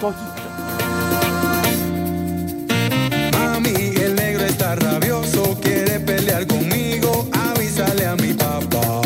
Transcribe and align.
Toyito. 0.00 0.48
Mami, 3.32 3.74
el 3.96 4.14
negro 4.14 4.44
está 4.44 4.76
rabioso, 4.76 5.58
quiere 5.60 5.98
pelear 5.98 6.46
conmigo, 6.46 7.28
avísale 7.32 8.06
a 8.06 8.14
mi 8.14 8.32
papá. 8.32 9.02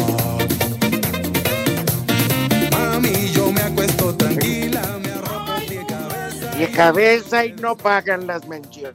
Mami, 2.72 3.30
yo 3.32 3.50
me 3.52 3.62
acuesto 3.62 4.14
tranquila, 4.16 4.82
me 5.02 5.12
arropo 5.12 5.52
cabeza. 5.88 6.56
De 6.56 6.70
cabeza 6.70 7.46
y 7.46 7.52
no 7.54 7.74
pagan 7.74 8.26
las 8.26 8.46
menciones. 8.46 8.94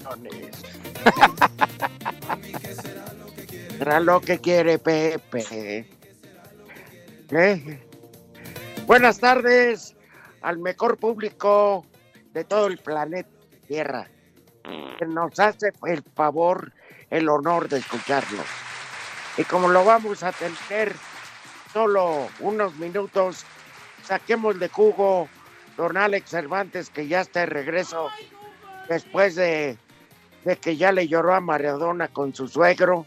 Será 3.80 4.00
lo 4.00 4.22
que 4.22 4.38
quiere 4.38 4.78
Pepe. 4.78 5.88
¿Eh? 7.31 7.80
Buenas 8.86 9.20
tardes 9.20 9.97
al 10.42 10.60
mejor 10.60 10.98
público 10.98 11.86
de 12.34 12.44
todo 12.44 12.68
el 12.68 12.78
planeta 12.78 13.30
Tierra, 13.68 14.08
que 14.98 15.06
nos 15.06 15.38
hace 15.40 15.72
el 15.86 16.04
favor, 16.16 16.72
el 17.10 17.28
honor 17.28 17.68
de 17.68 17.80
escucharlo. 17.80 18.42
Y 19.38 19.44
como 19.44 19.68
lo 19.68 19.84
vamos 19.84 20.24
a 20.24 20.32
tener 20.32 20.96
solo 21.74 22.28
unos 22.40 22.76
minutos, 22.76 23.46
saquemos 24.04 24.60
de 24.60 24.70
jugo 24.70 25.28
don 25.76 25.98
Alex 25.98 26.30
Cervantes, 26.30 26.90
que 26.90 27.08
ya 27.08 27.22
está 27.22 27.42
de 27.42 27.48
regreso 27.48 28.08
después 28.88 29.36
de, 29.36 29.78
de 30.46 30.58
que 30.58 30.78
ya 30.78 30.92
le 30.92 31.08
lloró 31.08 31.36
a 31.36 31.42
Maradona 31.42 32.08
con 32.08 32.34
su 32.34 32.48
suegro, 32.48 33.06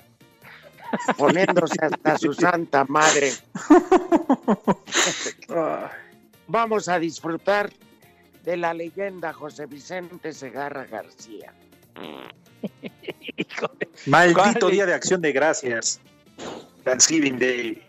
poniéndose 1.16 1.76
hasta 1.82 2.18
su 2.18 2.34
santa 2.34 2.84
madre. 2.84 3.32
Vamos 6.52 6.88
a 6.88 6.98
disfrutar 6.98 7.70
de 8.42 8.56
la 8.56 8.74
leyenda 8.74 9.32
José 9.32 9.66
Vicente 9.66 10.32
Segarra 10.32 10.84
García. 10.84 11.54
Maldito 14.06 14.68
día 14.68 14.84
de 14.84 14.94
acción 14.94 15.20
de 15.20 15.30
gracias. 15.30 16.00
Thanksgiving 16.82 17.38
Day. 17.38 17.80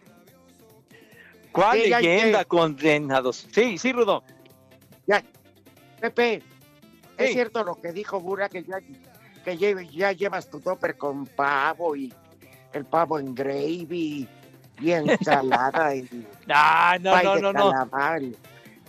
¿Cuál 1.52 1.82
Sí, 1.82 1.90
leyenda 1.90 2.46
condenados? 2.46 3.48
Sí, 3.52 3.80
sí, 3.80 3.92
Rudo. 3.94 4.24
Ya, 5.08 5.24
Pepe, 6.00 6.44
es 7.18 7.28
Sí. 7.30 7.34
cierto 7.34 7.64
lo 7.64 7.82
que 7.82 7.92
dijo 7.92 8.20
Bura, 8.20 8.48
que 8.48 8.64
ya, 8.64 8.78
que 9.44 9.58
lle- 9.58 9.90
ya 9.90 10.12
llevas 10.12 10.52
tu 10.52 10.60
topper 10.60 10.98
con 10.98 11.26
pavo 11.26 11.96
y 11.96 12.14
el 12.74 12.86
pavo 12.86 13.18
en 13.18 13.34
gravy 13.34 14.28
y 14.80 14.92
ensalada 14.92 15.96
y 15.96 16.08
Ah, 16.48 16.98
no, 17.02 17.24
no, 17.24 17.36
de 17.36 17.42
no, 17.42 17.54
no. 17.54 17.90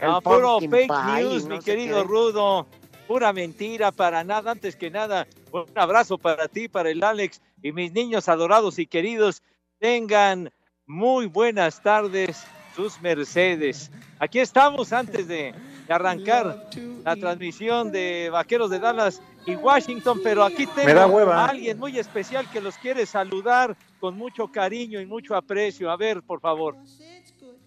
No, 0.02 0.20
puro 0.20 0.58
pumpkin 0.58 0.70
fake 0.70 0.88
pie 0.88 1.22
news, 1.24 1.44
no 1.46 1.56
mi 1.56 1.60
querido 1.62 2.02
qué. 2.02 2.08
Rudo. 2.08 2.66
Pura 3.06 3.32
mentira, 3.32 3.92
para 3.92 4.24
nada. 4.24 4.52
Antes 4.52 4.76
que 4.76 4.90
nada, 4.90 5.26
un 5.50 5.66
abrazo 5.74 6.18
para 6.18 6.48
ti, 6.48 6.68
para 6.68 6.90
el 6.90 7.02
Alex 7.02 7.40
y 7.62 7.72
mis 7.72 7.92
niños 7.92 8.28
adorados 8.28 8.78
y 8.78 8.86
queridos. 8.86 9.42
Tengan 9.78 10.50
muy 10.86 11.26
buenas 11.26 11.82
tardes, 11.82 12.44
sus 12.74 13.00
mercedes. 13.00 13.90
Aquí 14.18 14.38
estamos 14.38 14.92
antes 14.92 15.26
de, 15.28 15.54
arrancar 15.88 16.68
la 17.04 17.16
transmisión 17.16 17.90
de 17.92 18.30
Vaqueros 18.30 18.70
de 18.70 18.78
Dallas 18.78 19.20
y 19.44 19.56
Washington, 19.56 20.20
pero 20.22 20.44
aquí 20.44 20.66
tengo 20.66 21.18
a 21.30 21.46
alguien 21.46 21.78
muy 21.78 21.98
especial 21.98 22.48
que 22.50 22.60
los 22.60 22.76
quiere 22.78 23.04
saludar 23.04 23.76
con 24.00 24.16
mucho 24.16 24.48
cariño 24.48 25.00
y 25.00 25.06
mucho 25.06 25.34
aprecio. 25.34 25.90
A 25.90 25.96
ver, 25.96 26.22
por 26.22 26.40
favor. 26.40 26.76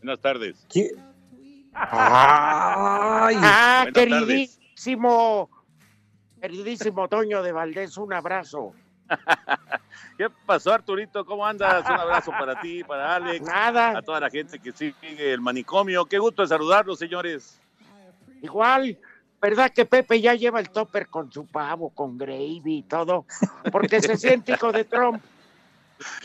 Buenas 0.02 0.20
tardes. 0.22 0.66
¿Qui- 0.70 0.92
Ay, 1.78 3.36
Ah, 3.42 3.86
tardes. 3.94 3.94
queridísimo, 3.94 5.50
queridísimo 6.42 7.08
Toño 7.08 7.44
de 7.44 7.52
Valdés, 7.52 7.98
un 7.98 8.14
abrazo. 8.14 8.74
¿Qué 10.18 10.28
pasó, 10.46 10.74
Arturito? 10.74 11.26
¿Cómo 11.26 11.46
andas? 11.46 11.86
Un 11.86 12.00
abrazo 12.00 12.32
para 12.32 12.60
ti, 12.60 12.84
para 12.84 13.16
Alex, 13.16 13.48
a 13.48 13.52
Nada, 13.72 14.02
toda 14.02 14.20
la 14.22 14.30
gente 14.30 14.58
que 14.60 14.72
sigue 14.72 15.34
el 15.34 15.42
manicomio. 15.42 16.06
Qué 16.06 16.18
gusto 16.18 16.42
de 16.42 16.48
saludarlos, 16.48 16.98
señores. 16.98 17.60
igual, 18.42 18.98
¿verdad 19.42 19.72
que 19.72 19.86
Pepe 19.86 20.22
ya 20.22 20.34
lleva 20.34 20.60
el 20.60 20.70
topper 20.70 21.08
con 21.08 21.32
su 21.32 21.46
pavo, 21.46 21.90
con 21.90 22.18
gravy 22.18 22.62
y 22.78 22.84
todo? 22.84 23.26
Porque 23.72 24.02
se 24.02 24.16
siente 24.18 24.54
hijo 24.54 24.72
de 24.72 24.86
Trump. 24.86 25.22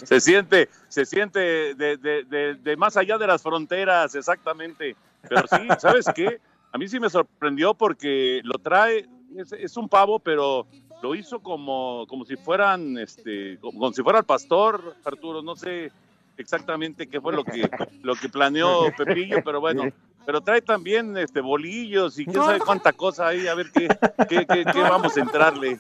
Se 0.05 0.21
siente, 0.21 0.69
se 0.89 1.05
siente 1.07 1.75
de, 1.75 1.97
de- 1.97 2.25
de- 2.25 2.55
de 2.55 2.77
más 2.77 2.97
allá 2.97 3.19
de 3.19 3.27
las 3.27 3.43
fronteras, 3.43 4.15
exactamente. 4.15 4.97
Pero 5.29 5.43
sí, 5.49 5.69
¿sabes 5.79 6.07
qué? 6.15 6.41
A 6.73 6.79
mí 6.79 6.89
sí 6.89 6.99
me 7.01 7.11
sorprendió 7.11 7.75
porque 7.75 8.41
lo 8.45 8.59
trae, 8.59 9.07
es, 9.37 9.53
es 9.53 9.77
un 9.77 9.89
pavo, 9.89 10.19
pero 10.19 10.67
lo 11.03 11.15
hizo 11.15 11.41
como, 11.41 12.05
como 12.09 12.25
si 12.25 12.37
fueran, 12.37 12.99
este, 12.99 13.59
como, 13.61 13.79
como 13.79 13.93
si 13.93 14.03
fuera 14.03 14.19
el 14.21 14.25
pastor, 14.25 14.97
Arturo, 15.05 15.43
no 15.43 15.57
sé 15.57 15.91
exactamente 16.37 17.07
qué 17.07 17.21
fue 17.21 17.33
lo 17.35 17.45
que, 17.45 17.69
lo 18.03 18.15
que 18.15 18.29
planeó 18.29 18.91
Pepillo, 18.97 19.43
pero 19.45 19.61
bueno, 19.61 19.85
pero 20.27 20.41
trae 20.41 20.63
también 20.63 21.17
este 21.17 21.41
bolillos 21.41 22.19
y 22.19 22.25
quién 22.25 22.37
sabe 22.45 22.61
cuánta 22.61 22.93
cosa 22.93 23.29
ahí, 23.29 23.47
a 23.47 23.55
ver 23.55 23.71
qué, 23.73 23.89
qué, 24.29 24.47
qué- 24.47 24.65
qué 24.73 24.81
vamos 24.83 25.17
a 25.17 25.21
entrarle. 25.21 25.79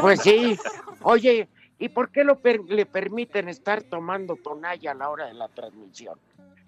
Pues 0.00 0.20
sí. 0.22 0.56
Oye, 1.02 1.48
¿y 1.80 1.88
por 1.88 2.10
qué 2.10 2.22
lo 2.22 2.38
per- 2.38 2.60
le 2.68 2.86
permiten 2.86 3.48
estar 3.48 3.82
tomando 3.82 4.36
tonalla 4.36 4.92
a 4.92 4.94
la 4.94 5.08
hora 5.10 5.26
de 5.26 5.34
la 5.34 5.48
transmisión? 5.48 6.18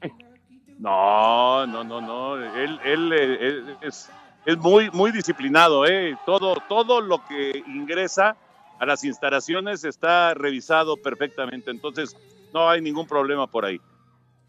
No, 0.78 1.64
no, 1.66 1.84
no, 1.84 2.00
no. 2.00 2.36
Él, 2.56 2.80
él, 2.84 3.12
eh, 3.12 3.36
él 3.40 3.76
es, 3.82 4.10
es 4.44 4.56
muy, 4.58 4.90
muy 4.90 5.12
disciplinado, 5.12 5.86
¿eh? 5.86 6.16
Todo, 6.26 6.56
todo 6.68 7.00
lo 7.00 7.24
que 7.28 7.62
ingresa 7.68 8.36
a 8.80 8.86
las 8.86 9.04
instalaciones 9.04 9.84
está 9.84 10.34
revisado 10.34 10.96
perfectamente. 10.96 11.70
Entonces, 11.70 12.16
no 12.52 12.68
hay 12.68 12.80
ningún 12.80 13.06
problema 13.06 13.46
por 13.46 13.64
ahí. 13.64 13.80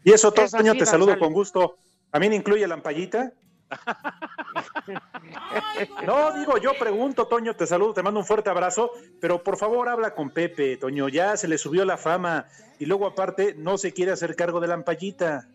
y 0.02 0.12
eso, 0.12 0.34
Es 0.34 0.50
Toño, 0.50 0.72
te 0.72 0.86
saludo 0.86 1.16
con 1.18 1.32
gusto. 1.32 1.76
¿También 2.10 2.32
incluye 2.32 2.66
la 2.66 2.74
ampallita? 2.74 3.32
No, 6.06 6.38
digo, 6.38 6.58
yo 6.58 6.72
pregunto, 6.78 7.26
Toño, 7.26 7.56
te 7.56 7.66
saludo, 7.66 7.94
te 7.94 8.02
mando 8.02 8.20
un 8.20 8.26
fuerte 8.26 8.50
abrazo, 8.50 8.90
pero 9.20 9.42
por 9.42 9.56
favor 9.56 9.88
habla 9.88 10.14
con 10.14 10.30
Pepe, 10.30 10.76
Toño, 10.76 11.08
ya 11.08 11.36
se 11.36 11.48
le 11.48 11.58
subió 11.58 11.84
la 11.84 11.96
fama 11.96 12.46
y 12.78 12.86
luego 12.86 13.06
aparte 13.06 13.54
no 13.56 13.78
se 13.78 13.92
quiere 13.92 14.12
hacer 14.12 14.36
cargo 14.36 14.60
de 14.60 14.68
la 14.68 14.74
ampallita. 14.74 15.48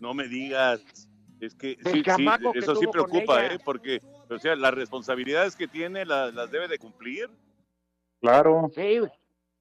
No 0.00 0.14
me 0.14 0.28
digas. 0.28 0.80
Es 1.40 1.54
que 1.54 1.76
sí, 1.84 1.92
sí, 1.92 2.02
que 2.02 2.58
eso 2.58 2.76
sí 2.76 2.86
preocupa. 2.86 3.46
¿eh? 3.46 3.58
Porque, 3.64 4.00
o 4.28 4.38
sea, 4.38 4.54
las 4.54 4.74
responsabilidades 4.74 5.56
que 5.56 5.66
tiene 5.66 6.04
las, 6.04 6.32
las 6.34 6.50
debe 6.50 6.68
de 6.68 6.78
cumplir. 6.78 7.30
Claro. 8.20 8.70
Sí. 8.74 9.00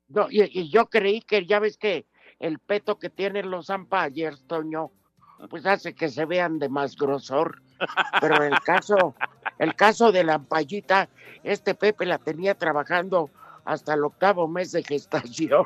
No, 0.07 0.27
y, 0.29 0.43
y 0.43 0.69
yo 0.69 0.87
creí 0.87 1.21
que 1.21 1.45
ya 1.45 1.59
ves 1.59 1.77
que 1.77 2.05
el 2.39 2.59
peto 2.59 2.99
que 2.99 3.09
tienen 3.09 3.49
los 3.49 3.69
umpires, 3.69 4.43
Toño, 4.47 4.91
pues 5.49 5.65
hace 5.65 5.93
que 5.93 6.09
se 6.09 6.25
vean 6.25 6.59
de 6.59 6.69
más 6.69 6.95
grosor. 6.95 7.61
Pero 8.19 8.43
el 8.43 8.59
caso, 8.61 9.15
el 9.59 9.75
caso 9.75 10.11
de 10.11 10.23
la 10.23 10.35
ampallita, 10.35 11.09
este 11.43 11.75
Pepe 11.75 12.05
la 12.05 12.17
tenía 12.17 12.55
trabajando 12.55 13.29
hasta 13.65 13.93
el 13.93 14.03
octavo 14.03 14.47
mes 14.47 14.71
de 14.71 14.83
gestación. 14.83 15.65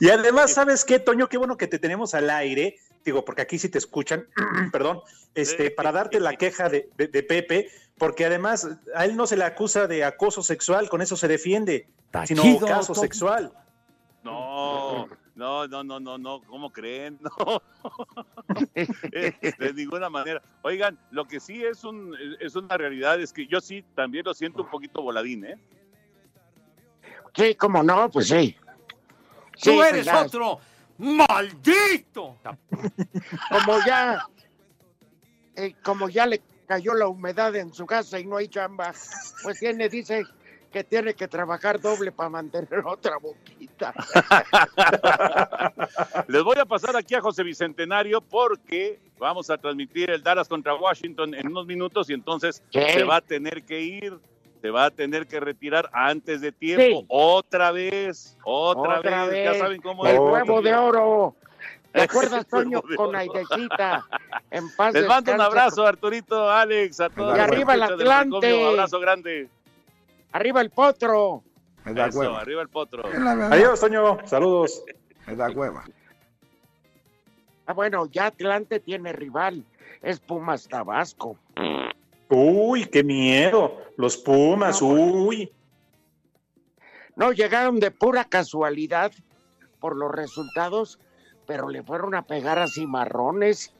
Y 0.00 0.10
además, 0.10 0.52
¿sabes 0.52 0.84
qué, 0.84 0.98
Toño? 0.98 1.28
Qué 1.28 1.36
bueno 1.38 1.56
que 1.56 1.66
te 1.66 1.78
tenemos 1.78 2.14
al 2.14 2.30
aire. 2.30 2.76
Digo, 3.04 3.24
porque 3.24 3.42
aquí 3.42 3.58
sí 3.58 3.68
te 3.68 3.78
escuchan, 3.78 4.26
perdón, 4.72 5.00
este, 5.34 5.70
para 5.70 5.92
darte 5.92 6.20
la 6.20 6.34
queja 6.36 6.68
de, 6.68 6.88
de- 6.96 7.08
de 7.08 7.22
Pepe, 7.22 7.68
porque 7.96 8.26
además 8.26 8.68
a 8.94 9.04
él 9.04 9.16
no 9.16 9.26
se 9.26 9.36
le 9.36 9.44
acusa 9.44 9.86
de 9.86 10.04
acoso 10.04 10.42
sexual, 10.42 10.88
con 10.88 11.00
eso 11.02 11.16
se 11.16 11.28
defiende, 11.28 11.88
sino 12.28 12.42
chido, 12.42 12.66
caso 12.66 12.94
sexual. 13.02 13.52
No, 14.24 15.08
no, 15.38 15.68
no, 15.68 15.84
no, 15.84 16.00
no, 16.00 16.18
no, 16.18 16.42
¿cómo 16.42 16.70
creen? 16.70 17.18
No. 17.38 17.62
De 18.74 19.72
ninguna 19.74 20.10
manera. 20.10 20.42
Oigan, 20.62 20.98
lo 21.12 21.26
que 21.26 21.38
sí 21.38 21.64
es 21.64 21.84
un 21.84 22.16
es 22.40 22.56
una 22.56 22.76
realidad 22.76 23.20
es 23.20 23.32
que 23.32 23.46
yo 23.46 23.60
sí 23.60 23.84
también 23.94 24.24
lo 24.24 24.34
siento 24.34 24.62
un 24.62 24.70
poquito 24.70 25.00
voladín, 25.00 25.44
¿eh? 25.44 25.56
Sí, 27.34 27.54
como 27.54 27.82
no, 27.82 28.10
pues 28.10 28.28
sí. 28.28 28.56
Tú 29.62 29.82
eres 29.82 30.06
ya- 30.06 30.22
otro 30.22 30.58
maldito. 30.98 32.36
Como 33.50 33.78
ya, 33.86 34.26
eh, 35.54 35.74
como 35.84 36.08
ya 36.08 36.26
le 36.26 36.42
cayó 36.66 36.94
la 36.94 37.06
humedad 37.06 37.54
en 37.54 37.72
su 37.72 37.86
casa 37.86 38.18
y 38.18 38.26
no 38.26 38.36
hay 38.36 38.48
chamba, 38.48 38.92
pues 39.42 39.58
tiene, 39.60 39.88
dice 39.88 40.24
que 40.72 40.84
tiene 40.84 41.14
que 41.14 41.28
trabajar 41.28 41.80
doble 41.80 42.12
para 42.12 42.28
mantener 42.28 42.80
otra 42.86 43.16
boquita. 43.18 43.94
Les 46.28 46.42
voy 46.42 46.56
a 46.58 46.64
pasar 46.64 46.96
aquí 46.96 47.14
a 47.14 47.20
José 47.20 47.42
Bicentenario 47.42 48.20
porque 48.20 48.98
vamos 49.18 49.50
a 49.50 49.58
transmitir 49.58 50.10
el 50.10 50.22
Dallas 50.22 50.48
contra 50.48 50.74
Washington 50.74 51.34
en 51.34 51.48
unos 51.48 51.66
minutos 51.66 52.08
y 52.10 52.14
entonces 52.14 52.62
¿Qué? 52.70 52.92
se 52.92 53.04
va 53.04 53.16
a 53.16 53.20
tener 53.20 53.62
que 53.64 53.80
ir, 53.80 54.18
se 54.60 54.70
va 54.70 54.86
a 54.86 54.90
tener 54.90 55.26
que 55.26 55.40
retirar 55.40 55.88
antes 55.92 56.40
de 56.40 56.52
tiempo. 56.52 57.00
Sí. 57.00 57.06
Otra 57.08 57.72
vez, 57.72 58.36
otra, 58.44 58.98
Otra 58.98 59.22
vez. 59.26 59.30
vez. 59.32 59.52
Ya 59.52 59.58
saben 59.58 59.80
cómo 59.80 60.06
El 60.06 60.14
es. 60.14 60.20
huevo 60.20 60.62
de 60.62 60.74
oro. 60.74 61.34
¿Te 61.92 62.02
acuerdas, 62.02 62.40
El 62.40 62.46
Toño, 62.46 62.82
con. 62.96 63.16
Aidecita? 63.16 64.06
En 64.50 64.70
paz 64.76 64.94
Les 64.94 65.06
mando 65.06 65.32
un 65.32 65.40
abrazo, 65.40 65.86
Arturito, 65.86 66.50
Alex, 66.50 67.00
a 67.00 67.08
todos. 67.08 67.36
Y 67.36 67.40
arriba 67.40 67.74
el 67.74 67.82
Atlante. 67.82 68.54
Un 68.54 68.68
abrazo 68.68 69.00
grande. 69.00 69.48
Arriba 70.32 70.60
el 70.60 70.70
potro. 70.70 71.42
Eso, 71.84 72.36
arriba 72.36 72.62
el 72.62 72.68
potro. 72.68 73.02
Adiós, 73.06 73.80
Toño. 73.80 74.18
Saludos. 74.26 74.84
Me 75.26 75.36
da 75.36 75.50
hueva. 75.50 75.84
Ah, 77.66 77.72
bueno, 77.72 78.06
ya 78.06 78.26
Atlante 78.26 78.80
tiene 78.80 79.12
rival. 79.12 79.64
Es 80.02 80.20
Pumas 80.20 80.68
Tabasco. 80.68 81.38
Uy, 82.28 82.86
qué 82.86 83.02
miedo. 83.02 83.76
Los 83.96 84.16
Pumas, 84.16 84.80
uy. 84.82 85.52
No, 87.16 87.32
llegaron 87.32 87.80
de 87.80 87.90
pura 87.90 88.24
casualidad 88.24 89.12
por 89.80 89.96
los 89.96 90.10
resultados, 90.12 90.98
pero 91.46 91.68
le 91.68 91.82
fueron 91.82 92.14
a 92.14 92.22
pegar 92.22 92.58
a 92.58 92.68
cimarrones. 92.68 93.74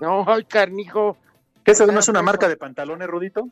No, 0.00 0.24
ay, 0.26 0.44
carnijo. 0.44 1.16
¿Qué 1.64 1.72
eso 1.72 1.86
no 1.86 1.98
es 1.98 2.08
una 2.08 2.22
marca 2.22 2.48
de 2.48 2.56
pantalones, 2.56 3.08
Rudito? 3.08 3.48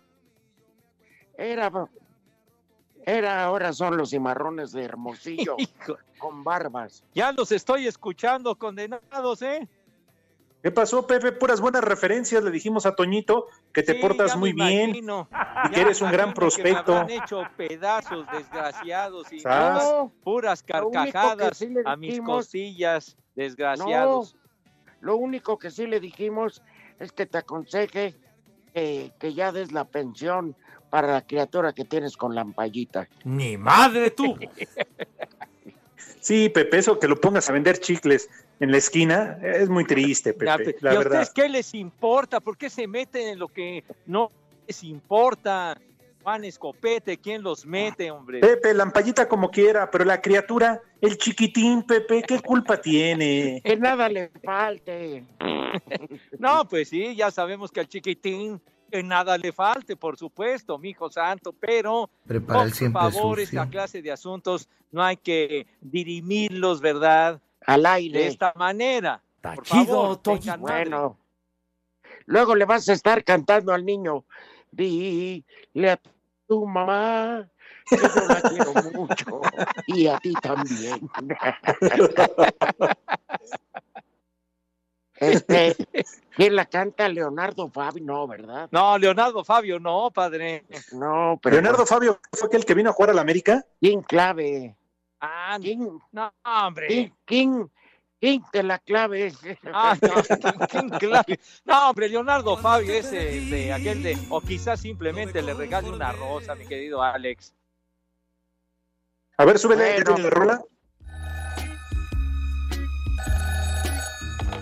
Era, 1.37 1.71
era, 3.07 3.45
ahora 3.45 3.73
son 3.73 3.97
los 3.97 4.11
cimarrones 4.11 4.73
de 4.73 4.83
Hermosillo, 4.83 5.57
con 6.19 6.43
barbas. 6.43 7.05
Ya 7.15 7.31
los 7.33 7.53
estoy 7.53 7.87
escuchando, 7.87 8.57
condenados, 8.57 9.43
¿eh? 9.43 9.67
¿Qué 10.61 10.73
pasó, 10.73 11.07
Pepe? 11.07 11.31
Puras 11.31 11.61
buenas 11.61 11.85
referencias. 11.85 12.43
Le 12.43 12.51
dijimos 12.51 12.87
a 12.87 12.97
Toñito 12.97 13.47
que 13.73 13.85
te 13.85 13.95
Sí, 13.95 14.01
portas 14.01 14.37
muy 14.37 14.53
bien 14.53 14.97
y 14.97 15.01
que 15.73 15.81
eres 15.81 16.03
un 16.03 16.11
gran 16.11 16.31
imagino 16.31 16.51
que 16.51 16.63
me 16.65 16.75
prospecto. 16.75 17.07
hecho 17.09 17.43
pedazos 17.57 18.27
desgraciados 18.33 19.33
y 19.33 19.39
¿Sabes? 19.39 19.85
no, 19.85 20.13
puras 20.25 20.65
carcajadas 20.65 21.59
sí 21.59 21.73
a 21.85 21.95
mis 21.95 22.21
costillas, 22.21 23.17
desgraciados. 23.37 24.35
No, 24.35 24.41
lo 25.01 25.17
único 25.17 25.57
que 25.57 25.71
sí 25.71 25.87
le 25.87 26.01
dijimos 26.01 26.61
es 26.99 27.13
que 27.13 27.27
te 27.27 27.39
aconseje 27.39 28.17
que, 28.75 29.13
que 29.21 29.35
ya 29.35 29.53
des 29.53 29.71
la 29.71 29.85
pensión 29.85 30.57
para 30.97 31.13
la 31.13 31.21
criatura 31.21 31.75
que 31.75 31.85
tienes 31.85 32.17
con 32.17 32.35
la 32.35 32.41
ampallita. 32.41 33.07
Ni 33.25 33.59
madre 33.59 34.11
tú. 34.13 34.35
Sí, 36.21 36.49
Pepe, 36.49 36.79
eso 36.79 36.99
que 36.99 37.07
lo 37.07 37.21
pongas 37.21 37.51
a 37.51 37.53
vender 37.53 37.79
chicles 37.81 38.31
en 38.61 38.71
la 38.71 38.79
esquina 38.79 39.39
es 39.43 39.69
muy 39.69 39.85
triste, 39.85 40.35
Ya, 40.43 40.57
Pepe, 40.57 40.73
pe- 40.73 40.77
la 40.81 40.95
¿Y 40.95 40.97
a 40.97 41.01
ustedes 41.01 41.31
qué 41.35 41.51
les 41.51 41.75
importa? 41.75 42.41
¿Por 42.41 42.57
qué 42.57 42.71
se 42.71 42.87
meten 42.87 43.29
en 43.29 43.39
lo 43.39 43.49
que 43.49 43.85
no 44.07 44.31
les 44.67 44.83
importa? 44.85 45.79
Juan 46.23 46.47
Escopete, 46.47 47.19
¿quién 47.19 47.43
los 47.43 47.67
mete, 47.67 48.11
hombre? 48.11 48.41
Pepe, 48.41 48.73
la 48.73 48.85
ampallita 48.85 49.29
como 49.29 49.51
quiera, 49.51 49.91
pero 49.91 50.03
la 50.07 50.23
criatura, 50.23 50.81
el 51.03 51.19
chiquitín, 51.19 51.83
Pepe, 51.83 52.23
¿qué 52.27 52.41
culpa 52.41 52.81
tiene? 52.81 53.61
Que 53.63 53.77
nada 53.77 54.09
le 54.09 54.31
falte. 54.43 55.25
No, 56.39 56.67
pues 56.67 56.89
sí, 56.89 57.15
ya 57.15 57.31
sabemos 57.31 57.71
que 57.71 57.81
al 57.81 57.87
chiquitín 57.89 58.59
que 58.91 59.03
nada 59.03 59.37
le 59.39 59.53
falte, 59.53 59.97
por 59.97 60.17
supuesto, 60.17 60.79
mi 60.79 60.91
hijo 60.91 61.11
santo, 61.11 61.53
pero 61.53 62.11
Prepara 62.27 62.61
por 62.61 62.71
siempre 62.73 63.01
favor, 63.03 63.39
sucio. 63.39 63.43
esta 63.61 63.71
clase 63.71 64.03
de 64.03 64.13
asuntos 64.13 64.69
no 64.91 65.03
hay 65.03 65.17
que 65.17 65.67
dirimirlos, 65.81 66.81
¿verdad? 66.81 67.41
Al 67.67 67.83
De 67.83 67.89
aire. 67.89 68.27
esta 68.27 68.53
manera. 68.57 69.23
Por 69.41 69.67
favor. 69.67 70.21
Bueno. 70.59 71.19
Luego 72.27 72.55
le 72.55 72.65
vas 72.65 72.89
a 72.89 72.93
estar 72.93 73.23
cantando 73.25 73.73
al 73.73 73.85
niño. 73.85 74.25
Dile 74.71 75.45
a 75.91 76.01
tu 76.49 76.67
mamá 76.67 77.49
que 77.89 77.97
yo 77.97 78.27
la 78.29 78.41
quiero 78.43 78.73
mucho. 78.93 79.41
Y 79.87 80.07
a 80.09 80.19
ti 80.19 80.33
también. 80.43 81.09
Este, 85.19 85.75
¿quién 86.37 86.55
la 86.57 86.67
canta? 86.67 87.09
Leonardo 87.09 87.69
Fabi, 87.71 88.01
no, 88.01 88.27
¿verdad? 88.27 88.69
No, 88.71 88.99
Leonardo 88.99 89.45
Fabio, 89.45 89.79
no, 89.81 90.11
padre. 90.11 90.65
No, 90.93 91.39
pero 91.43 91.55
Leonardo 91.57 91.87
Fabio 91.87 92.21
fue 92.33 92.49
aquel 92.49 92.65
que 92.65 92.75
vino 92.75 92.91
a 92.91 92.93
jugar 92.93 93.11
a 93.11 93.15
la 93.15 93.23
América. 93.23 93.65
King 93.81 94.03
Clave. 94.03 94.77
Ah, 95.21 95.59
King, 95.61 95.99
no, 96.13 96.33
hombre. 96.45 96.89
King, 96.89 97.09
King, 97.25 97.67
King 98.21 98.41
de 98.53 98.63
la 98.63 98.79
clave. 98.79 99.33
Ah, 99.73 99.97
no, 100.01 100.23
¿quién- 100.39 100.59
quién 100.69 100.89
clave? 100.99 101.41
No, 101.65 101.89
hombre, 101.91 102.09
Leonardo 102.09 102.57
Fabio 102.59 102.93
es 102.93 103.11
de 103.11 103.73
aquel 103.73 104.03
de, 104.03 104.19
o 104.31 104.41
quizás 104.41 104.81
simplemente 104.81 105.41
le 105.43 105.55
regale 105.55 105.91
una 105.91 106.13
rosa, 106.13 106.55
mi 106.55 106.67
querido 106.67 107.03
Alex. 107.03 107.55
A 109.39 109.45
ver, 109.45 109.59
súbele 109.59 109.85
Bueno. 109.85 109.99
¿ya 109.99 110.05
tiene 110.05 110.23
la 110.23 110.31
rola. 110.31 110.63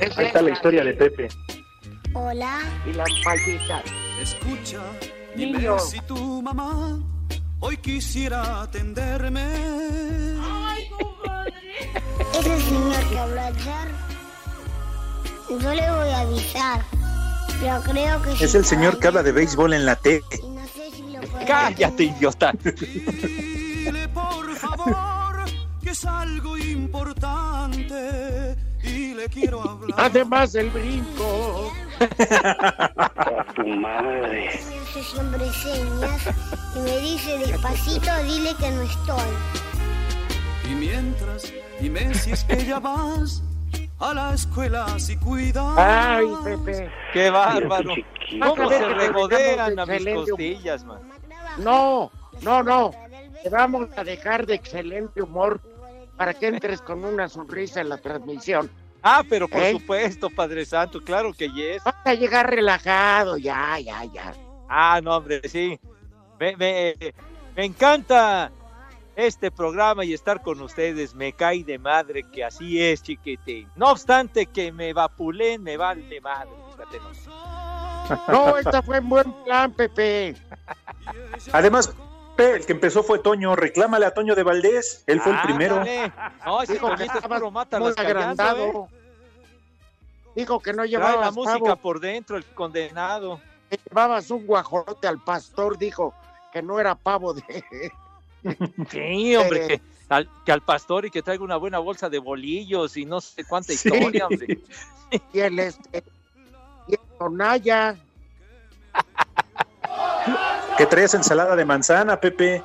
Esa 0.01 0.21
Ahí 0.21 0.27
está 0.27 0.39
es 0.41 0.45
la 0.45 0.51
historia 0.51 0.85
de 0.85 0.93
Pepe. 0.95 1.29
Hola. 2.15 2.59
Y 2.87 2.93
la 2.93 3.05
ampallita. 3.05 3.83
Escucha, 4.21 4.81
Niño. 5.37 5.79
si 5.79 6.01
tu 6.03 6.43
mamá 6.43 6.99
hoy 7.61 7.77
quisiera 7.79 8.63
atenderme. 8.63 9.45
Es 12.39 12.47
el 12.47 12.63
señor 12.63 13.09
que 13.09 13.19
habló 13.19 13.41
ayer. 13.41 13.89
Yo 15.51 15.75
le 15.75 15.91
voy 15.91 16.09
a 16.09 16.21
avisar. 16.21 16.81
Pero 17.61 17.81
creo 17.83 18.23
que 18.23 18.45
Es 18.45 18.51
si 18.51 18.57
el 18.57 18.65
señor 18.65 18.99
que 18.99 19.07
habla 19.09 19.23
de 19.23 19.33
béisbol 19.33 19.73
en 19.73 19.87
la 19.87 19.97
T. 19.97 20.23
No 20.43 20.67
sé 20.67 20.91
si 20.91 21.03
lo 21.13 21.21
Cállate, 21.47 22.05
idiota. 22.05 22.53
Dile 22.63 24.09
por 24.09 24.55
favor 24.57 25.45
que 25.83 25.91
es 25.91 26.05
algo 26.05 26.57
importante 26.57 28.57
y 28.85 29.15
le 29.15 29.29
quiero 29.29 29.63
hablar. 29.63 29.99
Además 29.99 30.55
el 30.55 30.71
brinco. 30.71 31.73
tu 33.55 33.67
madre. 33.67 34.51
Me 34.69 34.79
hace 34.79 35.03
siempre 35.03 35.53
señas 35.53 36.29
y 36.75 36.79
me 36.81 36.99
dice 36.99 37.39
despacito, 37.39 38.11
dile 38.25 38.55
que 38.59 38.71
no 38.71 38.83
estoy. 38.83 39.31
Y 40.71 40.75
mientras, 40.75 41.53
dime 41.81 42.15
si 42.15 42.33
es 42.33 42.45
que 42.45 42.65
ya 42.65 42.79
vas 42.79 43.43
a 44.01 44.15
la 44.15 44.35
escuela 44.35 44.87
si 44.99 45.17
cuidas. 45.17 45.77
Ay, 45.77 46.27
Pepe. 46.45 46.91
Qué 47.13 47.31
bárbaro. 47.31 47.95
¿Cómo 48.41 48.63
a 48.63 48.69
se 48.69 48.89
regodean 48.89 49.79
a 49.79 49.87
mis 49.87 50.05
costillas, 50.07 50.85
man? 50.85 51.01
No, 51.59 52.11
no, 52.43 52.63
no. 52.63 52.91
Te 53.43 53.51
vamos 53.51 53.89
a 53.97 54.05
dejar 54.05 54.47
de 54.47 54.55
excelente 54.55 55.23
humor 55.23 55.61
para 56.17 56.35
que 56.35 56.49
entres 56.49 56.81
con 56.81 57.05
una 57.05 57.29
sonrisa 57.29 57.81
en 57.81 57.89
la 57.89 57.99
transmisión. 57.99 58.71
Ah, 59.03 59.23
pero 59.29 59.49
por 59.49 59.61
¿Eh? 59.61 59.73
supuesto, 59.73 60.31
Padre 60.31 60.65
Santo, 60.65 61.01
claro 61.03 61.33
que 61.33 61.51
yes. 61.51 61.83
Vas 61.85 61.95
a 62.05 62.15
llegar 62.15 62.49
relajado, 62.49 63.37
ya, 63.37 63.79
ya, 63.79 64.05
ya. 64.05 64.33
Ah, 64.69 65.01
no, 65.03 65.17
hombre, 65.17 65.41
sí. 65.49 65.79
Me, 66.41 66.57
me- 66.57 66.95
me 67.57 67.65
encanta 67.67 68.51
este 69.15 69.51
programa 69.51 70.05
y 70.05 70.15
estar 70.15 70.43
con 70.43 70.61
ustedes. 70.63 71.15
Me 71.15 71.33
cae 71.33 71.63
de 71.65 71.79
madre 71.79 72.25
que 72.33 72.45
así 72.45 72.81
es, 72.83 73.03
chiquitín. 73.03 73.69
No 73.77 73.91
obstante 73.91 74.47
que 74.47 74.73
me 74.73 74.93
vapulen, 74.93 75.63
me 75.63 75.77
vale 75.77 76.21
madre. 76.21 76.51
No, 78.29 78.57
esta 78.57 78.83
fue 78.83 78.99
un 79.01 79.09
buen 79.09 79.33
plan, 79.45 79.73
Pepe. 79.73 80.35
Además, 81.53 81.95
el 82.39 82.67
que 82.67 82.73
empezó 82.73 83.03
fue 83.03 83.19
Toño. 83.19 83.55
Reclámale 83.57 84.07
a 84.07 84.15
Toño 84.15 84.35
de 84.35 84.43
Valdés. 84.43 85.05
Él 85.07 85.21
fue 85.21 85.33
el 85.33 85.41
primero. 85.43 85.79
Ándale. 85.79 86.13
No, 86.45 86.63
ese 86.63 86.73
Dijo 86.75 86.95
que 86.97 87.05
estaba 87.05 87.37
puro 87.37 87.51
mata 87.51 87.79
muy 87.79 87.95
callando, 87.95 88.19
¿eh? 88.19 88.23
agrandado. 88.23 88.89
Dijo 90.35 90.61
que 90.61 90.71
no 90.73 90.79
Trae 90.79 90.89
llevabas 90.89 91.21
la 91.21 91.31
música 91.31 91.59
pavo, 91.61 91.77
por 91.77 92.01
dentro, 92.01 92.37
el 92.37 92.45
condenado. 92.45 93.41
que 93.71 93.79
llevabas 93.89 94.31
un 94.31 94.47
guajolote 94.47 95.07
al 95.07 95.23
pastor, 95.23 95.79
dijo 95.79 96.13
que 96.53 96.61
no 96.63 96.81
era 96.81 96.95
pavo 96.95 97.35
de... 97.35 97.43
Sí, 98.91 99.35
hombre, 99.37 99.67
que 99.67 99.83
al, 100.11 100.29
que 100.45 100.53
al 100.53 100.61
pastor 100.61 101.07
y 101.07 101.11
que 101.11 101.23
traiga 101.23 101.43
una 101.45 101.57
buena 101.57 101.79
bolsa 101.79 102.11
de 102.11 102.19
bolillos 102.19 102.97
y 102.99 103.07
no 103.07 103.21
sé 103.23 103.43
cuánta 103.45 103.73
Sí. 103.73 103.89
historia, 103.89 104.27
hombre. 104.27 104.59
y 105.33 105.39
el 105.41 105.59
este... 105.59 106.05
Y 106.89 106.93
el 106.95 107.01
Tonaya, 107.19 107.97
Que 110.77 110.87
traes 110.87 111.15
ensalada 111.15 111.55
de 111.57 111.65
manzana, 111.65 112.21
Pepe. 112.21 112.63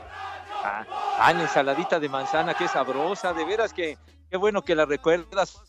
Ah, 0.63 0.86
ah, 1.20 1.34
la 1.34 1.42
ensaladita 1.44 2.00
de 2.00 2.10
manzana, 2.10 2.54
qué 2.54 2.68
sabrosa, 2.68 3.34
de 3.34 3.46
veras 3.46 3.72
que 3.72 3.98
qué 4.30 4.38
bueno 4.38 4.63
que 4.63 4.75
la 4.75 4.86
recuerdas. 4.86 5.62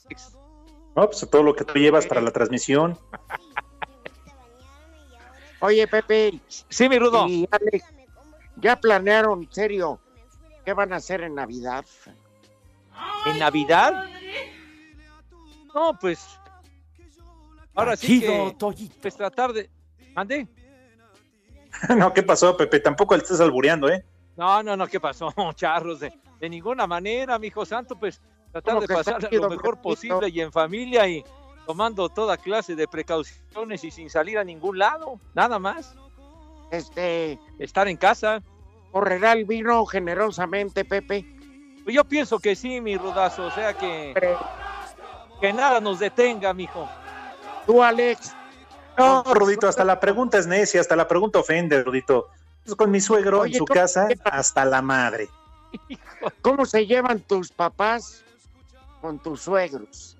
No, 0.97 1.07
pues 1.07 1.29
todo 1.31 1.43
lo 1.43 1.55
que 1.55 1.65
tú 1.65 1.75
llevas 1.75 2.07
para 2.07 2.21
la 2.21 2.31
transmisión. 2.31 2.99
Oye, 5.61 5.87
Pepe. 5.87 6.41
Sí, 6.49 6.89
mi 6.89 6.99
Rudo. 6.99 7.29
Y 7.29 7.47
Alex, 7.51 7.85
¿ya 8.57 8.81
planearon, 8.81 9.43
en 9.43 9.53
serio, 9.53 10.01
qué 10.65 10.73
van 10.73 10.93
a 10.93 10.97
hacer 10.97 11.21
en 11.21 11.35
Navidad? 11.35 11.85
¿En 13.27 13.39
Navidad? 13.39 14.07
No, 15.75 15.99
pues. 15.99 16.27
Ahora 17.75 17.97
sí 17.97 18.21
que. 18.21 18.57
Pues 19.01 19.17
tratar 19.17 19.53
de. 19.53 19.71
¿Mande? 20.15 20.49
No, 21.97 22.13
¿qué 22.13 22.23
pasó, 22.23 22.57
Pepe? 22.57 22.81
Tampoco 22.81 23.17
le 23.17 23.23
estás 23.23 23.41
albureando, 23.41 23.89
¿eh? 23.89 24.05
No, 24.37 24.63
no, 24.63 24.77
no, 24.77 24.87
¿qué 24.87 25.01
pasó, 25.01 25.33
charros? 25.55 26.01
De, 26.01 26.13
de 26.39 26.49
ninguna 26.49 26.87
manera, 26.87 27.39
mi 27.39 27.49
hijo 27.49 27.65
santo, 27.65 27.97
pues 27.99 28.21
tratar 28.53 28.75
¿Cómo 28.75 28.87
de 28.87 28.95
pasar 28.95 29.33
lo 29.33 29.49
mejor 29.49 29.77
Pepito? 29.77 29.83
posible 29.83 30.29
y 30.29 30.41
en 30.41 30.53
familia 30.53 31.07
y 31.09 31.25
tomando 31.67 32.09
toda 32.09 32.37
clase 32.37 32.75
de 32.75 32.89
precauciones 32.89 33.85
y 33.85 33.91
sin 33.91 34.11
salir 34.11 34.39
a 34.39 34.45
ningún 34.45 34.79
lado, 34.79 35.21
nada 35.35 35.59
más. 35.59 35.95
Este, 36.71 37.39
Estar 37.59 37.89
en 37.89 37.97
casa. 37.97 38.43
¿correrá 38.91 39.33
el 39.33 39.45
vino 39.45 39.85
generosamente, 39.87 40.85
Pepe? 40.85 41.25
Pues 41.85 41.95
yo 41.95 42.05
pienso 42.05 42.39
que 42.39 42.55
sí, 42.57 42.81
mi 42.81 42.97
rudazo, 42.97 43.47
o 43.47 43.51
sea 43.51 43.73
que, 43.75 44.15
que 45.41 45.53
nada 45.53 45.81
nos 45.81 45.99
detenga, 45.99 46.53
mijo. 46.53 46.89
Tú, 47.67 47.83
Alex. 47.83 48.35
No, 49.01 49.35
Rudito, 49.35 49.69
hasta 49.69 49.85
la 49.85 49.99
pregunta 50.01 50.39
es 50.39 50.47
necia, 50.47 50.81
hasta 50.81 50.97
la 50.97 51.09
pregunta 51.09 51.39
ofende, 51.39 51.83
Rudito. 51.83 52.29
Pues 52.65 52.77
con 52.77 52.91
mi 52.91 53.01
suegro 53.01 53.41
Oye, 53.41 53.53
en 53.53 53.59
su 53.59 53.65
¿cómo 53.65 53.81
casa, 53.81 54.09
hasta 54.25 54.65
la 54.65 54.83
madre. 54.83 55.29
¿Cómo 56.43 56.67
se 56.67 56.87
llevan 56.87 57.21
tus 57.21 57.51
papás 57.51 58.23
con 59.01 59.19
tus 59.19 59.43
suegros? 59.43 60.17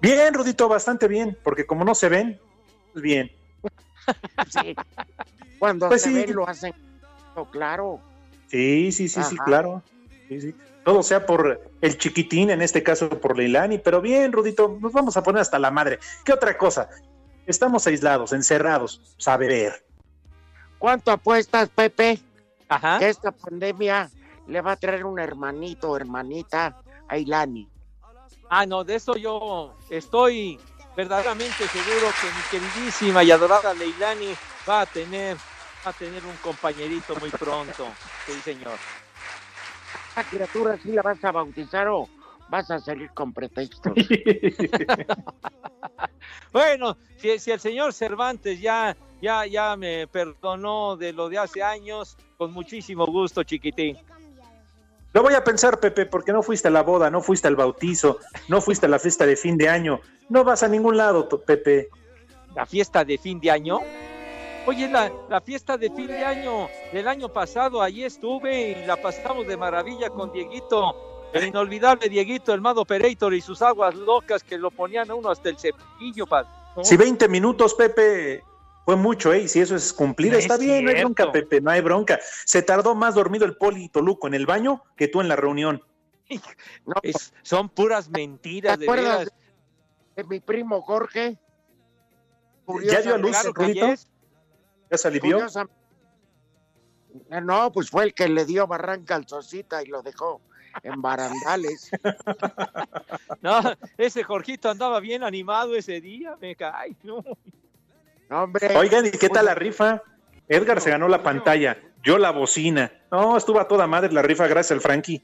Bien, 0.00 0.34
Rudito, 0.34 0.68
bastante 0.68 1.08
bien, 1.08 1.38
porque 1.42 1.66
como 1.66 1.84
no 1.84 1.94
se 1.94 2.08
ven, 2.08 2.40
pues 2.92 3.02
bien. 3.02 3.30
Sí. 4.48 4.76
Cuando 5.58 5.88
Pues 5.88 6.02
se 6.02 6.10
sí. 6.10 6.14
ven 6.14 6.34
lo 6.34 6.48
hacen 6.48 6.72
claro. 7.44 8.00
Sí, 8.48 8.92
sí, 8.92 9.08
sí, 9.08 9.22
sí, 9.22 9.36
claro. 9.38 9.82
Sí, 10.28 10.40
sí. 10.40 10.54
Todo 10.84 11.02
sea 11.02 11.26
por 11.26 11.60
el 11.80 11.98
chiquitín, 11.98 12.50
en 12.50 12.62
este 12.62 12.82
caso 12.82 13.08
por 13.08 13.36
Leilani, 13.36 13.78
pero 13.78 14.00
bien, 14.00 14.32
Rudito, 14.32 14.78
nos 14.80 14.92
vamos 14.92 15.16
a 15.16 15.22
poner 15.22 15.42
hasta 15.42 15.58
la 15.58 15.70
madre. 15.72 15.98
¿Qué 16.24 16.32
otra 16.32 16.56
cosa? 16.56 16.88
Estamos 17.46 17.86
aislados, 17.86 18.32
encerrados, 18.32 19.00
sabe 19.18 19.46
ver. 19.46 19.84
¿Cuánto 20.78 21.12
apuestas, 21.12 21.68
Pepe? 21.68 22.20
Ajá. 22.68 22.98
Que 22.98 23.08
esta 23.08 23.30
pandemia 23.32 24.10
le 24.46 24.60
va 24.60 24.72
a 24.72 24.76
traer 24.76 25.04
un 25.04 25.18
hermanito 25.18 25.90
o 25.90 25.96
hermanita 25.96 26.76
a 27.08 27.16
Ilani. 27.16 27.68
Ah, 28.48 28.66
no, 28.66 28.84
de 28.84 28.96
eso 28.96 29.16
yo 29.16 29.74
estoy 29.90 30.58
verdaderamente 30.96 31.68
seguro 31.68 32.08
que 32.20 32.26
mi 32.26 32.42
queridísima 32.64 33.22
y 33.22 33.30
adorada 33.30 33.74
Leilani 33.74 34.34
va 34.68 34.82
a 34.82 34.86
tener, 34.86 35.36
va 35.84 35.90
a 35.90 35.92
tener 35.92 36.24
un 36.24 36.36
compañerito 36.36 37.14
muy 37.16 37.30
pronto. 37.30 37.86
Sí, 38.26 38.32
señor. 38.42 38.78
¿Esta 40.08 40.24
criatura 40.24 40.78
sí 40.82 40.92
la 40.92 41.02
vas 41.02 41.22
a 41.24 41.32
bautizar 41.32 41.88
o 41.88 42.08
vas 42.48 42.70
a 42.70 42.78
salir 42.78 43.10
con 43.10 43.32
pretextos? 43.32 43.92
Bueno, 46.52 46.96
si, 47.18 47.38
si 47.38 47.50
el 47.50 47.60
señor 47.60 47.92
Cervantes 47.92 48.60
ya, 48.60 48.96
ya, 49.20 49.44
ya 49.46 49.76
me 49.76 50.06
perdonó 50.06 50.96
de 50.96 51.12
lo 51.12 51.28
de 51.28 51.38
hace 51.38 51.62
años, 51.62 52.16
con 52.38 52.52
muchísimo 52.52 53.06
gusto, 53.06 53.42
chiquitín. 53.42 53.98
Lo 55.12 55.22
voy 55.22 55.34
a 55.34 55.44
pensar, 55.44 55.80
Pepe, 55.80 56.06
porque 56.06 56.32
no 56.32 56.42
fuiste 56.42 56.68
a 56.68 56.70
la 56.70 56.82
boda, 56.82 57.10
no 57.10 57.20
fuiste 57.22 57.48
al 57.48 57.56
bautizo, 57.56 58.18
no 58.48 58.60
fuiste 58.60 58.86
a 58.86 58.88
la 58.88 58.98
fiesta 58.98 59.26
de 59.26 59.36
fin 59.36 59.56
de 59.56 59.68
año, 59.68 60.00
no 60.28 60.44
vas 60.44 60.62
a 60.62 60.68
ningún 60.68 60.96
lado, 60.96 61.28
Pepe. 61.28 61.88
¿La 62.54 62.66
fiesta 62.66 63.04
de 63.04 63.18
fin 63.18 63.40
de 63.40 63.50
año? 63.50 63.80
Oye, 64.66 64.88
la, 64.88 65.12
la 65.28 65.40
fiesta 65.40 65.76
de 65.76 65.90
fin 65.90 66.08
de 66.08 66.24
año 66.24 66.68
del 66.92 67.06
año 67.06 67.28
pasado, 67.28 67.82
allí 67.82 68.04
estuve 68.04 68.72
y 68.72 68.86
la 68.86 68.96
pasamos 68.96 69.46
de 69.46 69.56
maravilla 69.56 70.10
con 70.10 70.32
Dieguito, 70.32 71.15
el 71.36 71.48
inolvidable 71.48 72.08
Dieguito, 72.08 72.52
el 72.54 72.60
Mado 72.60 72.82
Operator 72.82 73.32
y 73.34 73.40
sus 73.40 73.62
aguas 73.62 73.94
locas 73.94 74.42
que 74.42 74.58
lo 74.58 74.70
ponían 74.70 75.10
a 75.10 75.14
uno 75.14 75.30
hasta 75.30 75.48
el 75.48 75.58
cepillo, 75.58 76.26
padre. 76.26 76.48
¿no? 76.76 76.84
Si 76.84 76.96
20 76.96 77.28
minutos, 77.28 77.74
Pepe, 77.74 78.42
fue 78.84 78.96
mucho, 78.96 79.32
¿eh? 79.32 79.42
Y 79.42 79.48
si 79.48 79.60
eso 79.60 79.74
es 79.76 79.92
cumplir, 79.92 80.32
No 80.32 80.38
está 80.38 80.54
es 80.54 80.60
bien, 80.60 80.84
no 80.84 80.90
hay 80.90 81.00
bronca, 81.00 81.32
Pepe, 81.32 81.60
no 81.60 81.70
hay 81.70 81.80
bronca. 81.80 82.18
Se 82.44 82.62
tardó 82.62 82.94
más 82.94 83.14
dormido 83.14 83.44
el 83.44 83.56
Poli 83.56 83.88
Toluco 83.88 84.26
en 84.26 84.34
el 84.34 84.46
baño 84.46 84.82
que 84.96 85.08
tú 85.08 85.20
en 85.20 85.28
la 85.28 85.36
reunión. 85.36 85.82
No, 86.84 86.94
Es- 87.02 87.32
son 87.42 87.68
puras 87.68 88.08
mentiras, 88.10 88.74
¿Te 88.74 88.80
de 88.80 88.86
acuerdas 88.86 89.18
veras. 89.20 89.34
de 90.16 90.24
mi 90.24 90.40
primo 90.40 90.82
Jorge? 90.82 91.38
¿Ya 92.84 93.00
dio 93.00 93.14
a 93.14 93.18
luz, 93.18 93.30
Claro. 93.30 93.96
¿Ya 94.90 94.98
se 94.98 95.08
alivió? 95.08 95.36
Curiosa- 95.36 95.66
No, 97.42 97.72
pues 97.72 97.90
fue 97.90 98.04
el 98.04 98.14
que 98.14 98.28
le 98.28 98.44
dio 98.44 98.66
barranca 98.66 99.14
al 99.14 99.26
Sosita 99.26 99.82
y 99.82 99.86
lo 99.86 100.02
dejó 100.02 100.40
en 100.82 101.00
barandales. 101.02 101.90
No, 103.42 103.60
ese 103.96 104.24
Jorgito 104.24 104.68
andaba 104.68 104.98
bien 104.98 105.22
animado 105.22 105.76
ese 105.76 106.00
día, 106.00 106.36
me 106.40 106.56
cae. 106.56 106.96
No. 107.02 107.22
No, 108.28 108.42
hombre. 108.42 108.76
Oigan, 108.76 109.06
¿y 109.06 109.10
qué 109.10 109.28
tal 109.28 109.44
la 109.44 109.54
rifa? 109.54 110.02
Edgar 110.48 110.80
se 110.80 110.90
ganó 110.90 111.06
la 111.06 111.22
pantalla, 111.22 111.78
yo 112.02 112.18
la 112.18 112.30
bocina. 112.30 112.92
No, 113.10 113.36
estuvo 113.36 113.60
a 113.60 113.68
toda 113.68 113.86
madre 113.86 114.12
la 114.12 114.22
rifa 114.22 114.46
gracias 114.48 114.72
al 114.72 114.80
Frankie. 114.80 115.22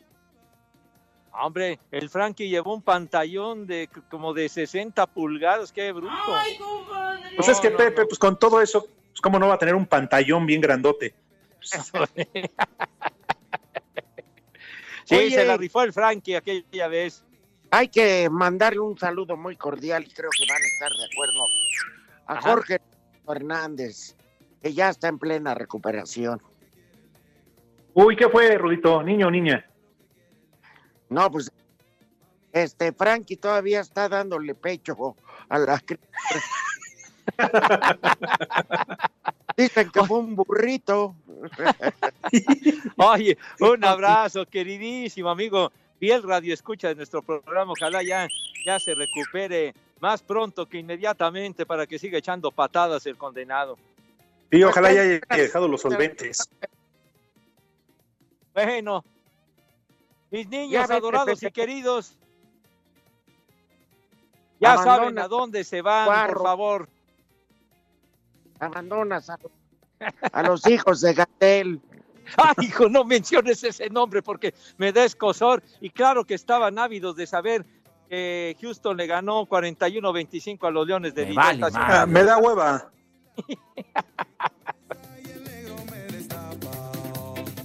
Hombre, 1.33 1.81
el 1.91 2.11
Frankie 2.11 2.49
llevó 2.49 2.75
un 2.75 2.83
pantallón 2.83 3.67
de 3.67 3.89
como 4.11 4.35
de 4.35 4.49
60 4.49 5.07
pulgadas, 5.07 5.73
qué 5.73 5.91
bruto. 5.91 6.13
Pues 7.37 7.49
es 7.49 7.59
que 7.59 7.71
No, 7.71 7.79
no, 7.79 7.79
Pepe, 7.79 8.03
no. 8.03 8.09
pues 8.09 8.19
con 8.19 8.39
todo 8.39 8.61
eso, 8.61 8.87
pues 9.11 9.21
cómo 9.21 9.39
no 9.39 9.49
va 9.49 9.55
a 9.55 9.59
tener 9.59 9.75
un 9.75 9.87
pantallón 9.87 10.47
bien 10.47 10.61
grandote. 10.61 11.15
Sí, 15.13 15.19
Oye. 15.19 15.31
se 15.31 15.45
la 15.45 15.59
rifó 15.59 15.83
el 15.83 15.93
Frankie 15.93 16.37
aquella 16.37 16.89
vez. 16.89 17.23
Hay 17.71 17.89
que 17.89 18.31
mandarle 18.31 18.81
un 18.81 18.99
saludo 18.99 19.37
muy 19.37 19.57
cordial 19.57 20.07
creo 20.15 20.31
que 20.31 20.47
van 20.51 20.63
a 20.63 20.67
estar 20.67 20.91
de 20.91 21.05
acuerdo 21.05 21.43
a 22.27 22.33
Ajá. 22.33 22.51
Jorge 22.51 22.81
Fernández, 23.27 24.17
que 24.63 24.73
ya 24.73 24.89
está 24.89 25.09
en 25.09 25.19
plena 25.19 25.55
recuperación. 25.55 26.41
Uy, 27.93 28.17
¿qué 28.17 28.31
fue, 28.31 28.57
Rudito? 28.57 29.03
¿Niño 29.03 29.27
o 29.27 29.31
niña? 29.31 29.67
No, 31.11 31.31
pues 31.31 31.53
este 32.53 32.93
Frankie 32.93 33.37
todavía 33.37 33.81
está 33.81 34.09
dándole 34.09 34.55
pecho 34.55 35.17
a 35.51 35.59
la 35.59 35.79
criatura. 35.79 36.09
Dicen 39.57 39.91
que 39.91 40.01
fue 40.07 40.19
un 40.19 40.35
burrito. 40.35 41.15
Oye, 42.97 43.39
un 43.61 43.85
abrazo, 43.85 44.47
queridísimo 44.47 45.31
amigo. 45.31 45.73
Fiel 45.99 46.23
radio 46.23 46.53
escucha 46.53 46.89
de 46.89 46.97
nuestro 46.97 47.23
programa. 47.23 47.73
Ojalá 47.73 48.03
ya, 48.03 48.27
ya 48.65 48.79
se 48.79 48.95
recupere 48.95 49.75
más 50.01 50.21
pronto 50.23 50.67
que 50.67 50.79
inmediatamente 50.79 51.65
para 51.65 51.87
que 51.87 51.99
siga 51.99 52.19
echando 52.19 52.51
patadas 52.51 53.07
el 53.07 53.17
condenado. 53.17 53.79
Sí, 54.51 54.63
ojalá 54.65 54.93
ya 54.93 55.03
haya 55.03 55.21
dejado 55.31 55.69
los 55.69 55.81
solventes. 55.81 56.49
Bueno, 58.53 59.05
mis 60.31 60.49
Ya 60.51 60.59
niños 60.59 60.83
vete, 60.83 60.95
adorados 60.95 61.43
y 61.43 61.51
queridos, 61.51 62.17
ya 64.61 64.73
Abandona 64.75 64.97
saben 64.97 65.19
a 65.19 65.29
dónde 65.29 65.65
se 65.65 65.83
van, 65.83 66.29
por 66.29 66.43
favor. 66.43 66.89
Abandonas 68.63 69.29
a, 69.29 69.39
a 70.33 70.43
los 70.45 70.67
hijos 70.69 71.01
de 71.01 71.15
Gatel. 71.15 71.81
Ay, 72.37 72.67
hijo, 72.67 72.89
no 72.89 73.05
menciones 73.05 73.65
ese 73.65 73.91
nombre 73.91 74.23
porque 74.23 74.55
me 74.79 74.93
da 74.93 75.05
escosor. 75.05 75.63
Y 75.81 75.91
claro 75.91 76.25
que 76.25 76.35
estaban 76.35 76.79
ávidos 76.79 77.17
de 77.17 77.27
saber 77.27 77.67
que 78.09 78.57
Houston 78.61 78.97
le 78.97 79.09
ganó 79.09 79.47
41-25 79.47 80.69
a 80.69 80.71
los 80.71 80.87
Leones 80.87 81.13
de. 81.15 81.33
Vale, 81.33 81.67
ah, 81.75 82.07
me 82.07 82.23
da 82.23 82.39
hueva. 82.39 82.93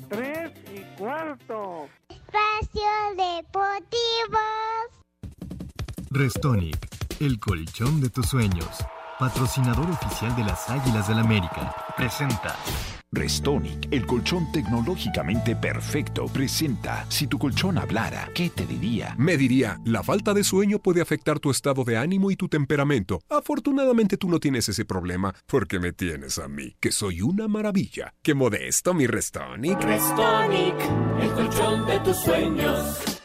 Tres 0.09 0.51
y 0.73 0.81
cuarto. 0.97 1.87
Espacio 2.09 2.89
Deportivo. 3.11 4.39
Restonic, 6.09 6.87
el 7.19 7.39
colchón 7.39 8.01
de 8.01 8.09
tus 8.09 8.27
sueños. 8.27 8.87
Patrocinador 9.19 9.89
oficial 9.89 10.36
de 10.36 10.43
las 10.43 10.69
Águilas 10.69 11.07
del 11.07 11.17
América. 11.17 11.74
Presenta. 11.95 12.55
Restonic, 13.12 13.88
el 13.89 14.05
colchón 14.05 14.51
tecnológicamente 14.51 15.55
perfecto, 15.55 16.27
presenta. 16.27 17.03
Si 17.09 17.25
tu 17.25 17.39
colchón 17.39 17.79
hablara, 17.79 18.29
¿qué 18.36 18.51
te 18.51 18.67
diría? 18.67 19.15
Me 19.17 19.36
diría, 19.36 19.79
la 19.86 20.03
falta 20.03 20.36
de 20.36 20.43
sueño 20.43 20.77
puede 20.77 21.01
afectar 21.01 21.39
tu 21.39 21.50
estado 21.50 21.83
de 21.83 21.97
ánimo 21.97 22.29
y 22.29 22.36
tu 22.36 22.47
temperamento. 22.47 23.21
Afortunadamente 23.27 24.17
tú 24.17 24.29
no 24.29 24.39
tienes 24.39 24.69
ese 24.69 24.86
problema, 24.86 25.33
porque 25.47 25.79
me 25.79 25.93
tienes 25.93 26.38
a 26.38 26.47
mí, 26.47 26.75
que 26.79 26.91
soy 26.91 27.21
una 27.21 27.47
maravilla. 27.47 28.13
¡Qué 28.21 28.36
modesto, 28.36 28.93
mi 28.93 29.07
Restonic! 29.07 29.81
Restonic, 29.81 30.75
el 31.21 31.31
colchón 31.31 31.88
de 31.88 32.00
tus 32.01 32.17
sueños. 32.17 33.16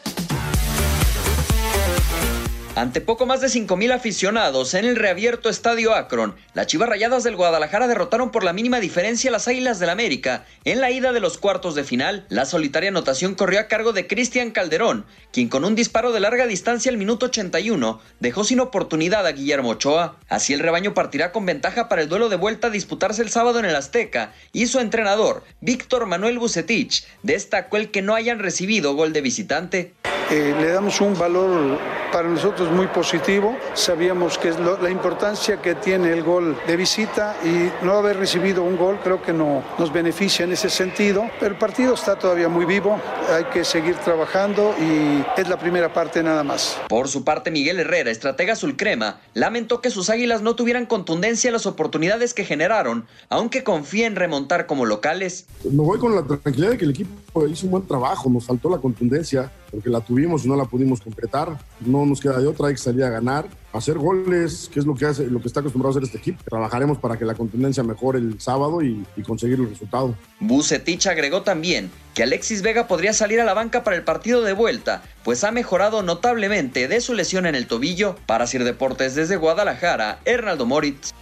Ante 2.74 3.02
poco 3.02 3.26
más 3.26 3.42
de 3.42 3.48
5.000 3.48 3.92
aficionados 3.92 4.72
en 4.72 4.86
el 4.86 4.96
reabierto 4.96 5.50
Estadio 5.50 5.94
Akron, 5.94 6.34
las 6.54 6.68
Chivas 6.68 6.88
Rayadas 6.88 7.22
del 7.22 7.36
Guadalajara 7.36 7.86
derrotaron 7.86 8.30
por 8.30 8.44
la 8.44 8.54
mínima 8.54 8.80
diferencia 8.80 9.30
las 9.30 9.46
Águilas 9.46 9.78
del 9.78 9.90
América. 9.90 10.46
En 10.64 10.80
la 10.80 10.90
ida 10.90 11.12
de 11.12 11.20
los 11.20 11.36
cuartos 11.36 11.74
de 11.74 11.84
final, 11.84 12.24
la 12.30 12.46
solitaria 12.46 12.88
anotación 12.88 13.34
corrió 13.34 13.60
a 13.60 13.68
cargo 13.68 13.92
de 13.92 14.06
Cristian 14.06 14.52
Calderón, 14.52 15.04
quien 15.32 15.50
con 15.50 15.66
un 15.66 15.74
disparo 15.74 16.12
de 16.12 16.20
larga 16.20 16.46
distancia 16.46 16.90
al 16.90 16.96
minuto 16.96 17.26
81 17.26 18.00
dejó 18.20 18.42
sin 18.42 18.58
oportunidad 18.58 19.26
a 19.26 19.32
Guillermo 19.32 19.68
Ochoa. 19.68 20.16
Así 20.30 20.54
el 20.54 20.60
rebaño 20.60 20.94
partirá 20.94 21.30
con 21.30 21.44
ventaja 21.44 21.90
para 21.90 22.00
el 22.00 22.08
duelo 22.08 22.30
de 22.30 22.36
vuelta 22.36 22.68
a 22.68 22.70
disputarse 22.70 23.20
el 23.20 23.28
sábado 23.28 23.58
en 23.58 23.66
el 23.66 23.76
Azteca 23.76 24.32
y 24.54 24.66
su 24.66 24.80
entrenador, 24.80 25.44
Víctor 25.60 26.06
Manuel 26.06 26.38
Bucetich, 26.38 27.04
destacó 27.22 27.76
el 27.76 27.90
que 27.90 28.00
no 28.00 28.14
hayan 28.14 28.38
recibido 28.38 28.94
gol 28.94 29.12
de 29.12 29.20
visitante. 29.20 29.92
Eh, 30.32 30.54
le 30.58 30.70
damos 30.72 30.98
un 31.02 31.12
valor 31.18 31.78
para 32.10 32.26
nosotros 32.26 32.70
muy 32.70 32.86
positivo. 32.86 33.54
Sabíamos 33.74 34.38
que 34.38 34.48
es 34.48 34.58
lo- 34.58 34.78
la 34.80 34.88
importancia 34.90 35.60
que 35.60 35.74
tiene 35.74 36.10
el 36.10 36.22
gol 36.22 36.56
de 36.66 36.74
visita 36.76 37.36
y 37.44 37.70
no 37.84 37.92
haber 37.98 38.16
recibido 38.16 38.62
un 38.62 38.78
gol 38.78 38.98
creo 39.04 39.20
que 39.20 39.34
no 39.34 39.62
nos 39.78 39.92
beneficia 39.92 40.46
en 40.46 40.52
ese 40.52 40.70
sentido. 40.70 41.24
Pero 41.38 41.52
el 41.52 41.58
partido 41.58 41.92
está 41.92 42.18
todavía 42.18 42.48
muy 42.48 42.64
vivo, 42.64 42.98
hay 43.30 43.44
que 43.52 43.62
seguir 43.62 43.94
trabajando 43.96 44.74
y 44.80 45.22
es 45.38 45.48
la 45.50 45.58
primera 45.58 45.92
parte 45.92 46.22
nada 46.22 46.42
más. 46.42 46.78
Por 46.88 47.08
su 47.08 47.24
parte, 47.24 47.50
Miguel 47.50 47.78
Herrera, 47.80 48.10
estratega 48.10 48.54
azulcrema, 48.54 49.20
lamentó 49.34 49.82
que 49.82 49.90
sus 49.90 50.08
águilas 50.08 50.40
no 50.40 50.56
tuvieran 50.56 50.86
contundencia 50.86 51.48
en 51.48 51.52
las 51.52 51.66
oportunidades 51.66 52.32
que 52.32 52.46
generaron, 52.46 53.04
aunque 53.28 53.62
confía 53.64 54.06
en 54.06 54.16
remontar 54.16 54.66
como 54.66 54.86
locales. 54.86 55.44
Me 55.64 55.82
voy 55.82 55.98
con 55.98 56.14
la 56.16 56.22
tranquilidad 56.22 56.70
de 56.70 56.78
que 56.78 56.84
el 56.86 56.90
equipo 56.92 57.46
hizo 57.46 57.66
un 57.66 57.72
buen 57.72 57.86
trabajo, 57.86 58.30
nos 58.30 58.46
faltó 58.46 58.70
la 58.70 58.78
contundencia, 58.78 59.50
porque 59.72 59.88
la 59.88 60.00
tuvimos 60.00 60.44
y 60.44 60.48
no 60.48 60.54
la 60.54 60.66
pudimos 60.66 61.00
concretar. 61.00 61.58
No 61.80 62.04
nos 62.04 62.20
queda 62.20 62.38
de 62.38 62.46
otra, 62.46 62.68
hay 62.68 62.74
que 62.74 62.80
salir 62.80 63.02
a 63.02 63.08
ganar, 63.08 63.48
hacer 63.72 63.98
goles, 63.98 64.70
que 64.72 64.78
es 64.78 64.86
lo 64.86 64.94
que 64.94 65.06
hace, 65.06 65.26
lo 65.26 65.40
que 65.40 65.48
está 65.48 65.60
acostumbrado 65.60 65.88
a 65.88 65.92
hacer 65.92 66.04
este 66.04 66.18
equipo. 66.18 66.42
Trabajaremos 66.44 66.98
para 66.98 67.16
que 67.16 67.24
la 67.24 67.34
contundencia 67.34 67.82
mejore 67.82 68.18
el 68.18 68.38
sábado 68.38 68.82
y, 68.82 69.04
conseguir 69.26 69.58
el 69.60 69.70
resultado. 69.70 70.14
Bucetich 70.40 71.06
agregó 71.06 71.42
también 71.42 71.90
que 72.14 72.22
Alexis 72.22 72.60
Vega 72.60 72.86
podría 72.86 73.14
salir 73.14 73.40
a 73.40 73.44
la 73.44 73.54
banca 73.54 73.82
para 73.82 73.96
el 73.96 74.02
partido 74.02 74.42
de 74.42 74.52
vuelta, 74.52 75.02
pues 75.24 75.42
ha 75.44 75.52
mejorado 75.52 76.02
notablemente 76.02 76.86
de 76.86 77.00
su 77.00 77.14
lesión 77.14 77.46
en 77.46 77.54
el 77.54 77.66
tobillo. 77.66 78.16
Para 78.26 78.46
Sir 78.46 78.64
Deportes 78.64 79.14
desde 79.14 79.36
Guadalajara, 79.36 80.20
Hernaldo 80.26 80.66
Moritz. 80.66 81.14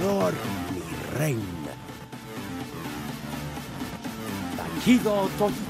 Tronador, 0.00 0.32
mi 0.72 1.18
reina. 1.18 1.42
Tachido 4.56 5.28
Toñito. 5.38 5.60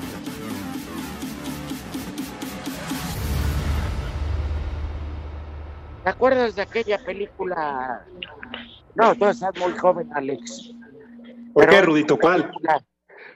¿Te 6.04 6.10
acuerdas 6.10 6.54
de 6.54 6.62
aquella 6.62 6.98
película? 6.98 8.06
No, 8.94 9.14
tú 9.16 9.26
estás 9.26 9.52
muy 9.58 9.76
joven, 9.76 10.08
Alex. 10.14 10.70
¿Por 11.52 11.68
qué, 11.68 11.82
Rudito? 11.82 12.16
¿Cuál? 12.16 12.52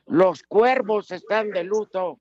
Los 0.06 0.44
cuervos 0.44 1.10
están 1.10 1.50
de 1.50 1.64
luto 1.64 2.20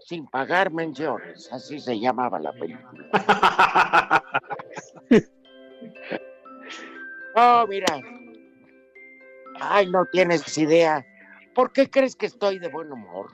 sin 0.00 0.26
pagar 0.26 0.72
menciones. 0.72 1.48
Así 1.52 1.78
se 1.78 2.00
llamaba 2.00 2.40
la 2.40 2.52
película. 2.52 4.24
Oh, 7.40 7.66
mira. 7.68 8.00
Ay, 9.60 9.88
no 9.90 10.06
tienes 10.06 10.58
idea. 10.58 11.06
¿Por 11.54 11.72
qué 11.72 11.88
crees 11.88 12.16
que 12.16 12.26
estoy 12.26 12.58
de 12.58 12.68
buen 12.68 12.90
humor? 12.90 13.30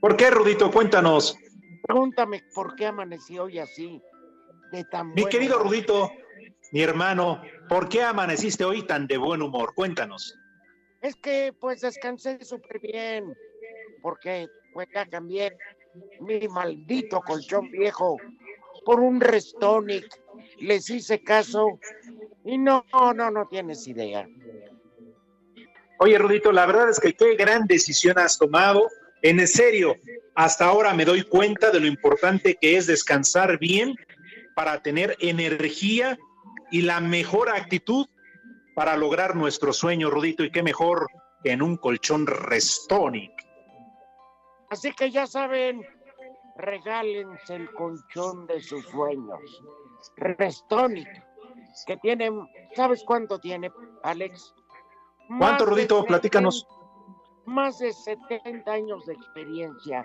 ¿Por 0.00 0.16
qué, 0.16 0.30
Rudito? 0.30 0.70
Cuéntanos. 0.70 1.36
Pregúntame 1.82 2.42
por 2.54 2.74
qué 2.76 2.86
amanecí 2.86 3.38
hoy 3.38 3.58
así, 3.58 4.00
de 4.72 4.84
tan 4.84 5.12
Mi 5.12 5.26
querido. 5.26 5.58
Rudito, 5.58 6.10
mi 6.72 6.80
hermano, 6.80 7.42
¿por 7.68 7.90
qué 7.90 8.02
amaneciste 8.02 8.64
hoy 8.64 8.86
tan 8.86 9.06
de 9.06 9.18
buen 9.18 9.42
humor? 9.42 9.74
Cuéntanos. 9.74 10.34
Es 11.02 11.14
que 11.16 11.52
pues 11.60 11.82
descansé 11.82 12.42
súper 12.42 12.80
bien, 12.80 13.36
porque 14.00 14.48
pues 14.72 14.88
ya 14.94 15.04
cambié 15.04 15.54
mi 16.20 16.48
maldito 16.48 17.20
colchón 17.20 17.70
viejo 17.70 18.16
por 18.86 19.00
un 19.00 19.20
Restonic. 19.20 20.06
Les 20.58 20.88
hice 20.88 21.22
caso 21.22 21.78
y 22.44 22.58
no, 22.58 22.84
no, 22.92 23.30
no 23.30 23.46
tienes 23.48 23.86
idea. 23.86 24.28
Oye, 25.98 26.18
Rudito, 26.18 26.52
la 26.52 26.66
verdad 26.66 26.90
es 26.90 27.00
que 27.00 27.14
qué 27.14 27.34
gran 27.36 27.66
decisión 27.66 28.18
has 28.18 28.38
tomado. 28.38 28.88
En 29.22 29.46
serio, 29.46 29.96
hasta 30.34 30.66
ahora 30.66 30.92
me 30.92 31.04
doy 31.04 31.22
cuenta 31.22 31.70
de 31.70 31.80
lo 31.80 31.86
importante 31.86 32.58
que 32.60 32.76
es 32.76 32.86
descansar 32.86 33.58
bien 33.58 33.94
para 34.54 34.82
tener 34.82 35.16
energía 35.20 36.18
y 36.70 36.82
la 36.82 37.00
mejor 37.00 37.48
actitud 37.48 38.06
para 38.74 38.96
lograr 38.96 39.36
nuestro 39.36 39.72
sueño, 39.72 40.10
Rudito. 40.10 40.44
Y 40.44 40.50
qué 40.50 40.62
mejor 40.62 41.06
que 41.42 41.52
en 41.52 41.62
un 41.62 41.76
colchón 41.76 42.26
Restonic. 42.26 43.32
Así 44.70 44.92
que 44.92 45.10
ya 45.10 45.26
saben, 45.26 45.86
regálense 46.56 47.54
el 47.54 47.70
colchón 47.70 48.46
de 48.46 48.60
sus 48.60 48.84
sueños. 48.86 49.62
Restonic, 50.16 51.08
que 51.86 51.96
tiene, 51.96 52.30
¿sabes 52.74 53.02
cuánto 53.04 53.38
tiene, 53.38 53.70
Alex? 54.02 54.54
¿Cuánto, 55.38 55.66
Rudito? 55.66 55.96
70 55.96 56.08
Platícanos. 56.08 56.66
Más 57.46 57.78
de 57.78 57.92
70 57.92 58.70
años 58.70 59.04
de 59.06 59.14
experiencia 59.14 60.04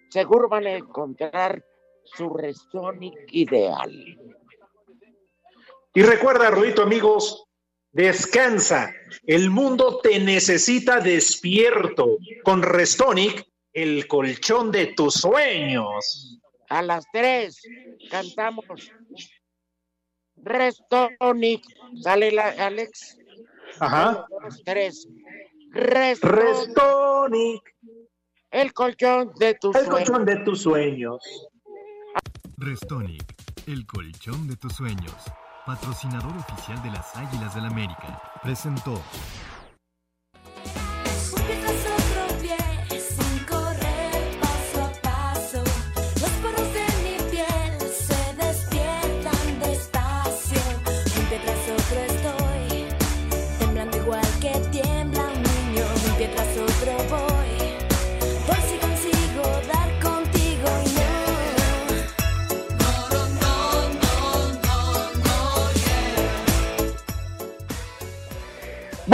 Seguro 0.09 0.49
van 0.49 0.67
a 0.67 0.73
encontrar 0.73 1.65
su 2.03 2.31
Restonic 2.31 3.15
ideal. 3.31 4.19
Y 5.95 6.03
recuerda, 6.03 6.51
Rudito, 6.51 6.83
amigos, 6.83 7.45
descansa. 7.93 8.93
El 9.25 9.51
mundo 9.51 10.01
te 10.03 10.19
necesita 10.19 10.99
despierto. 10.99 12.19
Con 12.43 12.61
Restonic 12.61 13.47
el 13.73 14.09
colchón 14.09 14.73
de 14.73 14.87
tus 14.95 15.15
sueños. 15.15 16.41
A 16.75 16.83
las 16.83 17.05
tres 17.13 17.63
cantamos 18.11 18.65
Restonic. 20.35 21.65
Sale 22.03 22.33
la, 22.33 22.49
Alex. 22.49 23.17
Ajá. 23.79 24.27
Uno, 24.29 24.41
dos, 24.43 24.61
tres. 24.65 25.07
Restonic. 25.71 26.35
Restonic. 26.35 27.77
El 28.51 28.73
colchón 28.73 29.33
de 29.37 29.55
tus 29.55 29.77
El 29.77 29.85
sueños. 29.85 30.05
colchón 30.09 30.25
de 30.25 30.37
tus 30.39 30.63
sueños. 30.63 31.49
Restonic, 32.57 33.35
el 33.69 33.87
colchón 33.87 34.49
de 34.49 34.57
tus 34.57 34.73
sueños. 34.73 35.15
Patrocinador 35.67 36.37
oficial 36.37 36.83
de 36.83 36.91
las 36.91 37.15
Águilas 37.15 37.55
del 37.55 37.67
América. 37.67 38.21
Presentó. 38.43 39.01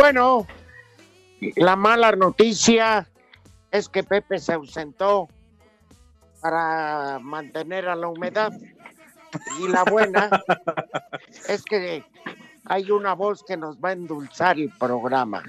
Bueno, 0.01 0.47
la 1.57 1.77
mala 1.77 2.13
noticia 2.13 3.07
es 3.71 3.87
que 3.87 4.03
Pepe 4.03 4.39
se 4.39 4.55
ausentó 4.55 5.29
para 6.41 7.19
mantener 7.19 7.87
a 7.87 7.95
la 7.95 8.09
humedad. 8.09 8.51
Y 9.61 9.69
la 9.69 9.85
buena 9.85 10.31
es 11.49 11.63
que 11.65 12.03
hay 12.65 12.91
una 12.91 13.13
voz 13.13 13.45
que 13.45 13.59
nos 13.59 13.77
va 13.77 13.91
a 13.91 13.93
endulzar 13.93 14.59
el 14.59 14.71
programa. 14.71 15.43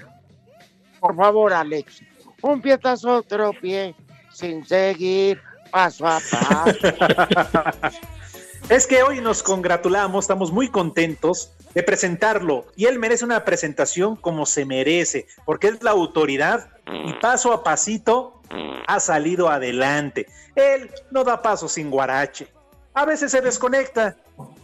Por 1.00 1.16
favor, 1.16 1.54
Alex, 1.54 2.02
un 2.42 2.60
pie 2.60 2.76
tras 2.76 3.06
otro 3.06 3.52
pie, 3.58 3.94
sin 4.30 4.66
seguir 4.66 5.40
paso 5.70 6.06
a 6.06 6.20
paso. 6.30 6.88
Es 8.68 8.86
que 8.86 9.02
hoy 9.02 9.20
nos 9.20 9.42
congratulamos, 9.42 10.24
estamos 10.24 10.52
muy 10.52 10.68
contentos 10.68 11.50
de 11.74 11.82
presentarlo 11.82 12.66
y 12.76 12.86
él 12.86 12.98
merece 12.98 13.24
una 13.24 13.44
presentación 13.44 14.16
como 14.16 14.46
se 14.46 14.64
merece, 14.64 15.26
porque 15.44 15.68
es 15.68 15.82
la 15.82 15.92
autoridad 15.92 16.70
y 17.06 17.12
paso 17.14 17.52
a 17.52 17.62
pasito 17.62 18.42
ha 18.86 19.00
salido 19.00 19.48
adelante. 19.48 20.26
Él 20.54 20.90
no 21.10 21.24
da 21.24 21.40
paso 21.40 21.68
sin 21.68 21.90
guarache. 21.90 22.48
A 22.94 23.06
veces 23.06 23.32
se 23.32 23.40
desconecta, 23.40 24.16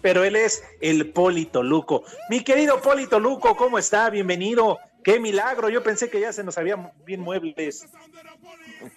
pero 0.02 0.22
él 0.22 0.36
es 0.36 0.62
el 0.80 1.10
Polito 1.12 1.62
Luco. 1.62 2.04
Mi 2.28 2.44
querido 2.44 2.80
Polito 2.82 3.18
Luco, 3.18 3.56
¿cómo 3.56 3.78
está? 3.78 4.10
Bienvenido. 4.10 4.78
Qué 5.02 5.18
milagro, 5.18 5.70
yo 5.70 5.82
pensé 5.82 6.10
que 6.10 6.20
ya 6.20 6.32
se 6.32 6.44
nos 6.44 6.58
habían 6.58 6.92
bien 7.06 7.20
muebles. 7.20 7.86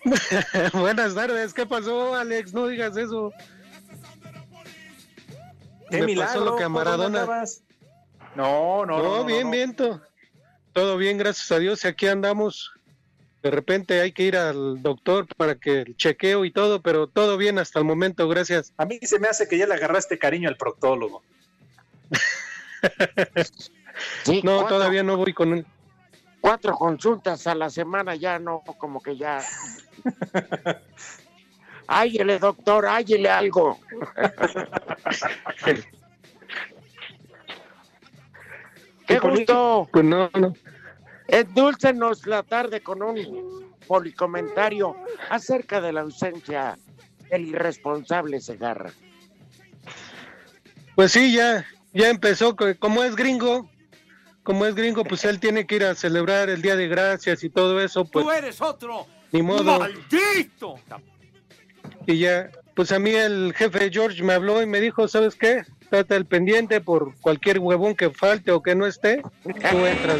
Buenas 0.73 1.15
tardes, 1.15 1.53
¿qué 1.53 1.65
pasó, 1.65 2.13
Alex? 2.15 2.53
No 2.53 2.67
digas 2.67 2.97
eso. 2.97 3.31
Qué 5.89 5.99
Me 5.99 6.07
milagro. 6.07 6.33
pasó 6.33 6.45
lo 6.45 6.55
que 6.57 6.63
a 6.63 6.69
¿por 6.69 6.85
dónde 6.85 7.19
Maradona. 7.19 7.45
No, 8.35 8.85
no, 8.85 8.97
no. 8.97 9.03
No, 9.03 9.17
no, 9.19 9.25
bien, 9.25 9.43
no. 9.43 9.51
bien, 9.51 9.75
to- 9.75 10.01
todo 10.73 10.97
bien, 10.97 11.17
gracias 11.17 11.51
a 11.51 11.59
Dios. 11.59 11.83
Y 11.83 11.87
aquí 11.87 12.07
andamos. 12.07 12.71
De 13.43 13.49
repente 13.49 13.99
hay 14.01 14.11
que 14.11 14.23
ir 14.23 14.37
al 14.37 14.81
doctor 14.83 15.25
para 15.35 15.55
que 15.55 15.81
el 15.81 15.97
chequeo 15.97 16.45
y 16.45 16.51
todo, 16.51 16.81
pero 16.81 17.07
todo 17.07 17.37
bien 17.37 17.57
hasta 17.57 17.79
el 17.79 17.85
momento, 17.85 18.27
gracias. 18.27 18.71
A 18.77 18.85
mí 18.85 18.99
se 19.01 19.17
me 19.19 19.27
hace 19.27 19.47
que 19.47 19.57
ya 19.57 19.65
le 19.65 19.73
agarraste 19.73 20.19
cariño 20.19 20.47
al 20.49 20.57
proctólogo. 20.57 21.23
Sí, 24.23 24.41
No, 24.43 24.59
cuatro- 24.59 24.77
todavía 24.77 25.03
no 25.03 25.17
voy 25.17 25.33
con 25.33 25.53
él. 25.53 25.65
Cuatro 26.39 26.73
consultas 26.75 27.45
a 27.45 27.53
la 27.53 27.69
semana 27.69 28.15
ya 28.15 28.39
no, 28.39 28.63
como 28.79 29.01
que 29.01 29.15
ya. 29.17 29.43
Áyele, 31.87 32.39
doctor, 32.39 32.85
áyele 32.87 33.29
algo. 33.29 33.77
Qué 39.19 39.19
gusto. 39.29 39.89
Pues 39.91 40.05
no, 40.05 40.29
no. 40.39 40.53
Endúlcenos 41.27 42.25
la 42.27 42.43
tarde 42.43 42.81
con 42.81 43.01
un 43.03 43.75
policomentario 43.87 44.95
acerca 45.29 45.79
de 45.81 45.93
la 45.93 46.01
ausencia 46.01 46.77
del 47.29 47.47
irresponsable 47.47 48.39
Segarra. 48.41 48.91
Pues 50.95 51.11
sí, 51.13 51.33
ya, 51.33 51.65
ya 51.93 52.09
empezó. 52.09 52.55
co- 52.55 52.75
Como 52.79 53.03
es 53.03 53.15
gringo, 53.15 53.69
como 54.43 54.65
es 54.65 54.75
gringo, 54.75 55.03
pues 55.03 55.23
él 55.25 55.39
tiene 55.39 55.65
que 55.65 55.75
ir 55.77 55.85
a 55.85 55.95
celebrar 55.95 56.49
el 56.49 56.61
Día 56.61 56.75
de 56.75 56.87
Gracias 56.87 57.43
y 57.43 57.49
todo 57.49 57.79
eso, 57.81 58.05
pues 58.05 58.25
Tú 58.25 58.31
eres 58.31 58.61
otro. 58.61 59.07
ni 59.31 59.41
modo. 59.41 59.79
¡Maldito! 59.79 60.75
Y 62.07 62.17
ya, 62.19 62.49
pues 62.75 62.91
a 62.91 62.99
mí 62.99 63.11
el 63.11 63.53
jefe 63.55 63.89
George 63.91 64.21
me 64.23 64.33
habló 64.33 64.61
y 64.61 64.65
me 64.65 64.79
dijo, 64.81 65.07
¿sabes 65.07 65.35
qué? 65.35 65.63
Trata 65.91 66.15
el 66.15 66.25
pendiente 66.25 66.79
por 66.79 67.13
cualquier 67.19 67.59
huevón 67.59 67.95
que 67.95 68.11
falte 68.11 68.53
o 68.53 68.63
que 68.63 68.75
no 68.75 68.87
esté. 68.87 69.21
Tú 69.43 69.85
entras. 69.85 70.19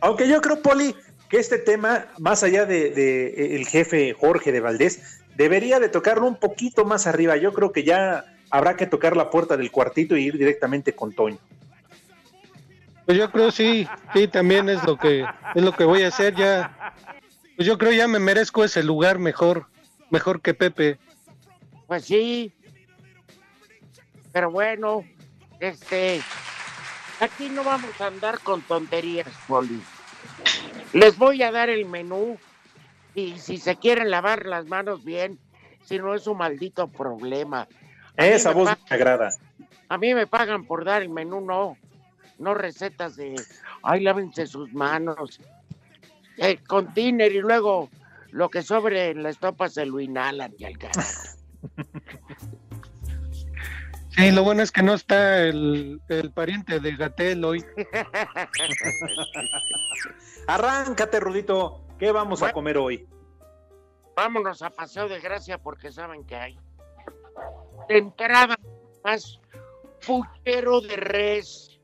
Aunque 0.00 0.26
yo 0.26 0.40
creo, 0.40 0.62
Poli, 0.62 0.96
que 1.28 1.36
este 1.38 1.58
tema, 1.58 2.06
más 2.18 2.42
allá 2.42 2.64
de, 2.64 2.88
de, 2.88 3.26
eh, 3.26 3.56
el 3.56 3.66
jefe 3.66 4.14
Jorge 4.14 4.50
de 4.50 4.60
Valdés, 4.60 5.20
debería 5.36 5.78
de 5.78 5.90
tocarlo 5.90 6.26
un 6.26 6.36
poquito 6.36 6.86
más 6.86 7.06
arriba. 7.06 7.36
Yo 7.36 7.52
creo 7.52 7.70
que 7.70 7.84
ya 7.84 8.24
habrá 8.48 8.78
que 8.78 8.86
tocar 8.86 9.14
la 9.14 9.28
puerta 9.28 9.58
del 9.58 9.70
cuartito 9.70 10.16
y 10.16 10.24
ir 10.24 10.38
directamente 10.38 10.94
con 10.94 11.12
Toño. 11.12 11.36
Pues 13.04 13.18
yo 13.18 13.30
creo 13.30 13.50
sí, 13.50 13.86
sí, 14.14 14.26
también 14.26 14.70
es 14.70 14.82
lo 14.84 14.96
que 14.96 15.26
es 15.54 15.62
lo 15.62 15.72
que 15.72 15.84
voy 15.84 16.02
a 16.04 16.08
hacer 16.08 16.34
ya. 16.34 16.94
Pues 17.56 17.68
yo 17.68 17.76
creo 17.76 17.92
ya 17.92 18.08
me 18.08 18.20
merezco 18.20 18.64
ese 18.64 18.82
lugar 18.82 19.18
mejor, 19.18 19.66
mejor 20.08 20.40
que 20.40 20.54
Pepe. 20.54 20.98
Pues 21.92 22.06
sí. 22.06 22.50
Pero 24.32 24.50
bueno, 24.50 25.04
este. 25.60 26.22
Aquí 27.20 27.50
no 27.50 27.62
vamos 27.62 28.00
a 28.00 28.06
andar 28.06 28.40
con 28.40 28.62
tonterías, 28.62 29.28
Poli. 29.46 29.78
Les 30.94 31.18
voy 31.18 31.42
a 31.42 31.52
dar 31.52 31.68
el 31.68 31.84
menú 31.84 32.38
y 33.14 33.38
si 33.38 33.58
se 33.58 33.76
quieren 33.76 34.10
lavar 34.10 34.46
las 34.46 34.64
manos 34.68 35.04
bien, 35.04 35.38
si 35.84 35.98
no 35.98 36.14
es 36.14 36.26
un 36.26 36.38
maldito 36.38 36.88
problema. 36.88 37.68
A 38.16 38.26
Esa 38.26 38.52
voz 38.52 38.70
me 38.88 38.96
agrada. 38.96 39.28
A 39.90 39.98
mí 39.98 40.14
me 40.14 40.26
pagan 40.26 40.64
por 40.64 40.86
dar 40.86 41.02
el 41.02 41.10
menú, 41.10 41.42
no. 41.42 41.76
No 42.38 42.54
recetas 42.54 43.16
de, 43.16 43.34
ay, 43.82 44.00
lávense 44.00 44.46
sus 44.46 44.72
manos. 44.72 45.40
Eh, 46.38 46.56
con 46.66 46.94
tiner 46.94 47.32
y 47.32 47.40
luego 47.40 47.90
lo 48.30 48.48
que 48.48 48.62
sobre 48.62 49.10
en 49.10 49.22
la 49.22 49.28
estopa 49.28 49.68
se 49.68 49.84
lo 49.84 50.00
inhalan 50.00 50.54
y 50.56 50.64
al 50.64 50.78
carajo. 50.78 51.31
Sí, 54.10 54.30
lo 54.30 54.44
bueno 54.44 54.62
es 54.62 54.70
que 54.70 54.82
no 54.82 54.92
está 54.92 55.42
el, 55.42 56.00
el 56.08 56.30
pariente 56.32 56.80
de 56.80 56.96
Gatel 56.96 57.44
hoy. 57.44 57.64
Arráncate, 60.46 61.18
Rudito. 61.18 61.82
¿Qué 61.98 62.12
vamos 62.12 62.42
a 62.42 62.52
comer 62.52 62.76
hoy? 62.76 63.08
Vámonos 64.14 64.60
a 64.60 64.70
Paseo 64.70 65.08
de 65.08 65.20
Gracia 65.20 65.56
porque 65.56 65.90
saben 65.90 66.24
que 66.24 66.36
hay. 66.36 66.58
De 67.88 67.98
entrada, 67.98 68.58
más 69.02 69.40
puchero 70.06 70.80
de 70.82 70.96
res. 70.96 71.80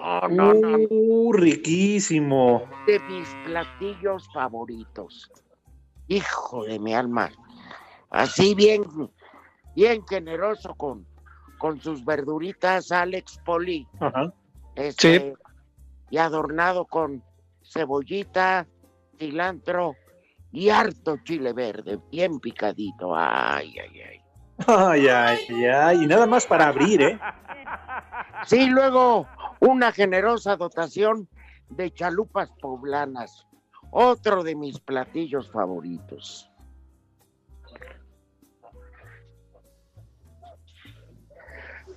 No, 0.00 0.28
no, 0.28 0.54
no. 0.54 0.78
Uh, 0.88 1.32
riquísimo. 1.32 2.68
De 2.86 2.98
mis 3.00 3.28
platillos 3.44 4.28
favoritos. 4.32 5.30
Hijo 6.08 6.64
de 6.64 6.78
mi 6.78 6.94
alma. 6.94 7.30
Así 8.10 8.54
bien, 8.54 8.82
bien 9.74 10.04
generoso 10.06 10.74
con, 10.74 11.06
con 11.58 11.80
sus 11.80 12.04
verduritas, 12.04 12.92
Alex 12.92 13.38
Poli. 13.44 13.86
Ajá. 14.00 14.32
Este, 14.74 15.34
Y 16.10 16.18
adornado 16.18 16.84
con 16.84 17.22
cebollita, 17.62 18.66
cilantro 19.18 19.96
y 20.52 20.68
harto 20.70 21.16
chile 21.24 21.52
verde, 21.52 21.98
bien 22.10 22.38
picadito. 22.38 23.14
Ay, 23.16 23.74
ay, 23.78 24.00
ay. 24.00 24.20
Ay, 24.66 25.08
ay, 25.08 25.64
ay. 25.66 26.04
Y 26.04 26.06
nada 26.06 26.26
más 26.26 26.46
para 26.46 26.68
abrir, 26.68 27.02
¿eh? 27.02 27.18
Sí, 28.46 28.66
luego 28.66 29.26
una 29.60 29.90
generosa 29.92 30.56
dotación 30.56 31.28
de 31.70 31.90
chalupas 31.90 32.50
poblanas, 32.60 33.46
otro 33.90 34.44
de 34.44 34.54
mis 34.54 34.78
platillos 34.78 35.50
favoritos. 35.50 36.48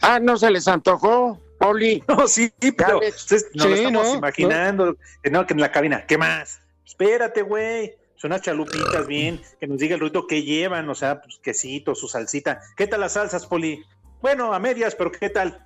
Ah, 0.01 0.19
¿no 0.19 0.37
se 0.37 0.51
les 0.51 0.67
antojó, 0.67 1.39
Poli? 1.59 2.03
No, 2.07 2.27
sí, 2.27 2.51
pero 2.59 2.99
ustedes 2.99 3.47
nos 3.53 3.67
lo 3.67 3.75
estamos 3.75 4.07
no, 4.07 4.15
imaginando. 4.17 4.97
que 5.23 5.29
No, 5.29 5.45
que 5.45 5.53
en 5.53 5.61
la 5.61 5.71
cabina. 5.71 6.05
¿Qué 6.05 6.17
más? 6.17 6.59
Espérate, 6.85 7.41
güey. 7.41 7.95
Son 8.15 8.31
unas 8.31 8.41
chalupitas 8.41 9.07
bien, 9.07 9.41
que 9.61 9.67
nos 9.67 9.77
diga 9.77 9.95
el 9.95 10.01
Rudito 10.01 10.27
qué 10.27 10.43
llevan, 10.43 10.89
o 10.89 10.95
sea, 10.95 11.21
pues 11.21 11.39
quesito, 11.41 11.95
su 11.95 12.09
salsita. 12.09 12.59
¿Qué 12.75 12.85
tal 12.85 12.99
las 12.99 13.13
salsas, 13.13 13.45
Poli? 13.45 13.81
Bueno, 14.21 14.53
a 14.53 14.59
medias, 14.59 14.93
pero 14.95 15.11
¿qué 15.11 15.29
tal? 15.29 15.65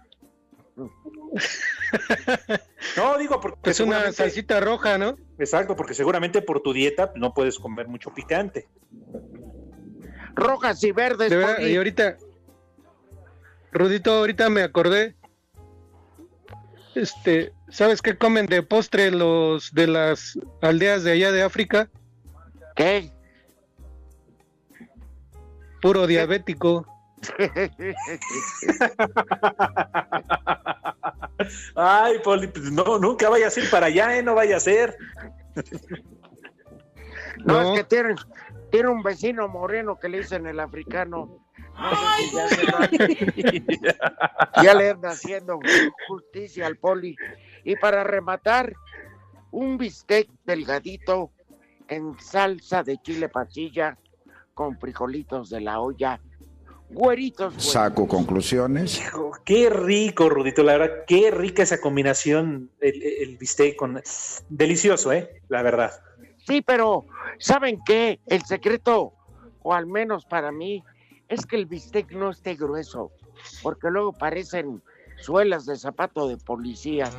No, 2.97 3.17
digo 3.17 3.39
porque 3.39 3.69
Es 3.69 3.79
una 3.79 4.11
salsita 4.11 4.59
roja, 4.59 4.97
¿no? 4.97 5.15
Exacto, 5.37 5.75
porque 5.75 5.93
seguramente 5.93 6.41
por 6.41 6.61
tu 6.61 6.73
dieta 6.73 7.11
no 7.15 7.33
puedes 7.33 7.59
comer 7.59 7.87
mucho 7.87 8.11
picante. 8.13 8.67
Rojas 10.35 10.83
y 10.83 10.91
verdes. 10.91 11.29
De 11.29 11.37
verdad, 11.37 11.55
Poli. 11.57 11.71
y 11.71 11.75
ahorita, 11.75 12.17
Rudito, 13.73 14.13
ahorita 14.13 14.49
me 14.49 14.61
acordé. 14.61 15.15
Este, 16.95 17.51
¿sabes 17.69 18.01
qué 18.03 18.17
comen 18.17 18.45
de 18.45 18.61
postre 18.61 19.09
los 19.09 19.73
de 19.73 19.87
las 19.87 20.37
aldeas 20.61 21.03
de 21.03 21.13
allá 21.13 21.31
de 21.31 21.41
África? 21.41 21.89
¿Qué? 22.75 23.11
Puro 25.81 26.05
diabético. 26.05 26.85
Ay, 31.75 32.19
Poli, 32.23 32.47
pues 32.47 32.71
no, 32.71 32.99
nunca 32.99 33.29
vayas 33.29 33.57
a 33.57 33.59
ir 33.59 33.71
para 33.71 33.87
allá, 33.87 34.17
¿eh? 34.17 34.23
No 34.23 34.35
vaya 34.35 34.57
a 34.57 34.59
ser. 34.59 34.95
No, 37.43 37.73
es 37.73 37.79
que 37.79 37.85
tiene, 37.85 38.13
tiene 38.71 38.89
un 38.89 39.01
vecino 39.01 39.47
moreno 39.47 39.99
que 39.99 40.09
le 40.09 40.19
dicen 40.19 40.45
el 40.45 40.59
africano. 40.59 41.42
Ya, 44.61 44.73
le 44.73 44.91
anda 44.91 45.09
haciendo 45.09 45.59
justicia 46.07 46.67
al 46.67 46.77
poli. 46.77 47.15
Y 47.63 47.75
para 47.75 48.03
rematar, 48.03 48.73
un 49.51 49.77
bistec 49.77 50.29
delgadito 50.45 51.31
en 51.87 52.19
salsa 52.19 52.83
de 52.83 52.97
chile 53.01 53.29
pasilla 53.29 53.97
con 54.53 54.77
frijolitos 54.79 55.49
de 55.49 55.61
la 55.61 55.79
olla. 55.79 56.19
Güeritos. 56.89 57.55
Saco 57.57 58.07
conclusiones. 58.07 59.01
Qué 59.43 59.69
rico, 59.69 60.29
Rudito, 60.29 60.61
la 60.63 60.77
verdad, 60.77 61.05
qué 61.07 61.31
rica 61.31 61.63
esa 61.63 61.81
combinación, 61.81 62.69
el, 62.79 63.01
el 63.01 63.37
bistec 63.37 63.75
con... 63.75 64.01
Delicioso, 64.49 65.11
¿eh? 65.11 65.41
La 65.49 65.63
verdad. 65.63 65.91
Sí, 66.45 66.61
pero 66.61 67.05
¿saben 67.39 67.79
qué? 67.83 68.19
El 68.27 68.43
secreto, 68.43 69.13
o 69.63 69.73
al 69.73 69.87
menos 69.87 70.25
para 70.25 70.51
mí, 70.51 70.83
es 71.33 71.45
que 71.45 71.55
el 71.55 71.65
bistec 71.65 72.11
no 72.11 72.29
esté 72.29 72.55
grueso, 72.55 73.11
porque 73.61 73.89
luego 73.89 74.13
parecen 74.13 74.81
suelas 75.17 75.65
de 75.65 75.75
zapato 75.75 76.27
de 76.27 76.37
policía. 76.37 77.09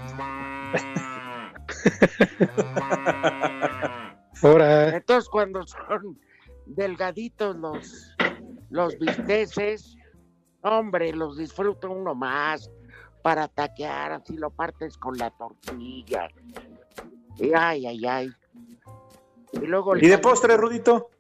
Ahora, 4.43 4.97
Entonces, 4.97 5.29
cuando 5.29 5.67
son 5.67 6.19
delgaditos 6.67 7.57
los, 7.57 8.17
los 8.71 8.99
bisteces, 8.99 9.97
hombre, 10.63 11.13
los 11.13 11.37
disfruta 11.39 11.89
uno 11.89 12.15
más 12.15 12.71
para 13.23 13.49
taquear, 13.49 14.13
así 14.13 14.37
lo 14.37 14.51
partes 14.51 14.97
con 14.99 15.17
la 15.17 15.31
tortilla. 15.31 16.29
Y 17.37 17.53
ay, 17.55 17.87
ay, 17.87 18.07
ay. 18.07 18.31
Y 19.53 19.67
luego 19.67 19.97
¿Y 19.97 20.09
de 20.09 20.19
postre, 20.19 20.57
Rudito? 20.57 21.11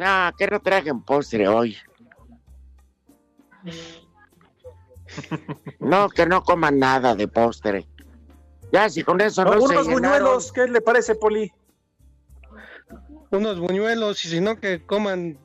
Ah, 0.00 0.32
que 0.36 0.46
no 0.46 0.60
trajen 0.60 1.02
postre 1.02 1.48
hoy. 1.48 1.76
No, 5.78 6.08
que 6.08 6.26
no 6.26 6.42
coman 6.42 6.78
nada 6.78 7.14
de 7.14 7.28
postre. 7.28 7.86
Ya, 8.72 8.88
si 8.88 9.04
con 9.04 9.20
eso 9.20 9.44
no, 9.44 9.54
No, 9.54 9.60
se 9.60 9.64
unos 9.66 9.86
llenaron, 9.86 10.02
buñuelos, 10.02 10.50
¿qué 10.52 10.66
le 10.66 10.80
parece, 10.80 11.14
Poli? 11.14 11.52
unos 13.30 13.58
buñuelos 13.60 14.24
y 14.24 14.28
si 14.28 14.40
no 14.40 14.56
que 14.56 14.84
coman 14.84 15.38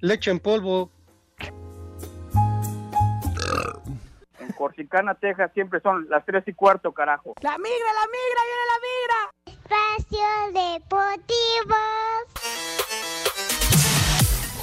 leche 0.00 0.30
en 0.30 0.40
polvo. 0.40 0.90
En 4.38 4.52
Corsicana, 4.52 5.14
Texas, 5.14 5.50
siempre 5.54 5.80
son 5.80 6.06
las 6.08 6.24
tres 6.26 6.44
y 6.46 6.52
cuarto, 6.54 6.92
carajo. 6.92 7.34
La 7.40 7.56
migra, 7.58 7.92
la 7.94 8.06
migra, 8.12 8.42
viene 8.48 8.64
la 8.72 8.78
migra. 8.88 9.30
Espacio 9.46 10.28
Deportivo. 10.80 11.76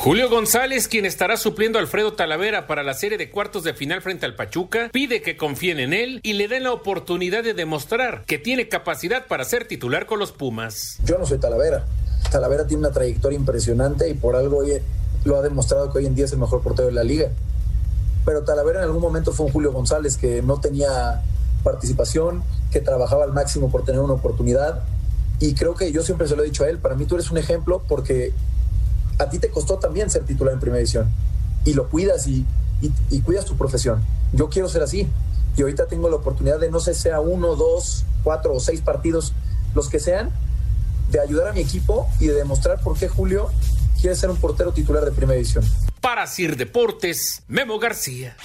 Julio 0.02 0.30
González, 0.30 0.88
quien 0.88 1.06
estará 1.06 1.36
supliendo 1.36 1.78
a 1.78 1.82
Alfredo 1.82 2.14
Talavera 2.14 2.68
para 2.68 2.84
la 2.84 2.94
serie 2.94 3.18
de 3.18 3.30
cuartos 3.30 3.66
de 3.66 3.74
final 3.74 4.02
frente 4.02 4.26
al 4.26 4.34
Pachuca, 4.34 4.90
pide 4.94 5.22
que 5.22 5.36
confíen 5.36 5.78
en 5.78 5.92
él 5.92 6.22
y 6.24 6.34
le 6.34 6.48
den 6.48 6.64
la 6.64 6.72
oportunidad 6.72 7.44
de 7.44 7.54
demostrar 7.54 8.24
que 8.26 8.38
tiene 8.38 8.70
capacidad 8.70 9.28
para 9.28 9.44
ser 9.44 9.68
titular 9.68 10.06
con 10.06 10.18
los 10.18 10.32
Pumas. 10.32 11.00
Yo 11.04 11.18
no 11.18 11.26
soy 11.26 11.38
Talavera. 11.38 11.86
Talavera 12.32 12.66
tiene 12.66 12.80
una 12.80 12.94
trayectoria 12.94 13.38
impresionante 13.38 14.10
y 14.10 14.14
por 14.14 14.38
algo 14.38 14.62
lo 15.26 15.36
ha 15.36 15.42
demostrado 15.42 15.92
que 15.92 15.98
hoy 15.98 16.06
en 16.06 16.16
día 16.16 16.24
es 16.24 16.32
el 16.32 16.40
mejor 16.40 16.62
portero 16.62 16.88
de 16.88 16.94
la 16.94 17.04
liga. 17.04 17.28
Pero 18.24 18.46
Talavera 18.46 18.80
en 18.80 18.86
algún 18.86 19.02
momento 19.02 19.34
fue 19.34 19.48
un 19.48 19.52
Julio 19.52 19.74
González 19.74 20.16
que 20.16 20.42
no 20.42 20.62
tenía 20.62 21.24
participación, 21.62 22.42
que 22.72 22.80
trabajaba 22.80 23.26
al 23.26 23.34
máximo 23.34 23.70
por 23.70 23.84
tener 23.84 24.00
una 24.00 24.14
oportunidad. 24.14 24.82
Y 25.42 25.56
creo 25.56 25.76
que 25.76 25.92
yo 25.92 26.04
siempre 26.04 26.30
se 26.30 26.38
lo 26.38 26.44
he 26.44 26.46
dicho 26.46 26.64
a 26.64 26.70
él, 26.70 26.78
para 26.78 26.96
mí 26.96 27.04
tú 27.04 27.16
eres 27.16 27.30
un 27.32 27.38
ejemplo 27.38 27.84
porque 27.86 28.32
a 29.20 29.30
ti 29.30 29.38
te 29.38 29.50
costó 29.50 29.78
también 29.78 30.10
ser 30.10 30.24
titular 30.24 30.54
en 30.54 30.60
primera 30.60 30.80
división 30.80 31.08
y 31.66 31.74
lo 31.74 31.90
cuidas 31.90 32.26
y, 32.28 32.46
cuidas 33.26 33.46
tu 33.46 33.58
profesión. 33.58 34.04
Yo 34.34 34.50
quiero 34.50 34.70
ser 34.70 34.82
así 34.82 35.08
y 35.58 35.62
ahorita 35.62 35.88
tengo 35.88 36.10
la 36.10 36.16
oportunidad 36.16 36.60
de 36.60 36.72
no 36.72 36.80
sé 36.80 36.94
sea 36.94 37.20
uno, 37.20 37.56
dos, 37.56 38.06
cuatro 38.24 38.54
o 38.54 38.60
seis 38.60 38.82
partidos, 38.82 39.34
los 39.76 39.90
que 39.90 40.00
sean, 40.00 40.32
de 41.12 41.20
ayudar 41.20 41.50
a 41.50 41.54
mi 41.54 41.60
equipo 41.60 42.08
y 42.20 42.28
de 42.28 42.34
demostrar 42.34 42.82
por 42.82 42.98
qué 42.98 43.10
Julio 43.10 43.50
quiere 44.00 44.16
ser 44.16 44.30
un 44.30 44.38
portero 44.38 44.72
titular 44.72 45.04
de 45.04 45.12
primera 45.12 45.36
división. 45.36 45.66
Para 46.00 46.26
Sir 46.26 46.56
Deportes, 46.56 47.44
Memo 47.50 47.78
García. 47.78 48.38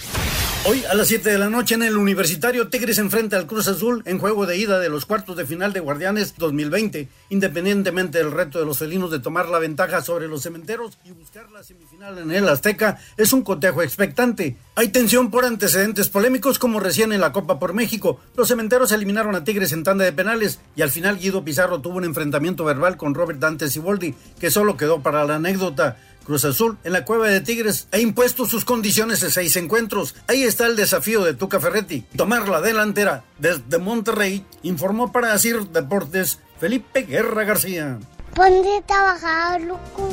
Hoy 0.67 0.83
a 0.91 0.95
las 0.95 1.09
7 1.09 1.29
de 1.29 1.37
la 1.37 1.51
noche 1.51 1.75
en 1.75 1.83
el 1.83 1.99
Universitario 1.99 2.69
Tigres 2.69 2.97
enfrenta 2.97 3.37
al 3.37 3.47
Cruz 3.47 3.69
Azul 3.69 4.03
en 4.07 4.19
juego 4.19 4.47
de 4.47 4.57
ida 4.57 4.79
de 4.79 4.89
los 4.89 5.05
cuartos 5.05 5.37
de 5.37 5.45
final 5.45 5.75
de 5.75 5.81
Guardianes 5.81 6.37
2020, 6.39 7.07
independientemente 7.29 8.17
del 8.17 8.33
reto 8.33 8.61
de 8.61 8.65
los 8.65 8.79
felinos 8.79 9.11
de 9.11 9.19
tomar 9.19 9.51
la 9.51 9.59
ventaja 9.59 10.01
sobre 10.01 10.27
los 10.27 10.43
cementeros 10.43 10.97
y 11.05 11.11
buscar 11.11 11.51
la 11.51 11.63
semifinal 11.63 12.17
en 12.17 12.31
el 12.31 12.49
Azteca, 12.49 12.99
es 13.19 13.35
un 13.35 13.43
cotejo 13.43 13.83
expectante. 13.83 14.57
Hay 14.75 14.89
tensión 14.89 15.31
por 15.31 15.45
antecedentes 15.45 16.09
polémicos 16.09 16.59
como 16.59 16.81
recién 16.81 17.13
en 17.13 17.21
la 17.21 17.33
Copa 17.33 17.59
por 17.59 17.75
México. 17.75 18.19
Los 18.35 18.49
cementeros 18.49 18.91
eliminaron 18.91 19.35
a 19.35 19.45
Tigres 19.45 19.73
en 19.73 19.85
tanda 19.85 20.07
de 20.07 20.13
penales 20.13 20.61
y 20.77 20.81
al 20.81 20.91
final 20.91 21.19
Guido 21.19 21.45
Pizarro 21.45 21.83
tuvo 21.83 21.99
un 21.99 22.05
enfrentamiento 22.05 22.65
verbal 22.65 22.97
con 22.97 23.15
Robert 23.15 23.39
Dante 23.39 23.69
Siboldi 23.69 24.15
que 24.41 24.51
solo 24.51 24.79
quedó 24.79 25.03
para 25.03 25.27
la 25.27 25.35
anécdota. 25.35 25.99
Cruz 26.25 26.45
Azul 26.45 26.79
en 26.85 26.93
la 26.93 27.05
cueva 27.05 27.29
de 27.29 27.41
Tigres 27.41 27.87
ha 27.93 27.99
impuesto 27.99 28.47
sus 28.47 28.65
condiciones 28.65 29.23
en 29.23 29.31
seis 29.31 29.57
encuentros. 29.57 30.15
Ahí 30.27 30.43
está 30.43 30.67
el 30.67 30.75
desafío 30.75 31.23
de 31.23 31.35
Tuca 31.35 31.61
Ferretti. 31.61 32.01
Tomar 32.17 32.49
la 32.49 32.61
delantera 32.61 33.25
desde 33.39 33.79
Monterrey, 33.79 34.45
informó 34.63 35.13
para 35.13 35.33
Asir 35.33 35.69
Deportes 35.69 36.41
Felipe 36.59 37.03
Guerra 37.03 37.45
García. 37.45 37.99
Ponte 38.35 38.77
a 38.79 38.83
trabajar, 38.83 39.61
loco. 39.61 40.09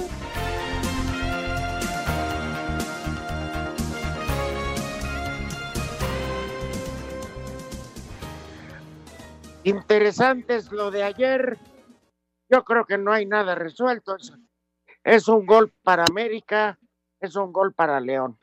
Interesante 9.63 10.55
es 10.55 10.71
lo 10.71 10.91
de 10.91 11.03
ayer. 11.03 11.57
Yo 12.49 12.63
creo 12.63 12.85
que 12.85 12.97
no 12.97 13.13
hay 13.13 13.25
nada 13.25 13.55
resuelto. 13.55 14.17
Es, 15.03 15.27
un 15.27 15.45
gol 15.45 15.73
para 15.83 16.05
América, 16.05 16.77
es 17.19 17.35
un 17.35 17.51
gol 17.51 17.73
para 17.73 17.99
León. 17.99 18.39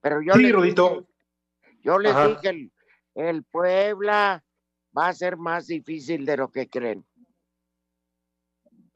Pero 0.00 0.20
yo 0.22 0.34
Sí, 0.34 0.42
les 0.42 0.52
Rudito. 0.52 0.88
dije- 0.90 1.06
yo 1.82 1.98
les 1.98 2.12
Ajá. 2.12 2.28
dije, 2.28 2.48
el, 2.48 2.72
el 3.14 3.44
Puebla 3.44 4.44
va 4.96 5.08
a 5.08 5.12
ser 5.12 5.36
más 5.36 5.66
difícil 5.66 6.26
de 6.26 6.36
lo 6.36 6.50
que 6.50 6.68
creen. 6.68 7.06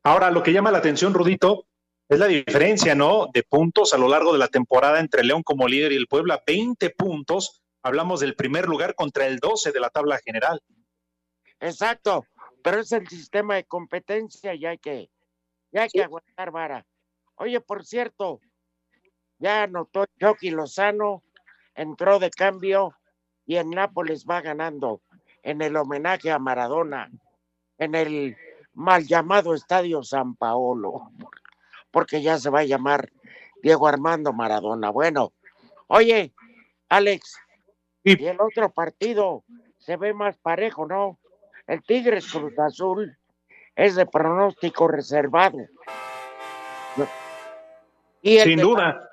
Ahora, 0.03 0.31
lo 0.31 0.43
que 0.43 0.53
llama 0.53 0.71
la 0.71 0.79
atención, 0.79 1.15
Rudito, 1.15 1.67
es 2.09 2.19
la 2.19 2.27
diferencia, 2.27 2.95
¿no? 2.95 3.29
De 3.33 3.43
puntos 3.43 3.95
a 3.95 3.99
lo 3.99 4.09
largo 4.09 4.33
de 4.33 4.39
la 4.39 4.49
temporada 4.49 5.01
entre 5.01 5.25
León 5.25 5.43
como 5.43 5.67
líder 5.67 5.93
y 5.93 5.97
el 5.97 6.07
Puebla. 6.09 6.43
20 6.47 6.91
puntos. 6.91 7.63
Hablamos 7.83 8.21
del 8.21 8.35
primer 8.35 8.67
lugar 8.69 8.95
contra 8.95 9.27
el 9.27 9.39
12 9.39 9.73
de 9.73 9.81
la 9.81 9.89
tabla 9.91 10.19
general. 10.25 10.61
Exacto, 11.61 12.27
pero 12.63 12.81
es 12.81 12.93
el 12.93 13.07
sistema 13.09 13.55
de 13.55 13.65
competencia 13.65 14.55
y 14.55 14.67
hay 14.67 14.79
que, 14.79 15.11
y 15.75 15.79
hay 15.79 15.89
que 15.89 16.05
aguantar 16.05 16.53
vara. 16.53 16.87
Oye, 17.35 17.61
por 17.61 17.85
cierto, 17.85 18.41
ya 19.39 19.65
anotó 19.65 20.07
Chucky 20.21 20.51
Lozano, 20.51 21.25
entró 21.75 22.21
de 22.21 22.31
cambio 22.31 22.95
y 23.45 23.57
en 23.57 23.71
Nápoles 23.71 24.25
va 24.25 24.41
ganando 24.41 25.03
en 25.43 25.61
el 25.63 25.77
homenaje 25.77 26.31
a 26.31 26.39
Maradona, 26.39 27.11
en 27.79 27.97
el 27.97 28.37
mal 28.73 29.05
llamado 29.05 29.53
Estadio 29.53 30.05
San 30.05 30.37
Paolo, 30.37 31.11
porque 31.91 32.23
ya 32.23 32.39
se 32.39 32.51
va 32.51 32.61
a 32.61 32.65
llamar 32.65 33.11
Diego 33.61 33.89
Armando 33.89 34.33
Maradona. 34.33 34.91
Bueno, 34.91 35.33
oye, 35.89 36.33
Alex, 36.89 37.37
y 38.05 38.25
el 38.25 38.41
otro 38.41 38.71
partido 38.71 39.45
se 39.79 39.97
ve 39.97 40.15
más 40.15 40.39
parejo, 40.39 40.87
¿no? 40.87 41.19
El 41.67 41.83
Tigres 41.83 42.31
Cruz 42.31 42.57
Azul 42.61 43.19
es 43.77 43.97
de 43.97 44.07
pronóstico 44.07 44.89
reservado. 44.89 45.59
Y 48.23 48.39
Sin 48.41 48.61
duda. 48.61 49.11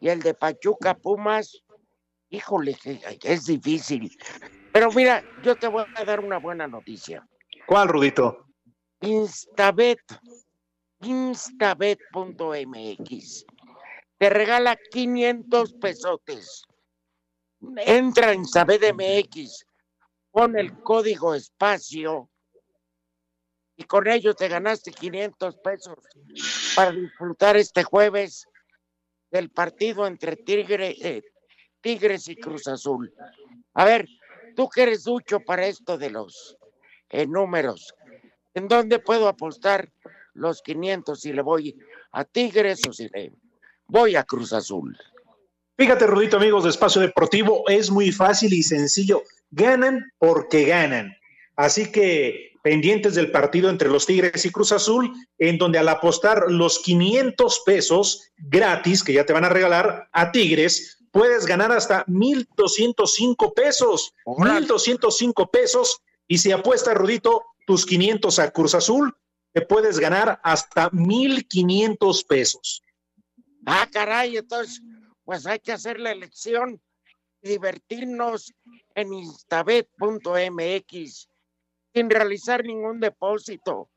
Y 0.00 0.08
el 0.08 0.20
de 0.20 0.34
Pachuca 0.34 0.94
Pumas, 0.94 1.64
híjole, 2.28 2.74
que 2.74 3.32
es 3.32 3.46
difícil. 3.46 4.16
Pero 4.72 4.92
mira, 4.92 5.24
yo 5.42 5.56
te 5.56 5.66
voy 5.66 5.84
a 5.96 6.04
dar 6.04 6.20
una 6.20 6.38
buena 6.38 6.68
noticia. 6.68 7.26
¿Cuál, 7.66 7.88
Rudito? 7.88 8.46
Instabet, 9.00 10.00
instabet.mx, 11.00 13.44
te 14.18 14.30
regala 14.30 14.78
500 14.90 15.72
pesotes. 15.74 16.62
Entra 17.76 18.32
en 18.32 18.40
Instabet 18.40 18.82
MX, 18.94 19.66
pon 20.30 20.56
el 20.56 20.80
código 20.82 21.34
espacio 21.34 22.30
y 23.78 23.84
con 23.84 24.08
ello 24.08 24.34
te 24.34 24.48
ganaste 24.48 24.90
500 24.90 25.56
pesos 25.58 25.98
para 26.74 26.90
disfrutar 26.90 27.56
este 27.56 27.84
jueves 27.84 28.46
del 29.30 29.50
partido 29.50 30.06
entre 30.06 30.36
Tigre- 30.36 30.96
eh, 31.00 31.22
Tigres 31.80 32.28
y 32.28 32.36
Cruz 32.36 32.66
Azul. 32.66 33.14
A 33.74 33.84
ver, 33.84 34.08
tú 34.56 34.68
que 34.68 34.82
eres 34.82 35.04
ducho 35.04 35.40
para 35.40 35.66
esto 35.66 35.96
de 35.96 36.10
los 36.10 36.56
eh, 37.10 37.26
números, 37.26 37.94
¿en 38.54 38.66
dónde 38.66 38.98
puedo 38.98 39.28
apostar 39.28 39.88
los 40.34 40.60
500 40.60 41.20
si 41.20 41.32
le 41.32 41.42
voy 41.42 41.78
a 42.12 42.24
Tigres 42.24 42.80
o 42.88 42.92
si 42.92 43.08
le 43.08 43.32
voy 43.86 44.16
a 44.16 44.24
Cruz 44.24 44.52
Azul? 44.52 44.98
Fíjate, 45.76 46.08
Rudito, 46.08 46.36
amigos 46.38 46.64
de 46.64 46.70
Espacio 46.70 47.00
Deportivo, 47.00 47.62
es 47.68 47.92
muy 47.92 48.10
fácil 48.10 48.52
y 48.52 48.64
sencillo. 48.64 49.22
Ganan 49.52 50.10
porque 50.18 50.64
ganan. 50.64 51.14
Así 51.58 51.90
que 51.90 52.52
pendientes 52.62 53.16
del 53.16 53.32
partido 53.32 53.68
entre 53.68 53.88
los 53.88 54.06
Tigres 54.06 54.44
y 54.44 54.52
Cruz 54.52 54.70
Azul, 54.70 55.12
en 55.38 55.58
donde 55.58 55.80
al 55.80 55.88
apostar 55.88 56.44
los 56.52 56.78
500 56.78 57.62
pesos 57.66 58.30
gratis 58.36 59.02
que 59.02 59.12
ya 59.12 59.26
te 59.26 59.32
van 59.32 59.44
a 59.44 59.48
regalar 59.48 60.08
a 60.12 60.30
Tigres, 60.30 61.00
puedes 61.10 61.46
ganar 61.46 61.72
hasta 61.72 62.04
1,205 62.06 63.54
pesos. 63.54 64.14
1,205 64.24 65.50
pesos. 65.50 66.00
Y 66.28 66.38
si 66.38 66.52
apuestas, 66.52 66.94
Rudito, 66.94 67.42
tus 67.66 67.84
500 67.86 68.38
a 68.38 68.52
Cruz 68.52 68.76
Azul, 68.76 69.16
te 69.52 69.62
puedes 69.62 69.98
ganar 69.98 70.38
hasta 70.44 70.90
1,500 70.92 72.22
pesos. 72.22 72.84
Ah, 73.66 73.88
caray, 73.92 74.36
entonces, 74.36 74.80
pues 75.24 75.44
hay 75.44 75.58
que 75.58 75.72
hacer 75.72 75.98
la 75.98 76.12
elección 76.12 76.80
y 77.42 77.48
divertirnos 77.48 78.54
en 78.94 79.12
instabet.mx 79.12 79.88
sin 81.92 82.10
realizar 82.10 82.64
ningún 82.64 83.00
depósito. 83.00 83.90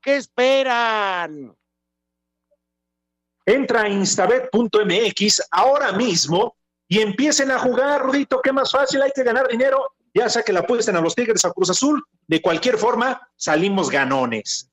¿Qué 0.00 0.16
esperan? 0.16 1.54
Entra 3.44 3.82
a 3.82 3.88
instabet.mx 3.88 5.42
ahora 5.50 5.92
mismo 5.92 6.56
y 6.88 7.00
empiecen 7.00 7.50
a 7.50 7.58
jugar, 7.58 8.02
Rudito, 8.02 8.40
qué 8.42 8.52
más 8.52 8.70
fácil, 8.70 9.02
hay 9.02 9.10
que 9.14 9.24
ganar 9.24 9.48
dinero, 9.48 9.94
ya 10.14 10.28
sea 10.28 10.42
que 10.42 10.52
la 10.52 10.60
apuesten 10.60 10.96
a 10.96 11.00
los 11.00 11.14
Tigres 11.14 11.44
a 11.44 11.52
Cruz 11.52 11.70
Azul, 11.70 12.02
de 12.26 12.42
cualquier 12.42 12.76
forma 12.76 13.20
salimos 13.36 13.90
ganones. 13.90 14.70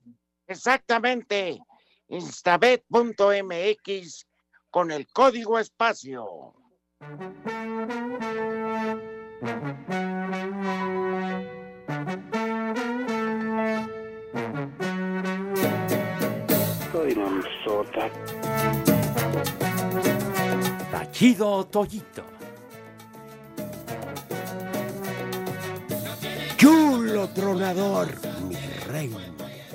Exactamente, 0.48 1.60
instabet.mx 2.08 4.26
con 4.70 4.92
el 4.92 5.08
código 5.12 5.58
espacio. 5.58 6.54
Soy 16.92 17.16
mamzota. 17.16 18.10
Tachido 20.92 21.66
Toyito. 21.68 22.24
Chulo 26.58 27.28
tronador, 27.30 28.08
mi 28.48 28.56
rey. 28.88 29.16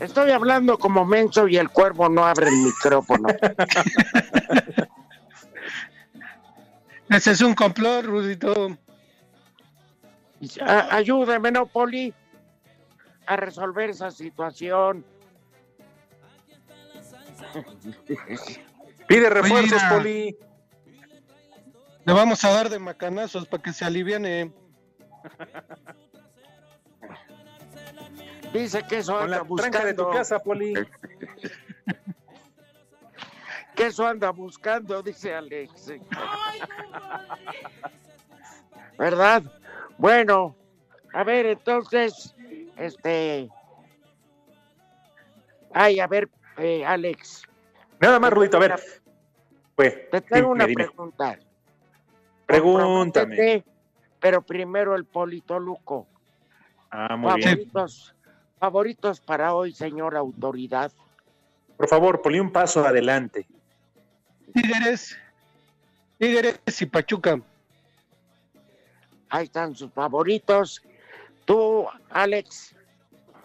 Estoy 0.00 0.30
hablando 0.32 0.78
como 0.78 1.04
menso 1.06 1.48
y 1.48 1.56
el 1.56 1.70
cuervo 1.70 2.08
no 2.08 2.26
abre 2.26 2.48
el 2.48 2.56
micrófono. 2.56 3.28
Ese 7.08 7.30
es 7.30 7.40
un 7.42 7.54
complot, 7.54 8.04
Rudito. 8.04 8.76
A- 10.60 10.96
ayúdeme, 10.96 11.50
¿no, 11.52 11.66
Poli? 11.66 12.12
A 13.26 13.36
resolver 13.36 13.90
esa 13.90 14.10
situación. 14.10 15.04
Pide 19.08 19.30
refuerzos, 19.30 19.82
Poli. 19.84 20.36
Le 22.04 22.12
vamos 22.12 22.44
a 22.44 22.50
dar 22.50 22.68
de 22.68 22.78
macanazos 22.78 23.46
para 23.46 23.62
que 23.62 23.72
se 23.72 23.84
aliviane. 23.84 24.52
Dice 28.52 28.82
que 28.88 28.98
eso 28.98 29.14
Con 29.14 29.24
anda 29.24 29.38
la 29.38 29.42
buscando. 29.42 29.72
tranca 29.72 29.86
de 29.86 29.94
tu 29.94 30.10
casa, 30.10 30.38
Poli. 30.38 30.74
Que 33.74 33.86
eso 33.86 34.06
anda 34.06 34.30
buscando, 34.30 35.02
dice 35.02 35.34
Alex. 35.34 35.94
¿Verdad? 38.96 39.42
Bueno, 39.98 40.54
a 41.12 41.24
ver, 41.24 41.46
entonces, 41.46 42.36
este. 42.76 43.48
Ay, 45.72 46.00
a 46.00 46.06
ver, 46.06 46.28
eh, 46.58 46.84
Alex. 46.84 47.42
Nada 48.00 48.20
más, 48.20 48.32
Rudito, 48.32 48.56
a 48.56 48.60
ver. 48.60 48.80
Pues, 49.74 50.10
Te 50.10 50.20
tengo 50.20 50.36
dime, 50.36 50.52
una 50.52 50.66
dime. 50.66 50.84
pregunta. 50.84 51.38
Pregúntame. 52.46 53.64
Pero 54.20 54.42
primero 54.42 54.94
el 54.94 55.04
Polito 55.04 55.58
Luco. 55.58 56.06
Ah, 56.90 57.16
muy 57.16 57.34
bien. 57.34 57.48
favoritos, 57.48 58.14
favoritos 58.58 59.20
para 59.20 59.54
hoy, 59.54 59.72
señor 59.72 60.16
autoridad. 60.16 60.92
Por 61.76 61.88
favor, 61.88 62.22
Poli, 62.22 62.38
un 62.38 62.52
paso 62.52 62.86
adelante. 62.86 63.46
Tigres. 64.52 65.18
Tigres 66.18 66.60
y 66.80 66.86
Pachuca. 66.86 67.40
Ahí 69.28 69.44
están 69.46 69.74
sus 69.74 69.92
favoritos. 69.92 70.80
Tú, 71.44 71.86
Alex. 72.10 72.74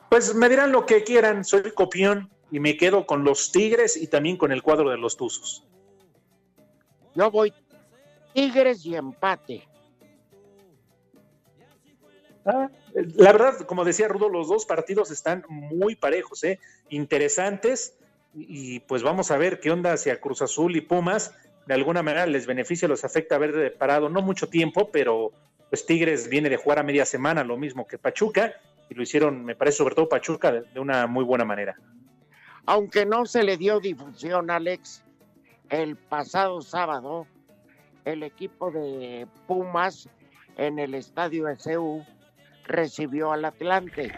Pues 0.09 0.33
me 0.33 0.49
dirán 0.49 0.71
lo 0.71 0.85
que 0.85 1.03
quieran, 1.03 1.43
soy 1.43 1.71
copión 1.73 2.29
y 2.51 2.59
me 2.59 2.77
quedo 2.77 3.05
con 3.05 3.23
los 3.23 3.51
Tigres 3.51 3.95
y 3.95 4.07
también 4.07 4.37
con 4.37 4.51
el 4.51 4.63
cuadro 4.63 4.89
de 4.89 4.97
los 4.97 5.17
Tuzos. 5.17 5.63
Yo 7.15 7.29
voy 7.29 7.53
Tigres 8.33 8.85
y 8.85 8.95
empate. 8.95 9.67
Ah, 12.45 12.69
La 12.93 13.31
verdad, 13.31 13.59
como 13.61 13.85
decía 13.85 14.07
Rudo, 14.07 14.29
los 14.29 14.47
dos 14.47 14.65
partidos 14.65 15.11
están 15.11 15.43
muy 15.49 15.95
parejos, 15.95 16.43
¿eh? 16.43 16.59
interesantes. 16.89 17.93
Y 17.93 18.09
y, 18.33 18.79
pues 18.81 19.01
vamos 19.03 19.31
a 19.31 19.37
ver 19.37 19.59
qué 19.59 19.71
onda 19.71 19.93
hacia 19.93 20.19
Cruz 20.21 20.41
Azul 20.41 20.75
y 20.75 20.81
Pumas. 20.81 21.33
De 21.65 21.73
alguna 21.73 22.03
manera 22.03 22.25
les 22.25 22.45
beneficia, 22.45 22.87
los 22.87 23.03
afecta 23.03 23.35
haber 23.35 23.75
parado 23.77 24.09
no 24.09 24.21
mucho 24.21 24.47
tiempo, 24.47 24.89
pero 24.91 25.31
pues 25.69 25.85
Tigres 25.85 26.29
viene 26.29 26.49
de 26.49 26.57
jugar 26.57 26.79
a 26.79 26.83
media 26.83 27.05
semana, 27.05 27.43
lo 27.43 27.57
mismo 27.57 27.87
que 27.87 27.97
Pachuca, 27.97 28.53
y 28.89 28.95
lo 28.95 29.03
hicieron, 29.03 29.45
me 29.45 29.55
parece, 29.55 29.77
sobre 29.77 29.95
todo 29.95 30.09
Pachuca, 30.09 30.51
de, 30.51 30.79
una 30.79 31.05
muy 31.07 31.23
buena 31.23 31.45
manera. 31.45 31.75
Aunque 32.65 33.05
no 33.05 33.25
se 33.25 33.43
le 33.43 33.57
dio 33.57 33.79
difusión, 33.79 34.49
Alex, 34.49 35.03
el 35.69 35.95
pasado 35.95 36.61
sábado, 36.61 37.27
el 38.05 38.23
equipo 38.23 38.71
de 38.71 39.27
Pumas 39.47 40.09
en 40.57 40.79
el 40.79 40.95
estadio 40.95 41.47
SU 41.57 42.03
recibió 42.65 43.31
al 43.31 43.45
Atlante. 43.45 44.11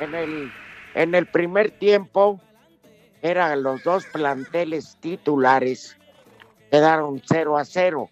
En 0.00 0.14
el, 0.14 0.50
en 0.94 1.14
el 1.14 1.26
primer 1.26 1.70
tiempo 1.72 2.40
eran 3.20 3.62
los 3.62 3.84
dos 3.84 4.06
planteles 4.06 4.96
titulares, 5.00 5.96
quedaron 6.70 7.20
0 7.24 7.58
a 7.58 7.64
0. 7.64 8.08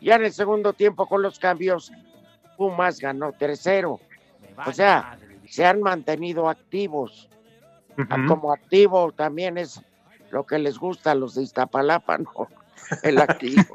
Ya 0.00 0.16
en 0.16 0.24
el 0.24 0.32
segundo 0.32 0.72
tiempo 0.72 1.06
con 1.06 1.22
los 1.22 1.38
cambios, 1.38 1.92
Pumas 2.56 3.00
ganó 3.00 3.32
3-0. 3.32 3.98
O 4.66 4.72
sea, 4.72 5.18
se 5.48 5.64
han 5.64 5.80
mantenido 5.80 6.48
activos. 6.48 7.28
Como 8.28 8.52
activo 8.52 9.10
también 9.12 9.58
es 9.58 9.80
lo 10.30 10.46
que 10.46 10.58
les 10.58 10.78
gusta 10.78 11.12
a 11.12 11.14
los 11.14 11.34
de 11.34 11.42
Iztapalapa, 11.42 12.18
¿no? 12.18 12.48
El 13.02 13.20
activo. 13.20 13.74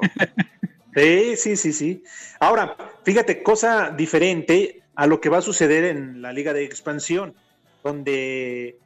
Sí, 0.94 1.34
sí, 1.36 1.56
sí, 1.56 1.72
sí. 1.72 2.04
Ahora, 2.38 2.76
fíjate, 3.02 3.42
cosa 3.42 3.90
diferente 3.90 4.82
a 4.94 5.08
lo 5.08 5.20
que 5.20 5.28
va 5.28 5.38
a 5.38 5.42
suceder 5.42 5.82
en 5.82 6.22
la 6.22 6.32
Liga 6.32 6.52
de 6.52 6.64
Expansión, 6.64 7.34
donde 7.82 8.78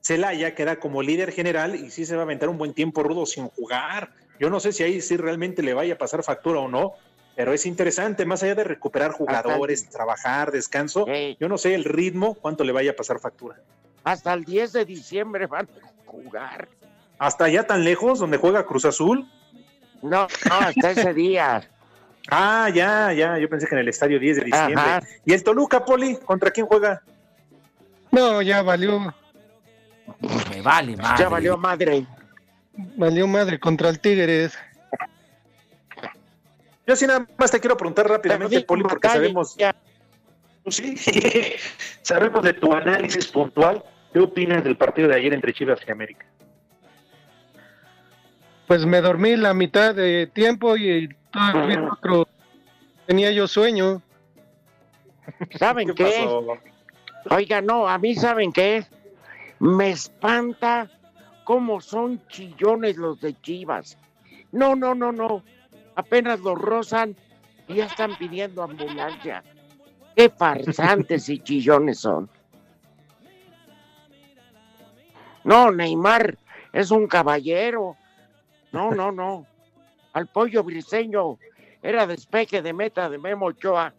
Celaya 0.00 0.54
queda 0.54 0.78
como 0.78 1.02
líder 1.02 1.32
general 1.32 1.74
y 1.74 1.90
sí 1.90 2.06
se 2.06 2.14
va 2.14 2.22
a 2.22 2.24
aventar 2.24 2.48
un 2.48 2.58
buen 2.58 2.72
tiempo 2.72 3.02
rudo 3.02 3.26
sin 3.26 3.48
jugar. 3.48 4.12
Yo 4.38 4.50
no 4.50 4.60
sé 4.60 4.72
si 4.72 4.82
ahí 4.82 5.00
sí 5.00 5.16
realmente 5.16 5.62
le 5.62 5.74
vaya 5.74 5.94
a 5.94 5.98
pasar 5.98 6.22
factura 6.22 6.60
o 6.60 6.68
no, 6.68 6.94
Pero 7.34 7.52
es 7.52 7.66
interesante, 7.66 8.24
más 8.24 8.42
allá 8.42 8.54
de 8.54 8.64
recuperar 8.64 9.12
jugadores, 9.12 9.90
trabajar, 9.90 10.50
descanso, 10.52 11.06
yo 11.38 11.48
no 11.48 11.58
sé 11.58 11.74
el 11.74 11.84
ritmo, 11.84 12.34
cuánto 12.34 12.64
le 12.64 12.72
vaya 12.72 12.92
a 12.92 12.96
pasar 12.96 13.20
factura. 13.20 13.56
Hasta 14.04 14.32
el 14.32 14.44
10 14.44 14.72
de 14.72 14.84
diciembre 14.86 15.46
van 15.46 15.66
a 15.66 16.06
jugar. 16.06 16.68
¿Hasta 17.18 17.44
allá 17.44 17.66
tan 17.66 17.84
lejos, 17.84 18.18
donde 18.20 18.38
juega 18.38 18.64
Cruz 18.64 18.84
Azul? 18.84 19.28
No, 20.02 20.28
no, 20.48 20.54
hasta 20.60 20.90
ese 20.92 21.12
día. 21.12 21.68
Ah, 22.28 22.68
ya, 22.74 23.12
ya, 23.12 23.38
yo 23.38 23.48
pensé 23.48 23.68
que 23.68 23.76
en 23.76 23.82
el 23.82 23.88
estadio 23.88 24.18
10 24.18 24.38
de 24.38 24.44
diciembre. 24.46 24.74
Ajá. 24.76 25.00
¿Y 25.24 25.32
el 25.32 25.44
Toluca, 25.44 25.84
Poli? 25.84 26.16
¿Contra 26.16 26.50
quién 26.50 26.66
juega? 26.66 27.00
No, 28.10 28.42
ya 28.42 28.62
valió. 28.62 29.14
Me 30.50 30.60
vale 30.60 30.96
madre. 30.96 31.22
Ya 31.22 31.28
valió 31.28 31.56
madre. 31.56 32.04
Valió 32.76 33.26
madre 33.26 33.58
contra 33.58 33.88
el 33.88 34.00
Tigres. 34.00 34.56
Yo 36.86 36.94
sí 36.94 37.06
nada 37.06 37.26
más 37.36 37.50
te 37.50 37.58
quiero 37.58 37.76
preguntar 37.76 38.08
rápidamente, 38.08 38.60
Poli, 38.62 38.82
porque 38.82 39.08
sabemos... 39.08 39.56
Pues 39.56 39.74
Sí, 40.68 40.96
sabemos 42.02 42.42
de 42.42 42.52
tu 42.54 42.72
análisis 42.72 43.28
puntual. 43.28 43.82
¿Qué 44.12 44.20
opinas 44.20 44.64
del 44.64 44.76
partido 44.76 45.08
de 45.08 45.16
ayer 45.16 45.32
entre 45.34 45.52
Chivas 45.52 45.78
y 45.86 45.90
América? 45.90 46.26
Pues 48.66 48.84
me 48.84 49.00
dormí 49.00 49.36
la 49.36 49.54
mitad 49.54 49.94
de 49.94 50.26
tiempo 50.26 50.76
y 50.76 50.88
el 50.90 51.88
otro 51.90 52.26
tenía 53.06 53.30
yo 53.30 53.46
sueño. 53.46 54.02
¿Saben 55.58 55.94
qué? 55.94 56.26
Oiga, 57.30 57.60
no, 57.60 57.88
a 57.88 57.98
mí 57.98 58.14
¿saben 58.14 58.52
qué? 58.52 58.84
Me 59.58 59.90
espanta 59.90 60.88
cómo 61.46 61.80
son 61.80 62.20
chillones 62.26 62.96
los 62.96 63.20
de 63.20 63.40
Chivas. 63.40 63.96
No, 64.50 64.74
no, 64.74 64.96
no, 64.96 65.12
no. 65.12 65.44
Apenas 65.94 66.40
los 66.40 66.58
rozan 66.58 67.14
y 67.68 67.74
ya 67.76 67.86
están 67.86 68.16
pidiendo 68.16 68.64
ambulancia. 68.64 69.44
Qué 70.16 70.28
farsantes 70.28 71.28
y 71.28 71.38
chillones 71.38 72.00
son. 72.00 72.28
No, 75.44 75.70
Neymar 75.70 76.36
es 76.72 76.90
un 76.90 77.06
caballero. 77.06 77.96
No, 78.72 78.90
no, 78.90 79.12
no. 79.12 79.46
Al 80.14 80.26
pollo 80.26 80.64
briseño 80.64 81.38
era 81.80 82.08
despeje 82.08 82.60
de 82.60 82.72
meta 82.72 83.08
de 83.08 83.18
Memo 83.18 83.46
Ochoa 83.46 83.94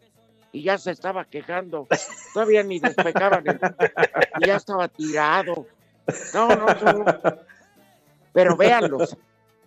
y 0.51 0.63
ya 0.63 0.77
se 0.77 0.91
estaba 0.91 1.23
quejando. 1.23 1.87
Todavía 2.33 2.61
ni 2.63 2.79
despejaban 2.79 3.47
el- 3.47 3.59
y 4.41 4.47
ya 4.47 4.57
estaba 4.57 4.89
tirado. 4.89 5.65
No, 6.33 6.47
no, 6.47 6.65
no. 6.65 7.05
Pero 8.33 8.55
véanlos, 8.55 9.17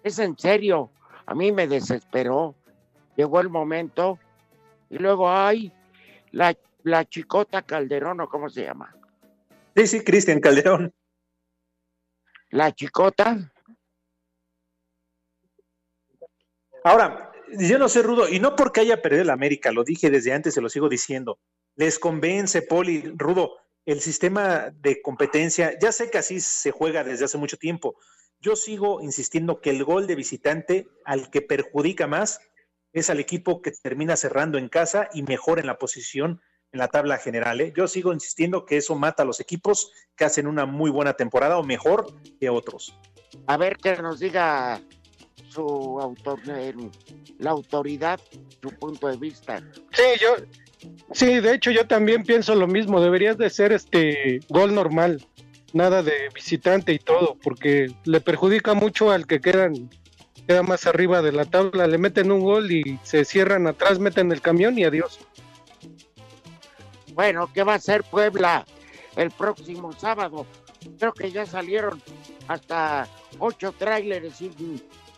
es 0.02 0.18
en 0.18 0.38
serio. 0.38 0.90
A 1.26 1.34
mí 1.34 1.52
me 1.52 1.66
desesperó. 1.66 2.54
Llegó 3.16 3.40
el 3.40 3.48
momento 3.48 4.18
y 4.88 4.98
luego, 4.98 5.30
ay, 5.30 5.72
la, 6.32 6.56
la 6.82 7.04
chicota 7.04 7.62
Calderón, 7.62 8.20
¿o 8.20 8.28
cómo 8.28 8.48
se 8.48 8.64
llama? 8.64 8.94
Sí, 9.76 9.86
sí, 9.86 10.04
Cristian 10.04 10.40
Calderón. 10.40 10.92
La 12.50 12.72
chicota. 12.72 13.52
Ahora, 16.82 17.32
yo 17.58 17.78
no 17.78 17.88
sé, 17.88 18.02
Rudo, 18.02 18.28
y 18.28 18.40
no 18.40 18.56
porque 18.56 18.80
haya 18.80 19.02
perdido 19.02 19.22
el 19.22 19.30
América, 19.30 19.70
lo 19.70 19.84
dije 19.84 20.10
desde 20.10 20.32
antes, 20.32 20.54
se 20.54 20.60
lo 20.60 20.68
sigo 20.68 20.88
diciendo. 20.88 21.38
Les 21.76 21.98
convence, 21.98 22.62
Poli, 22.62 23.12
Rudo, 23.16 23.56
el 23.92 24.00
sistema 24.00 24.70
de 24.70 25.02
competencia, 25.02 25.76
ya 25.80 25.92
sé 25.92 26.10
que 26.10 26.18
así 26.18 26.40
se 26.40 26.70
juega 26.70 27.02
desde 27.04 27.24
hace 27.24 27.38
mucho 27.38 27.56
tiempo. 27.56 27.96
Yo 28.40 28.56
sigo 28.56 29.00
insistiendo 29.02 29.60
que 29.60 29.70
el 29.70 29.84
gol 29.84 30.06
de 30.06 30.14
visitante 30.14 30.88
al 31.04 31.30
que 31.30 31.42
perjudica 31.42 32.06
más 32.06 32.40
es 32.92 33.10
al 33.10 33.20
equipo 33.20 33.62
que 33.62 33.70
termina 33.72 34.16
cerrando 34.16 34.58
en 34.58 34.68
casa 34.68 35.08
y 35.12 35.22
mejora 35.22 35.60
en 35.60 35.66
la 35.66 35.78
posición 35.78 36.40
en 36.72 36.78
la 36.78 36.88
tabla 36.88 37.18
general. 37.18 37.60
¿eh? 37.60 37.72
Yo 37.76 37.88
sigo 37.88 38.12
insistiendo 38.12 38.64
que 38.64 38.76
eso 38.76 38.94
mata 38.94 39.24
a 39.24 39.26
los 39.26 39.40
equipos 39.40 39.92
que 40.16 40.24
hacen 40.24 40.46
una 40.46 40.66
muy 40.66 40.90
buena 40.90 41.14
temporada 41.14 41.58
o 41.58 41.64
mejor 41.64 42.14
que 42.40 42.48
otros. 42.48 42.94
A 43.46 43.56
ver 43.56 43.76
que 43.76 43.96
nos 43.96 44.20
diga 44.20 44.80
su 45.48 46.00
autor, 46.00 46.38
el- 46.48 46.90
la 47.38 47.50
autoridad, 47.50 48.20
su 48.62 48.68
punto 48.70 49.08
de 49.08 49.16
vista. 49.16 49.60
Sí, 49.92 50.04
yo, 50.20 50.36
sí, 51.12 51.40
de 51.40 51.54
hecho 51.54 51.70
yo 51.70 51.86
también 51.86 52.22
pienso 52.22 52.54
lo 52.54 52.66
mismo. 52.66 53.00
Deberías 53.00 53.38
de 53.38 53.50
ser 53.50 53.72
este 53.72 54.40
gol 54.48 54.74
normal, 54.74 55.24
nada 55.72 56.02
de 56.02 56.28
visitante 56.34 56.92
y 56.92 56.98
todo, 56.98 57.36
porque 57.42 57.92
le 58.04 58.20
perjudica 58.20 58.74
mucho 58.74 59.10
al 59.10 59.26
que 59.26 59.40
quedan 59.40 59.90
queda 60.46 60.62
más 60.62 60.86
arriba 60.86 61.22
de 61.22 61.32
la 61.32 61.44
tabla. 61.44 61.86
Le 61.86 61.98
meten 61.98 62.32
un 62.32 62.40
gol 62.40 62.72
y 62.72 62.98
se 63.02 63.24
cierran 63.24 63.66
atrás, 63.66 63.98
meten 63.98 64.32
el 64.32 64.40
camión 64.40 64.78
y 64.78 64.84
adiós. 64.84 65.20
Bueno, 67.14 67.50
¿qué 67.52 67.62
va 67.62 67.74
a 67.74 67.76
hacer 67.76 68.02
Puebla 68.02 68.64
el 69.16 69.30
próximo 69.30 69.92
sábado? 69.92 70.46
Creo 70.98 71.12
que 71.12 71.30
ya 71.30 71.46
salieron 71.46 72.02
hasta 72.48 73.06
ocho 73.38 73.72
tráileres 73.72 74.40
y 74.40 74.50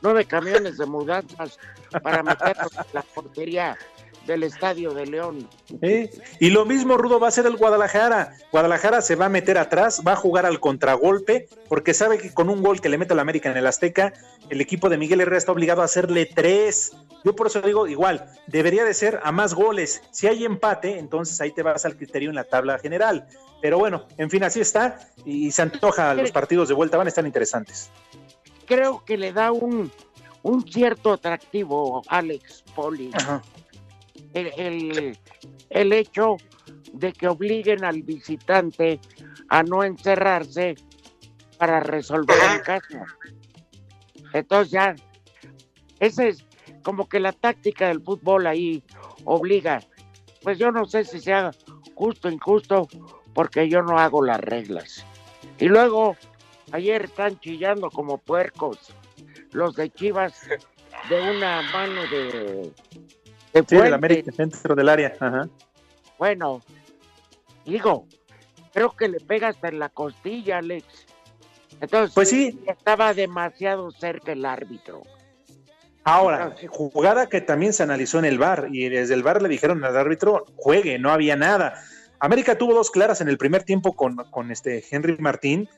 nueve 0.03 0.25
camiones 0.25 0.77
de 0.79 0.87
mudanzas 0.87 1.59
para 2.03 2.23
meterlos 2.23 2.73
en 2.77 2.85
la 2.93 3.03
portería 3.03 3.79
del 4.27 4.43
Estadio 4.43 4.95
de 4.95 5.07
León. 5.07 5.49
¿Eh? 5.81 6.11
Y 6.39 6.51
lo 6.51 6.65
mismo, 6.65 6.97
Rudo, 6.97 7.19
va 7.19 7.29
a 7.29 7.31
ser 7.31 7.47
el 7.47 7.57
Guadalajara. 7.57 8.37
Guadalajara 8.51 9.03
se 9.03 9.17
va 9.17 9.27
a 9.27 9.29
meter 9.29 9.59
atrás, 9.59 10.03
va 10.07 10.13
a 10.13 10.17
jugar 10.17 10.47
al 10.47 10.61
contragolpe, 10.61 11.49
porque 11.69 11.95
sabe 11.95 12.19
que 12.19 12.33
con 12.33 12.49
un 12.49 12.63
gol 12.63 12.81
que 12.81 12.89
le 12.89 12.99
mete 12.99 13.13
al 13.13 13.21
América 13.21 13.51
en 13.51 13.57
el 13.57 13.67
Azteca, 13.67 14.13
el 14.49 14.61
equipo 14.61 14.89
de 14.89 14.99
Miguel 14.99 15.21
Herrera 15.21 15.39
está 15.39 15.53
obligado 15.53 15.83
a 15.83 15.87
hacerle 15.87 16.27
tres. 16.27 16.93
Yo 17.25 17.35
por 17.37 17.47
eso 17.47 17.61
digo, 17.63 17.87
igual, 17.87 18.31
debería 18.47 18.85
de 18.85 18.95
ser 18.95 19.21
a 19.23 19.33
más 19.33 19.55
goles. 19.55 20.03
Si 20.11 20.27
hay 20.27 20.45
empate, 20.45 20.99
entonces 20.99 21.41
ahí 21.41 21.53
te 21.53 21.63
vas 21.63 21.85
al 21.85 21.97
criterio 21.97 22.31
en 22.31 22.37
la 22.37 22.45
tabla 22.45 22.79
general. 22.79 23.27
Pero 23.61 23.79
bueno, 23.79 24.07
en 24.19 24.29
fin, 24.29 24.43
así 24.43 24.61
está. 24.61 24.99
Y 25.25 25.53
se 25.53 25.63
antoja, 25.63 26.15
los 26.15 26.33
partidos 26.33 26.69
de 26.69 26.75
vuelta 26.75 26.97
van 26.97 27.07
a 27.07 27.11
estar 27.11 27.25
interesantes. 27.25 27.91
Creo 28.67 29.05
que 29.05 29.17
le 29.17 29.33
da 29.33 29.53
un, 29.53 29.91
un 30.43 30.67
cierto 30.71 31.13
atractivo, 31.13 32.03
Alex 32.09 32.65
Poli. 32.75 33.13
El, 34.35 34.51
el- 34.57 35.19
el 35.71 35.93
hecho 35.93 36.37
de 36.93 37.13
que 37.13 37.29
obliguen 37.29 37.85
al 37.85 38.03
visitante 38.03 39.01
a 39.49 39.63
no 39.63 39.83
encerrarse 39.85 40.75
para 41.59 41.81
resolver 41.81 42.37
en 42.55 42.61
casa. 42.61 43.05
Entonces 44.33 44.71
ya, 44.73 44.95
esa 46.01 46.27
es 46.27 46.45
como 46.83 47.09
que 47.09 47.21
la 47.21 47.33
táctica 47.33 47.89
del 47.89 48.03
fútbol 48.03 48.47
ahí 48.47 48.83
obliga. 49.25 49.81
Pues 50.43 50.59
yo 50.59 50.71
no 50.73 50.85
sé 50.87 51.05
si 51.05 51.21
sea 51.21 51.51
justo 51.95 52.29
o 52.29 52.31
injusto, 52.31 52.89
porque 53.35 53.69
yo 53.69 53.83
no 53.83 53.99
hago 53.99 54.23
las 54.25 54.41
reglas. 54.41 55.05
Y 55.59 55.67
luego, 55.69 56.17
ayer 56.73 57.05
están 57.05 57.39
chillando 57.41 57.91
como 57.91 58.19
puercos 58.19 58.93
los 59.53 59.77
de 59.77 59.91
Chivas 59.91 60.47
de 61.09 61.21
una 61.21 61.63
mano 61.73 62.03
de, 62.11 62.73
de 63.53 63.65
Sí, 63.69 63.77
del. 63.77 63.95
América, 63.95 64.31
dentro 64.37 64.75
del 64.75 64.89
área. 64.89 65.15
Ajá. 65.21 65.49
Bueno, 66.19 66.63
digo, 67.65 68.07
creo 68.73 68.91
que 68.91 69.09
le 69.09 69.21
pega 69.21 69.49
hasta 69.49 69.69
en 69.69 69.79
la 69.79 69.89
costilla, 69.89 70.59
Alex. 70.59 70.87
Entonces, 71.81 72.15
Pues 72.15 72.29
sí. 72.29 72.61
estaba 72.67 73.13
demasiado 73.15 73.91
cerca 73.91 74.33
el 74.33 74.45
árbitro. 74.45 75.03
Ahora, 76.05 76.55
jugada 76.69 77.29
que 77.29 77.41
también 77.41 77.73
se 77.73 77.83
analizó 77.85 78.19
en 78.19 78.25
el 78.25 78.39
VAR 78.39 78.69
y 78.73 78.89
desde 78.89 79.15
el 79.15 79.23
VAR 79.23 79.41
le 79.41 79.49
dijeron 79.49 79.85
al 79.85 79.97
árbitro, 79.97 80.47
juegue, 80.57 80.99
no 80.99 81.11
había 81.13 81.37
nada. 81.37 81.75
América 82.19 82.59
tuvo 82.59 82.75
dos 82.75 82.91
claras 82.91 83.21
en 83.21 83.29
el 83.29 83.39
primer 83.39 83.63
tiempo 83.63 83.93
con, 83.95 84.17
con 84.31 84.51
este 84.51 84.85
Henry 84.91 85.17
Martín 85.19 85.69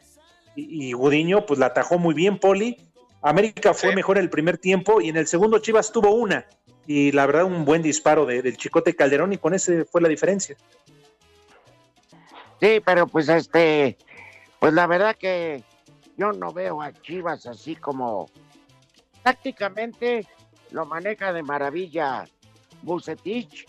y, 0.57 0.89
y 0.89 0.93
Gudiño, 0.93 1.45
pues 1.47 1.59
la 1.59 1.67
atajó 1.67 1.99
muy 1.99 2.15
bien, 2.15 2.39
Poli. 2.39 2.77
América 3.21 3.73
fue 3.75 3.95
mejor 3.95 4.17
en 4.19 4.25
el 4.25 4.31
primer 4.31 4.59
tiempo 4.59 5.01
y 5.01 5.09
en 5.09 5.17
el 5.17 5.27
segundo 5.27 5.59
Chivas 5.59 5.93
tuvo 5.93 6.11
una. 6.15 6.47
Y 6.87 7.13
la 7.13 7.27
verdad, 7.27 7.45
un 7.45 7.65
buen 7.65 7.83
disparo 7.83 8.27
de- 8.27 8.43
del 8.43 8.57
Chicote 8.57 8.95
Calderón 8.95 9.33
y 9.33 9.39
con 9.39 9.55
ese 9.55 9.85
fue 9.85 10.01
la 10.01 10.09
diferencia. 10.09 10.57
Sí, 12.61 12.81
pero 12.85 13.07
pues 13.07 13.29
este, 13.29 13.97
pues 14.59 14.73
la 14.73 14.87
verdad 14.87 15.17
que 15.17 15.63
yo 16.17 16.33
no 16.33 16.53
veo 16.53 16.81
a 16.83 16.93
Chivas 16.93 17.47
así 17.47 17.75
como 17.77 18.29
tácticamente 19.23 20.27
lo 20.71 20.85
maneja 20.87 21.33
de 21.33 21.43
maravilla 21.43 22.27
Bucetich, 22.83 23.67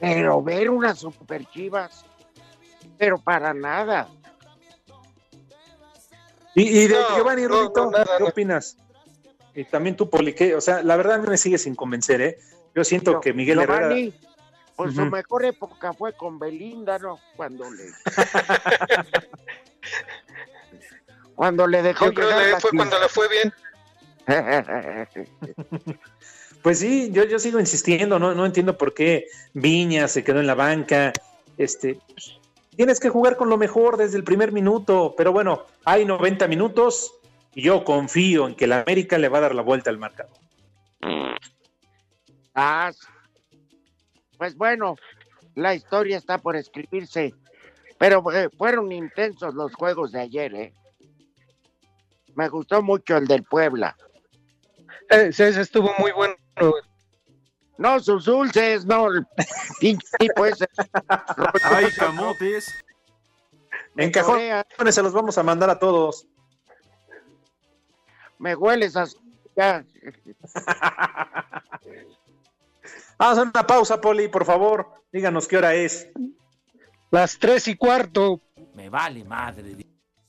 pero 0.00 0.42
ver 0.42 0.70
unas 0.70 0.98
super 0.98 1.44
Chivas, 1.46 2.04
pero 2.98 3.18
para 3.18 3.54
nada. 3.54 4.08
Y, 6.54 6.62
y 6.62 6.86
de 6.88 6.94
No, 6.94 7.16
Giovanni 7.16 7.42
no, 7.42 7.70
no, 7.74 7.90
¿qué 8.18 8.24
opinas? 8.24 8.76
Y 9.58 9.64
también 9.64 9.96
tú, 9.96 10.08
Poli, 10.08 10.34
que, 10.34 10.54
o 10.54 10.60
sea, 10.60 10.84
la 10.84 10.94
verdad 10.94 11.18
me 11.18 11.36
sigue 11.36 11.58
sin 11.58 11.74
convencer, 11.74 12.20
¿eh? 12.20 12.38
Yo 12.76 12.84
siento 12.84 13.20
que 13.20 13.32
Miguel 13.32 13.58
Herrera. 13.58 13.88
Giovanni, 13.88 14.14
pues 14.76 14.94
su 14.94 15.00
Ujú. 15.00 15.10
mejor 15.10 15.44
época 15.44 15.92
fue 15.92 16.12
con 16.12 16.38
Belinda, 16.38 16.96
¿no? 17.00 17.18
Cuando 17.34 17.68
le 17.68 17.86
cuando 21.34 21.66
le 21.66 21.82
dejó 21.82 22.04
Yo 22.04 22.14
creo 22.14 22.28
que 22.28 22.60
fue 22.60 22.70
cuando 22.70 23.00
le 23.00 23.08
fue 23.08 23.28
bien. 23.28 23.52
Pues 26.62 26.80
sí, 26.80 27.10
yo, 27.12 27.24
yo 27.24 27.38
sigo 27.38 27.60
insistiendo, 27.60 28.18
no, 28.18 28.34
no 28.34 28.44
entiendo 28.44 28.76
por 28.76 28.92
qué 28.92 29.28
Viña 29.54 30.06
se 30.06 30.22
quedó 30.22 30.40
en 30.40 30.46
la 30.46 30.56
banca. 30.56 31.12
Este, 31.56 31.98
pues, 32.12 32.38
tienes 32.76 33.00
que 33.00 33.08
jugar 33.08 33.36
con 33.36 33.48
lo 33.48 33.56
mejor 33.56 33.96
desde 33.96 34.18
el 34.18 34.24
primer 34.24 34.52
minuto, 34.52 35.14
pero 35.16 35.32
bueno, 35.32 35.64
hay 35.84 36.04
90 36.04 36.46
minutos 36.48 37.17
y 37.54 37.62
yo 37.62 37.84
confío 37.84 38.46
en 38.46 38.54
que 38.54 38.66
la 38.66 38.80
América 38.80 39.18
le 39.18 39.28
va 39.28 39.38
a 39.38 39.42
dar 39.42 39.54
la 39.54 39.62
vuelta 39.62 39.90
al 39.90 39.98
marcador. 39.98 40.36
Ah, 42.54 42.90
pues 44.36 44.56
bueno, 44.56 44.96
la 45.54 45.74
historia 45.74 46.16
está 46.16 46.38
por 46.38 46.56
escribirse, 46.56 47.34
pero 47.98 48.24
eh, 48.32 48.48
fueron 48.56 48.92
intensos 48.92 49.54
los 49.54 49.74
juegos 49.74 50.12
de 50.12 50.20
ayer, 50.20 50.54
¿eh? 50.54 50.72
Me 52.34 52.48
gustó 52.48 52.82
mucho 52.82 53.16
el 53.16 53.26
del 53.26 53.42
Puebla. 53.42 53.96
Ese, 55.08 55.48
ese 55.48 55.60
estuvo 55.60 55.92
muy 55.98 56.12
bueno. 56.12 56.34
No, 57.78 58.00
sus 58.00 58.24
dulces, 58.24 58.84
no, 58.84 59.08
el 59.08 59.26
pinche 59.80 60.06
tipo 60.18 60.44
ese. 60.44 60.66
Ay, 61.62 61.86
camotes. 61.96 62.72
En 63.96 64.10
cajones 64.10 64.94
se 64.94 65.02
los 65.02 65.12
vamos 65.12 65.38
a 65.38 65.42
mandar 65.42 65.70
a 65.70 65.78
todos. 65.78 66.26
Me 68.38 68.54
hueles 68.54 68.96
a... 68.96 69.06
Ya. 69.56 69.84
Vamos 73.18 73.38
a 73.38 73.42
una 73.42 73.66
pausa, 73.66 74.00
Poli, 74.00 74.28
por 74.28 74.44
favor. 74.44 75.02
Díganos 75.12 75.48
qué 75.48 75.56
hora 75.56 75.74
es. 75.74 76.08
Las 77.10 77.38
tres 77.38 77.66
y 77.66 77.76
cuarto. 77.76 78.40
Me 78.74 78.88
vale 78.88 79.24
madre. 79.24 79.76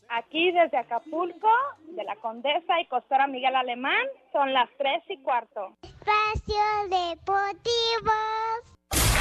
Aquí 0.10 0.51
desde 0.51 0.78
Acapulco, 0.78 1.49
de 1.95 2.03
la 2.03 2.16
Condesa 2.16 2.82
y 2.82 2.88
Costora 2.88 3.28
Miguel 3.28 3.55
Alemán, 3.55 4.07
son 4.34 4.51
las 4.53 4.68
tres 4.78 5.03
y 5.07 5.22
cuarto. 5.22 5.78
Espacio 5.84 6.64
Deportivo. 6.89 8.12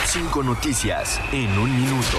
Cinco 0.06 0.42
noticias 0.42 1.20
en 1.32 1.50
un 1.58 1.70
minuto. 1.76 2.16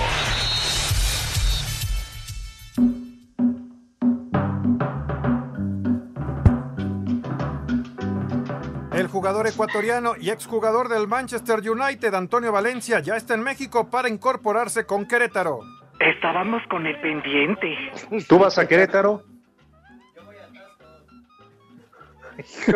Jugador 9.09 9.47
ecuatoriano 9.47 10.13
y 10.19 10.29
exjugador 10.29 10.87
del 10.87 11.07
Manchester 11.07 11.59
United, 11.69 12.13
Antonio 12.13 12.51
Valencia, 12.51 12.99
ya 12.99 13.15
está 13.15 13.33
en 13.33 13.43
México 13.43 13.89
para 13.89 14.09
incorporarse 14.09 14.85
con 14.85 15.05
Querétaro. 15.05 15.59
Estábamos 15.99 16.61
con 16.69 16.85
el 16.85 16.99
pendiente. 17.01 17.75
¿Tú 18.27 18.39
vas 18.39 18.57
a 18.57 18.67
Querétaro? 18.67 19.23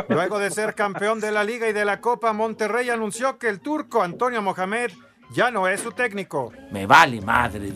Luego 0.10 0.40
de 0.40 0.52
ser 0.52 0.76
campeón 0.76 1.20
de 1.22 1.32
la 1.32 1.44
Liga 1.44 1.70
y 1.70 1.74
de 1.74 1.86
la 1.86 2.02
Copa, 2.02 2.34
Monterrey 2.34 2.90
anunció 2.90 3.38
que 3.38 3.48
el 3.48 3.62
turco 3.62 4.04
Antonio 4.04 4.42
Mohamed 4.42 4.92
ya 5.32 5.52
no 5.52 5.68
es 5.68 5.80
su 5.80 5.92
técnico. 5.92 6.52
Me 6.72 6.86
vale 6.86 7.22
madre. 7.22 7.74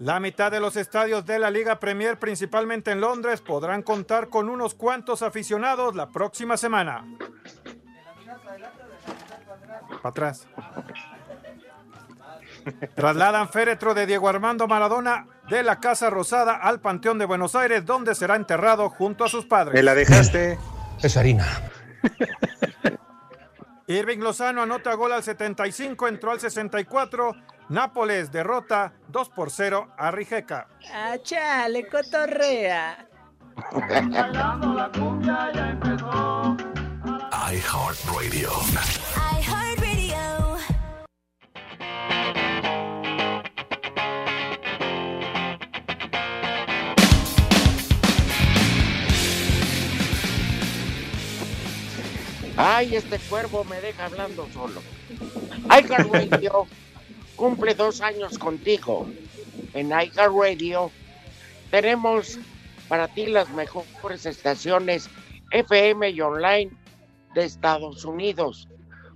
La 0.00 0.18
mitad 0.18 0.50
de 0.50 0.60
los 0.60 0.76
estadios 0.76 1.26
de 1.26 1.38
la 1.38 1.50
Liga 1.50 1.78
Premier, 1.78 2.18
principalmente 2.18 2.90
en 2.90 3.02
Londres, 3.02 3.42
podrán 3.42 3.82
contar 3.82 4.30
con 4.30 4.48
unos 4.48 4.74
cuantos 4.74 5.20
aficionados 5.20 5.94
la 5.94 6.08
próxima 6.08 6.56
semana. 6.56 7.04
Para 10.02 10.08
atrás. 10.08 10.48
Trasladan 12.94 13.50
féretro 13.50 13.92
de 13.92 14.06
Diego 14.06 14.26
Armando 14.30 14.66
Maradona 14.66 15.26
de 15.50 15.62
la 15.62 15.80
Casa 15.80 16.08
Rosada 16.08 16.56
al 16.56 16.80
Panteón 16.80 17.18
de 17.18 17.26
Buenos 17.26 17.54
Aires, 17.54 17.84
donde 17.84 18.14
será 18.14 18.36
enterrado 18.36 18.88
junto 18.88 19.24
a 19.24 19.28
sus 19.28 19.44
padres. 19.44 19.74
Me 19.74 19.82
la 19.82 19.94
dejaste. 19.94 20.58
Es 21.02 21.14
harina. 21.18 21.46
Irving 23.90 24.18
Lozano 24.18 24.62
anota 24.62 24.94
gol 24.94 25.10
al 25.12 25.24
75, 25.24 26.06
entró 26.06 26.30
al 26.30 26.38
64. 26.38 27.34
Nápoles 27.70 28.30
derrota 28.30 28.92
2 29.08 29.28
por 29.30 29.50
0 29.50 29.94
a 29.98 30.12
Rijeka. 30.12 30.68
Ah, 30.92 31.16
chale, 31.20 31.88
cotorrea. 31.88 33.08
iHeartRadio. 37.50 38.50
iHeartRadio. 39.40 39.69
Ay, 52.62 52.94
este 52.94 53.18
cuervo 53.18 53.64
me 53.64 53.80
deja 53.80 54.04
hablando 54.04 54.46
solo. 54.52 54.82
iHeartRadio 55.64 56.66
cumple 57.34 57.74
dos 57.74 58.02
años 58.02 58.38
contigo. 58.38 59.08
En 59.72 59.88
iHeartRadio 59.88 60.90
tenemos 61.70 62.38
para 62.86 63.08
ti 63.08 63.28
las 63.28 63.48
mejores 63.50 64.26
estaciones 64.26 65.08
FM 65.52 66.10
y 66.10 66.20
online 66.20 66.70
de 67.32 67.46
Estados 67.46 68.04
Unidos. 68.04 68.68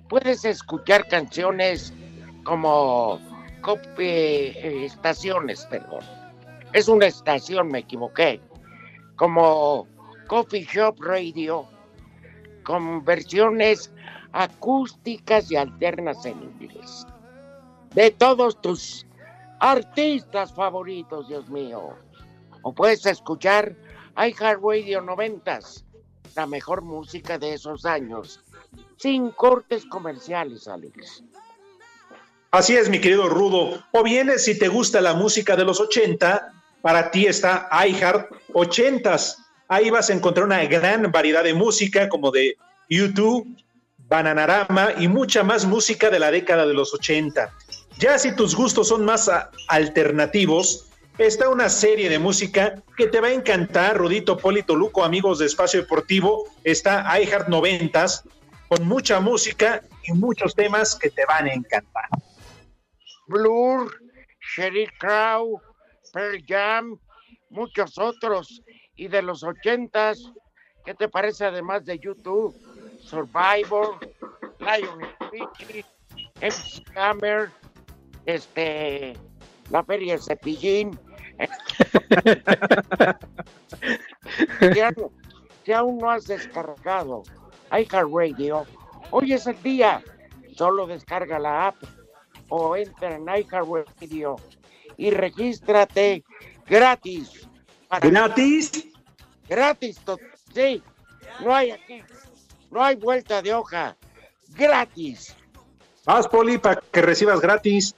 Puedes 0.09 0.47
escuchar 0.47 1.07
canciones 1.09 1.93
como 2.45 3.21
eh, 3.99 4.87
estaciones, 4.87 5.67
perdón. 5.67 6.03
Es 6.73 6.89
una 6.89 7.09
estación, 7.09 7.69
me 7.69 7.81
equivoqué. 7.81 8.41
Como 9.17 9.87
Coffee 10.29 10.65
Shop 10.65 10.99
Radio, 11.03 11.69
con 12.65 13.05
versiones 13.05 13.91
acústicas 14.33 15.51
y 15.51 15.57
alternas 15.57 16.25
en 16.27 16.43
inglés. 16.43 17.07
De 17.95 18.11
todos 18.11 18.61
tus 18.61 19.07
artistas 19.61 20.53
favoritos, 20.53 21.29
Dios 21.29 21.49
mío. 21.49 21.97
O 22.63 22.73
puedes 22.75 23.07
escuchar 23.07 23.77
iHeartRadio 24.17 25.03
90s, 25.03 25.85
la 26.35 26.47
mejor 26.47 26.83
música 26.83 27.39
de 27.39 27.55
esos 27.55 27.85
años, 27.85 28.41
sin 28.97 29.31
cortes 29.31 29.85
comerciales, 29.87 30.67
Alex. 30.67 31.23
Así 32.51 32.77
es, 32.77 32.89
mi 32.89 33.01
querido 33.01 33.29
Rudo. 33.29 33.83
O 33.93 34.03
bien, 34.03 34.39
si 34.39 34.59
te 34.59 34.69
gusta 34.69 35.01
la 35.01 35.15
música 35.15 35.57
de 35.57 35.65
los 35.65 35.81
80, 35.81 36.53
para 36.83 37.11
ti 37.11 37.27
está 37.27 37.69
iHeart 37.87 38.31
80s. 38.53 39.44
Ahí 39.69 39.91
vas 39.91 40.11
a 40.11 40.13
encontrar 40.13 40.47
una 40.47 40.65
gran 40.65 41.11
variedad 41.11 41.45
de 41.45 41.55
música 41.55 42.09
como 42.09 42.31
de 42.31 42.57
YouTube, 42.89 43.47
Bananarama 43.97 44.93
y 44.99 45.09
mucha 45.09 45.43
más 45.43 45.65
música 45.65 46.11
de 46.11 46.19
la 46.19 46.31
década 46.31 46.67
de 46.67 46.75
los 46.75 46.93
80. 46.93 47.51
Ya 47.99 48.19
si 48.19 48.35
tus 48.37 48.55
gustos 48.55 48.89
son 48.89 49.05
más 49.05 49.31
alternativos, 49.69 50.91
está 51.17 51.49
una 51.49 51.69
serie 51.69 52.09
de 52.09 52.19
música 52.19 52.83
que 52.97 53.07
te 53.07 53.21
va 53.21 53.29
a 53.29 53.33
encantar, 53.33 53.97
Rudito 53.97 54.37
Polito 54.37 54.77
Luco, 54.77 55.05
amigos 55.05 55.39
de 55.39 55.47
Espacio 55.47 55.81
Deportivo. 55.81 56.45
Está 56.65 57.07
iHeart 57.19 57.49
90s 57.49 58.23
con 58.69 58.87
mucha 58.87 59.21
música 59.21 59.83
y 60.03 60.13
muchos 60.13 60.55
temas 60.55 60.97
que 60.97 61.11
te 61.11 61.25
van 61.27 61.47
a 61.47 61.55
encantar. 61.55 62.09
Blur, 63.27 63.91
Sheryl 64.55 64.91
Crow, 64.99 65.61
Pearl 66.13 66.45
Jam, 66.47 66.99
muchos 67.49 67.97
otros. 67.97 68.63
Y 68.97 69.09
de 69.09 69.23
los 69.23 69.43
ochentas, 69.43 70.33
¿qué 70.85 70.95
te 70.95 71.09
parece 71.09 71.45
además 71.45 71.85
de 71.85 71.99
YouTube? 71.99 72.55
Survivor, 73.01 73.99
Lionel 74.61 75.09
Richie, 75.31 75.85
MC 76.41 76.83
Hammer, 76.97 77.51
este, 78.27 79.15
la 79.71 79.83
feria 79.85 80.15
de 80.15 80.23
Cepillín. 80.23 80.99
si, 84.73 84.81
aún, 84.81 85.13
si 85.65 85.73
aún 85.73 85.99
no 85.99 86.11
has 86.11 86.27
descargado 86.27 87.23
iHeartRadio, 87.73 88.65
hoy 89.11 89.33
es 89.33 89.47
el 89.47 89.61
día. 89.63 90.03
Solo 90.57 90.87
descarga 90.87 91.41
la 91.41 91.69
app 91.69 91.77
o 92.49 92.77
entra 92.77 93.17
en 93.17 93.25
iHeartRadio 93.25 94.37
y 94.97 95.11
regístrate 95.11 96.25
gratis. 96.67 97.44
¿Gratis? 98.01 98.71
Gratis, 99.49 100.01
sí. 100.55 100.83
No 101.41 101.55
hay 101.55 101.73
aquí, 101.73 102.03
no 102.71 102.83
hay 102.83 102.97
vuelta 102.97 103.43
de 103.43 103.53
hoja. 103.53 103.97
Gratis. 104.49 105.37
Haz 106.07 106.29
Poli 106.29 106.59
para 106.59 106.81
que 106.93 107.03
recibas 107.03 107.41
gratis. 107.41 107.95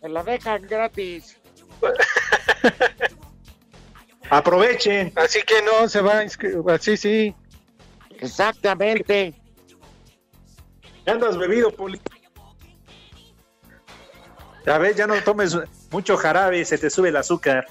Te 0.00 0.08
la 0.08 0.22
dejan 0.22 0.62
gratis. 0.62 1.40
Aprovechen. 4.30 5.12
Así 5.16 5.42
que 5.42 5.62
no 5.62 5.88
se 5.88 6.00
va 6.00 6.18
a 6.18 6.22
inscribir. 6.22 6.62
Así 6.70 6.96
sí. 6.96 7.34
Exactamente. 8.20 9.34
Ya 11.06 11.12
andas 11.12 11.36
bebido, 11.36 11.70
Poli. 11.70 12.00
Ya 14.66 14.78
ves, 14.78 14.96
ya 14.96 15.06
no 15.06 15.14
tomes 15.22 15.56
mucho 15.94 16.16
jarabe, 16.16 16.64
se 16.64 16.76
te 16.76 16.90
sube 16.90 17.10
el 17.10 17.16
azúcar. 17.16 17.68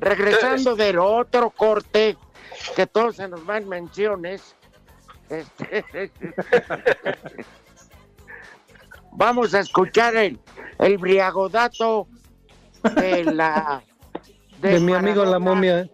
Regresando 0.00 0.74
del 0.74 0.98
otro 0.98 1.50
corte, 1.50 2.16
que 2.74 2.88
todos 2.88 3.14
se 3.16 3.28
nos 3.28 3.46
van 3.46 3.68
menciones. 3.68 4.56
Este, 5.28 6.10
Vamos 9.12 9.54
a 9.54 9.60
escuchar 9.60 10.16
el, 10.16 10.40
el 10.80 10.98
briagodato 10.98 12.08
de 12.96 13.22
la 13.24 13.80
De 14.60 14.80
mi 14.80 14.92
amigo 14.92 15.24
la 15.24 15.38
momia. 15.38 15.88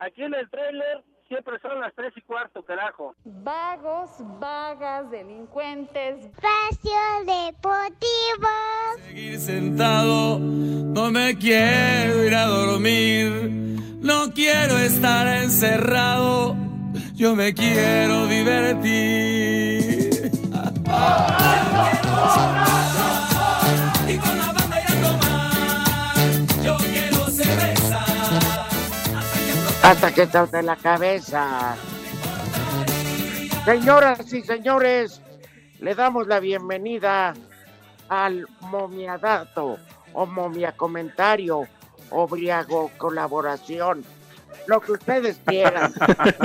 Aquí 0.00 0.22
en 0.22 0.34
el 0.34 0.50
trailer 0.50 1.02
siempre 1.32 1.58
son 1.62 1.80
las 1.80 1.94
tres 1.94 2.12
y 2.14 2.20
cuarto, 2.20 2.62
carajo. 2.62 3.14
Vagos, 3.24 4.10
vagas, 4.38 5.10
delincuentes. 5.10 6.26
Espacio 6.26 6.92
Deportivo. 7.24 8.48
Seguir 9.06 9.38
sentado, 9.40 10.38
no 10.38 11.10
me 11.10 11.38
quiero 11.38 12.24
ir 12.26 12.34
a 12.34 12.44
dormir. 12.44 13.32
No 14.02 14.34
quiero 14.34 14.76
estar 14.76 15.26
encerrado, 15.42 16.54
yo 17.14 17.34
me 17.34 17.54
quiero 17.54 18.26
divertir. 18.26 20.02
Hasta 29.82 30.12
que 30.12 30.26
te 30.26 30.62
la 30.62 30.76
cabeza. 30.76 31.76
Señoras 33.64 34.32
y 34.32 34.42
señores, 34.42 35.20
le 35.80 35.94
damos 35.94 36.26
la 36.26 36.40
bienvenida 36.40 37.34
al 38.08 38.46
momiadato 38.60 39.78
o 40.12 40.26
momia 40.26 40.72
comentario 40.72 41.66
o 42.10 42.28
briago 42.28 42.90
colaboración, 42.98 44.04
lo 44.66 44.80
que 44.80 44.92
ustedes 44.92 45.40
quieran. 45.44 45.92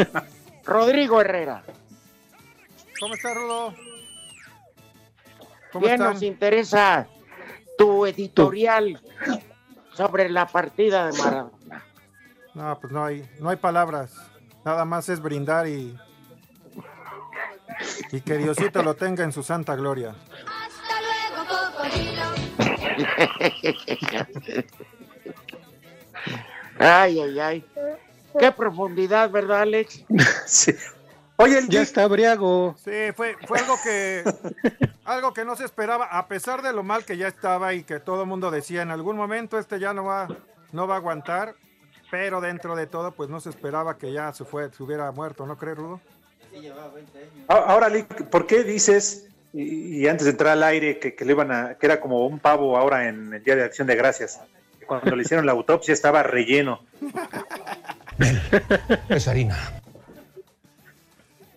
Rodrigo 0.65 1.21
Herrera, 1.21 1.63
¿Cómo 2.99 3.13
está, 3.13 3.33
Rudo? 3.33 3.73
¿Cómo 5.71 5.85
¿quién 5.85 5.93
están? 5.93 6.13
nos 6.13 6.23
interesa 6.23 7.07
tu 7.77 8.05
editorial 8.05 8.99
sobre 9.93 10.29
la 10.29 10.47
partida 10.47 11.07
de 11.07 11.17
Maradona? 11.17 11.56
No, 12.57 12.79
pues 12.79 12.91
no 12.91 13.05
hay, 13.05 13.29
no 13.39 13.49
hay 13.49 13.57
palabras. 13.57 14.15
Nada 14.65 14.83
más 14.83 15.07
es 15.09 15.21
brindar 15.21 15.67
y. 15.67 15.95
Y 18.11 18.21
que 18.21 18.37
Diosito 18.37 18.81
lo 18.81 18.95
tenga 18.95 19.23
en 19.23 19.31
su 19.31 19.43
santa 19.43 19.75
gloria. 19.75 20.15
Ay, 26.79 27.19
ay, 27.19 27.39
ay. 27.39 27.65
Qué 28.39 28.51
profundidad, 28.51 29.31
¿verdad, 29.31 29.61
Alex? 29.61 30.05
Sí. 30.45 30.75
Oye, 31.37 31.57
el 31.59 31.69
Ya 31.69 31.81
está 31.81 32.07
briago. 32.07 32.75
Sí, 32.83 33.11
fue, 33.15 33.35
fue 33.47 33.59
algo 33.59 33.75
que 33.83 34.23
algo 35.05 35.33
que 35.33 35.45
no 35.45 35.55
se 35.55 35.65
esperaba, 35.65 36.05
a 36.05 36.27
pesar 36.27 36.61
de 36.61 36.73
lo 36.73 36.83
mal 36.83 37.05
que 37.05 37.17
ya 37.17 37.27
estaba 37.27 37.73
y 37.73 37.83
que 37.83 37.99
todo 37.99 38.23
el 38.23 38.27
mundo 38.27 38.51
decía 38.51 38.81
en 38.81 38.91
algún 38.91 39.15
momento 39.17 39.57
este 39.57 39.79
ya 39.79 39.93
no 39.93 40.05
va, 40.05 40.27
no 40.71 40.87
va 40.87 40.95
a 40.95 40.97
aguantar, 40.97 41.55
pero 42.11 42.41
dentro 42.41 42.75
de 42.75 42.87
todo, 42.87 43.11
pues 43.11 43.29
no 43.29 43.39
se 43.39 43.49
esperaba 43.49 43.97
que 43.97 44.11
ya 44.13 44.31
se 44.33 44.45
fue, 44.45 44.69
se 44.71 44.83
hubiera 44.83 45.11
muerto, 45.11 45.45
¿no 45.45 45.57
crees, 45.57 45.77
Rudo? 45.77 45.99
A- 47.47 47.53
Ahora, 47.55 47.89
Lick, 47.89 48.25
¿por 48.29 48.47
qué 48.47 48.63
dices, 48.63 49.27
y, 49.53 50.01
y 50.03 50.07
antes 50.07 50.25
de 50.25 50.31
entrar 50.31 50.53
al 50.53 50.63
aire, 50.63 50.99
que, 50.99 51.15
que 51.15 51.25
le 51.25 51.33
iban 51.33 51.51
a, 51.51 51.75
que 51.75 51.85
era 51.85 51.99
como 51.99 52.25
un 52.25 52.39
pavo 52.39 52.77
ahora 52.77 53.07
en 53.07 53.33
el 53.33 53.43
Día 53.43 53.55
de 53.55 53.63
Acción 53.63 53.87
de 53.87 53.95
Gracias? 53.95 54.39
Cuando 54.85 55.15
le 55.17 55.23
hicieron 55.23 55.45
la 55.45 55.51
autopsia 55.51 55.93
estaba 55.93 56.23
relleno. 56.23 56.81
Es 59.09 59.27
harina. 59.27 59.57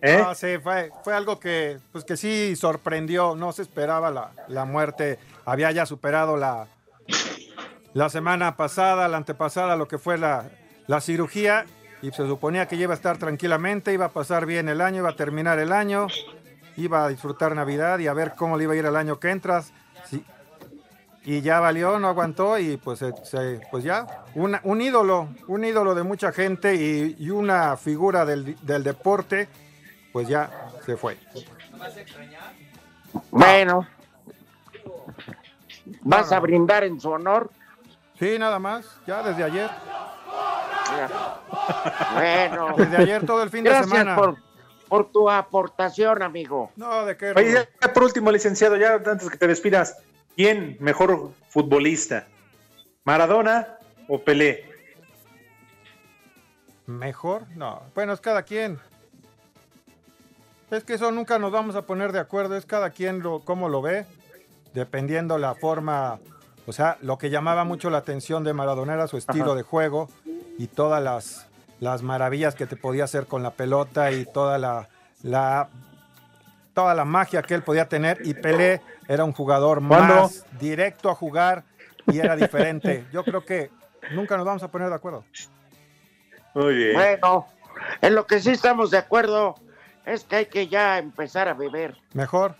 ¿Eh? 0.01 0.21
Ah, 0.23 0.33
sí, 0.35 0.57
fue, 0.61 0.91
fue 1.03 1.13
algo 1.15 1.39
que, 1.39 1.77
pues 1.91 2.03
que 2.03 2.17
sí 2.17 2.55
sorprendió, 2.55 3.35
no 3.35 3.51
se 3.51 3.61
esperaba 3.61 4.09
la, 4.11 4.31
la 4.47 4.65
muerte, 4.65 5.19
había 5.45 5.71
ya 5.71 5.85
superado 5.85 6.37
la, 6.37 6.67
la 7.93 8.09
semana 8.09 8.55
pasada, 8.55 9.07
la 9.07 9.17
antepasada, 9.17 9.75
lo 9.75 9.87
que 9.87 9.97
fue 9.97 10.17
la, 10.17 10.49
la 10.87 11.01
cirugía, 11.01 11.65
y 12.01 12.11
se 12.11 12.25
suponía 12.25 12.67
que 12.67 12.75
iba 12.75 12.93
a 12.93 12.95
estar 12.95 13.17
tranquilamente, 13.17 13.93
iba 13.93 14.05
a 14.05 14.09
pasar 14.09 14.45
bien 14.45 14.69
el 14.69 14.81
año, 14.81 14.99
iba 14.99 15.09
a 15.09 15.15
terminar 15.15 15.59
el 15.59 15.71
año, 15.71 16.07
iba 16.77 17.05
a 17.05 17.09
disfrutar 17.09 17.53
Navidad 17.55 17.99
y 17.99 18.07
a 18.07 18.13
ver 18.13 18.33
cómo 18.35 18.57
le 18.57 18.63
iba 18.63 18.73
a 18.73 18.77
ir 18.77 18.85
el 18.85 18.95
año 18.95 19.19
que 19.19 19.29
entras. 19.29 19.71
Sí. 20.09 20.23
Y 21.23 21.41
ya 21.41 21.59
valió, 21.59 21.99
no 21.99 22.07
aguantó 22.07 22.57
y 22.57 22.77
pues, 22.77 22.97
se- 22.99 23.59
pues 23.69 23.83
ya, 23.83 24.07
una- 24.33 24.61
un 24.63 24.81
ídolo, 24.81 25.29
un 25.47 25.63
ídolo 25.63 25.93
de 25.93 26.01
mucha 26.01 26.31
gente 26.31 26.73
y, 26.73 27.15
y 27.19 27.29
una 27.29 27.77
figura 27.77 28.25
del, 28.25 28.55
del 28.65 28.83
deporte, 28.83 29.47
pues 30.11 30.27
ya 30.27 30.49
se 30.83 30.97
fue. 30.97 31.19
Bueno. 33.29 33.87
¿Vas 36.01 36.31
a 36.31 36.39
brindar 36.39 36.83
en 36.83 36.99
su 36.99 37.09
honor? 37.11 37.51
Sí, 38.21 38.37
nada 38.37 38.59
más, 38.59 38.85
ya 39.07 39.23
desde 39.23 39.43
ayer. 39.43 39.67
Bueno. 42.13 42.75
Desde 42.77 42.97
ayer 42.97 43.25
todo 43.25 43.41
el 43.41 43.49
fin 43.49 43.63
de 43.63 43.71
Gracias 43.71 43.89
semana. 43.89 44.15
Por, 44.15 44.37
por 44.87 45.11
tu 45.11 45.27
aportación, 45.27 46.21
amigo. 46.21 46.71
No, 46.75 47.03
de 47.03 47.17
qué. 47.17 47.33
Oye, 47.35 47.67
ya 47.81 47.93
por 47.93 48.03
último, 48.03 48.31
licenciado, 48.31 48.77
ya 48.77 48.93
antes 48.93 49.27
que 49.27 49.37
te 49.37 49.47
despidas, 49.47 49.97
¿quién 50.35 50.77
mejor 50.79 51.31
futbolista? 51.49 52.27
¿Maradona 53.05 53.79
o 54.07 54.19
Pelé? 54.19 54.69
¿Mejor? 56.85 57.47
No. 57.55 57.81
Bueno, 57.95 58.13
es 58.13 58.21
cada 58.21 58.43
quien. 58.43 58.77
Es 60.69 60.83
que 60.83 60.93
eso 60.93 61.11
nunca 61.11 61.39
nos 61.39 61.51
vamos 61.51 61.75
a 61.75 61.87
poner 61.87 62.11
de 62.11 62.19
acuerdo, 62.19 62.55
es 62.55 62.67
cada 62.67 62.91
quien 62.91 63.23
lo, 63.23 63.39
cómo 63.39 63.67
lo 63.67 63.81
ve, 63.81 64.05
dependiendo 64.75 65.39
la 65.39 65.55
forma, 65.55 66.19
o 66.67 66.71
sea, 66.73 66.97
lo 67.01 67.17
que 67.17 67.29
llamaba 67.29 67.63
mucho 67.63 67.89
la 67.89 67.99
atención 67.99 68.43
de 68.43 68.53
Maradona 68.53 68.93
era 68.93 69.07
su 69.07 69.17
estilo 69.17 69.45
Ajá. 69.51 69.55
de 69.55 69.63
juego 69.63 70.09
y 70.57 70.67
todas 70.67 71.01
las, 71.01 71.47
las 71.79 72.03
maravillas 72.03 72.55
que 72.55 72.67
te 72.67 72.75
podía 72.75 73.05
hacer 73.05 73.25
con 73.25 73.43
la 73.43 73.51
pelota 73.51 74.11
y 74.11 74.25
toda 74.25 74.57
la, 74.57 74.87
la 75.23 75.69
toda 76.73 76.93
la 76.93 77.05
magia 77.05 77.41
que 77.41 77.53
él 77.53 77.63
podía 77.63 77.89
tener 77.89 78.19
y 78.23 78.33
Pelé 78.33 78.81
era 79.07 79.23
un 79.23 79.33
jugador 79.33 79.85
¿Cuándo? 79.85 80.15
más 80.15 80.45
directo 80.59 81.09
a 81.09 81.15
jugar 81.15 81.63
y 82.07 82.19
era 82.19 82.35
diferente. 82.35 83.05
Yo 83.11 83.23
creo 83.23 83.43
que 83.43 83.69
nunca 84.13 84.37
nos 84.37 84.45
vamos 84.45 84.63
a 84.63 84.69
poner 84.69 84.89
de 84.89 84.95
acuerdo. 84.95 85.25
Muy 86.53 86.75
bien. 86.75 86.93
Bueno, 86.93 87.47
en 88.01 88.15
lo 88.15 88.25
que 88.25 88.39
sí 88.39 88.51
estamos 88.51 88.91
de 88.91 88.97
acuerdo 88.99 89.55
es 90.05 90.23
que 90.23 90.37
hay 90.37 90.45
que 90.45 90.67
ya 90.67 90.97
empezar 90.97 91.47
a 91.47 91.53
beber. 91.53 91.97
Mejor. 92.13 92.55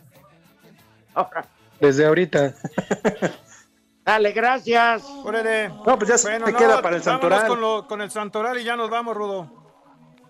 Ahora, 1.14 1.46
Desde 1.80 2.06
ahorita. 2.06 2.54
dale, 4.06 4.32
gracias. 4.32 5.04
Órale. 5.24 5.70
No, 5.70 5.98
pues 5.98 6.10
ya 6.10 6.18
se 6.18 6.30
Bueno, 6.30 6.46
te 6.46 6.52
no, 6.54 6.58
queda 6.58 6.82
para 6.82 6.96
el 6.96 7.04
Santoral. 7.04 7.48
Con, 7.48 7.62
lo- 7.62 7.88
con 7.88 8.02
el 8.02 8.12
Santoral 8.12 8.58
y 8.60 8.64
ya 8.64 8.76
nos 8.76 8.90
vamos, 8.90 9.16
Rudo. 9.16 9.50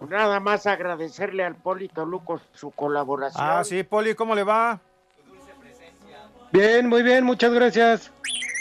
Nada 0.10 0.40
más 0.40 0.66
agradecerle 0.66 1.44
al 1.46 1.56
Polito 1.56 2.06
Luco 2.06 2.42
su 2.54 2.72
colaboración. 2.72 3.44
Ah, 3.48 3.64
sí, 3.64 3.84
Poli, 3.84 4.16
¿cómo 4.16 4.34
le 4.34 4.44
va? 4.44 4.80
Bien, 6.52 6.90
muy 6.90 7.02
bien, 7.04 7.24
muchas 7.24 7.54
gracias. 7.54 8.12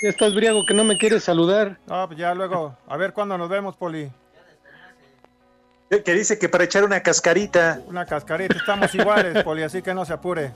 Ya 0.02 0.08
estás 0.10 0.34
briago 0.34 0.64
que 0.66 0.74
no 0.74 0.84
me 0.84 0.96
quieres 0.96 1.24
saludar. 1.24 1.78
No, 1.86 2.06
pues 2.06 2.18
ya 2.18 2.34
luego. 2.34 2.76
A 2.86 2.96
ver 2.96 3.12
cuándo 3.12 3.36
nos 3.38 3.48
vemos, 3.48 3.76
Poli. 3.76 4.10
Que 5.90 6.02
que 6.04 6.12
dice 6.12 6.38
que 6.38 6.48
para 6.48 6.64
echar 6.64 6.84
una 6.84 7.02
cascarita. 7.02 7.80
Una 7.86 8.06
cascarita. 8.06 8.54
Estamos 8.56 8.94
iguales, 8.94 9.42
Poli, 9.44 9.62
así 9.62 9.82
que 9.82 9.92
no 9.92 10.04
se 10.04 10.12
apure. 10.12 10.52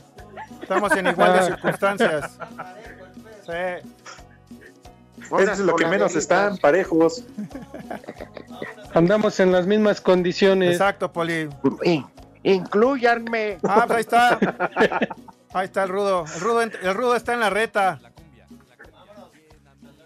Estamos 0.62 0.92
en 0.92 1.06
igualdad 1.08 1.34
de 1.34 1.40
Ah. 1.40 1.56
circunstancias. 1.56 2.38
Sí. 3.44 3.90
Eso 5.26 5.52
es 5.52 5.58
lo 5.60 5.76
que 5.76 5.86
menos 5.86 6.14
están, 6.16 6.56
parejos. 6.58 7.24
Andamos 8.94 9.38
en 9.40 9.52
las 9.52 9.66
mismas 9.66 10.00
condiciones. 10.00 10.72
Exacto, 10.72 11.12
Poli. 11.12 11.48
In- 11.82 12.06
incluyanme. 12.42 13.58
Ah, 13.64 13.84
pues 13.86 13.96
ahí 13.96 14.00
está. 14.00 14.38
Ahí 15.54 15.66
está 15.66 15.84
el 15.84 15.88
Rudo. 15.88 16.24
El 16.34 16.40
Rudo, 16.40 16.62
ent- 16.64 16.78
el 16.82 16.94
Rudo 16.94 17.14
está 17.14 17.32
en 17.32 17.38
la 17.40 17.48
reta. 17.48 18.00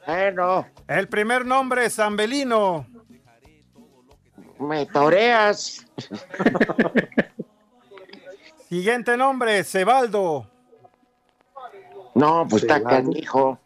Bueno, 0.06 0.66
El 0.86 1.08
primer 1.08 1.46
nombre, 1.46 1.88
Zambelino. 1.88 2.86
me 4.58 4.84
toreas. 4.84 5.86
Siguiente 8.68 9.16
nombre, 9.16 9.64
Cebaldo. 9.64 10.46
No, 12.14 12.46
pues 12.48 12.62
está 12.64 12.78
Cebaldo. 12.78 13.58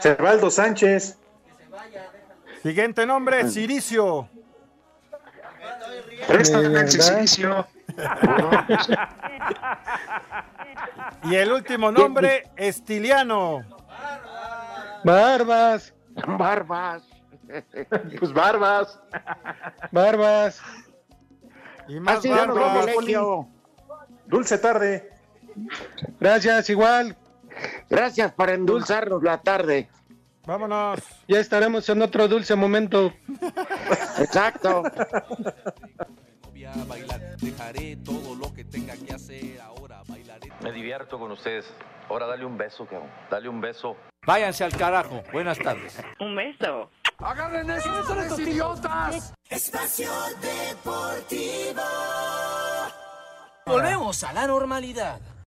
Cervaldo 0.00 0.50
Sánchez. 0.50 1.18
Siguiente 2.62 3.06
nombre, 3.06 3.48
Ciricio. 3.48 4.28
Silicio. 6.88 7.66
Y 11.24 11.34
el 11.34 11.52
último 11.52 11.90
nombre, 11.90 12.50
Estiliano. 12.56 13.62
Barbas. 15.04 15.94
Barbas. 16.26 17.02
Pues 18.18 18.32
barbas. 18.32 19.00
Barbas. 19.90 20.60
Y 21.88 21.96
un 21.96 22.04
privilegio. 22.04 23.48
Dulce 24.26 24.58
tarde. 24.58 25.10
Gracias, 26.20 26.68
igual. 26.70 27.16
Gracias 27.88 28.32
por 28.32 28.50
endulzarnos 28.50 29.22
la 29.22 29.38
tarde. 29.38 29.88
Vámonos. 30.46 31.00
Ya 31.26 31.40
estaremos 31.40 31.88
en 31.88 32.02
otro 32.02 32.26
dulce 32.26 32.56
momento. 32.56 33.12
Exacto. 34.18 34.82
Dejaré 37.40 37.96
todo 37.96 38.34
lo 38.34 38.52
que 38.52 38.64
tenga 38.64 38.94
que 38.96 39.14
hacer 39.14 39.60
ahora, 39.60 40.02
bailaré. 40.08 40.50
Me 40.60 40.72
divierto 40.72 41.18
con 41.18 41.30
ustedes. 41.32 41.66
Ahora 42.08 42.26
dale 42.26 42.44
un 42.44 42.56
beso, 42.56 42.86
cabrón. 42.86 43.10
Dale 43.30 43.48
un 43.48 43.60
beso. 43.60 43.96
Váyanse 44.26 44.64
al 44.64 44.76
carajo. 44.76 45.22
Buenas 45.32 45.58
tardes. 45.58 45.98
Un 46.20 46.34
beso. 46.34 46.90
¡Agarren 47.18 47.68
esos, 47.70 48.06
son 48.06 48.18
estos 48.20 48.40
idiotas! 48.40 49.34
Espacio 49.48 50.10
Deportivo. 50.40 51.82
Volvemos 53.66 54.22
a 54.24 54.32
la 54.32 54.46
normalidad. 54.46 55.20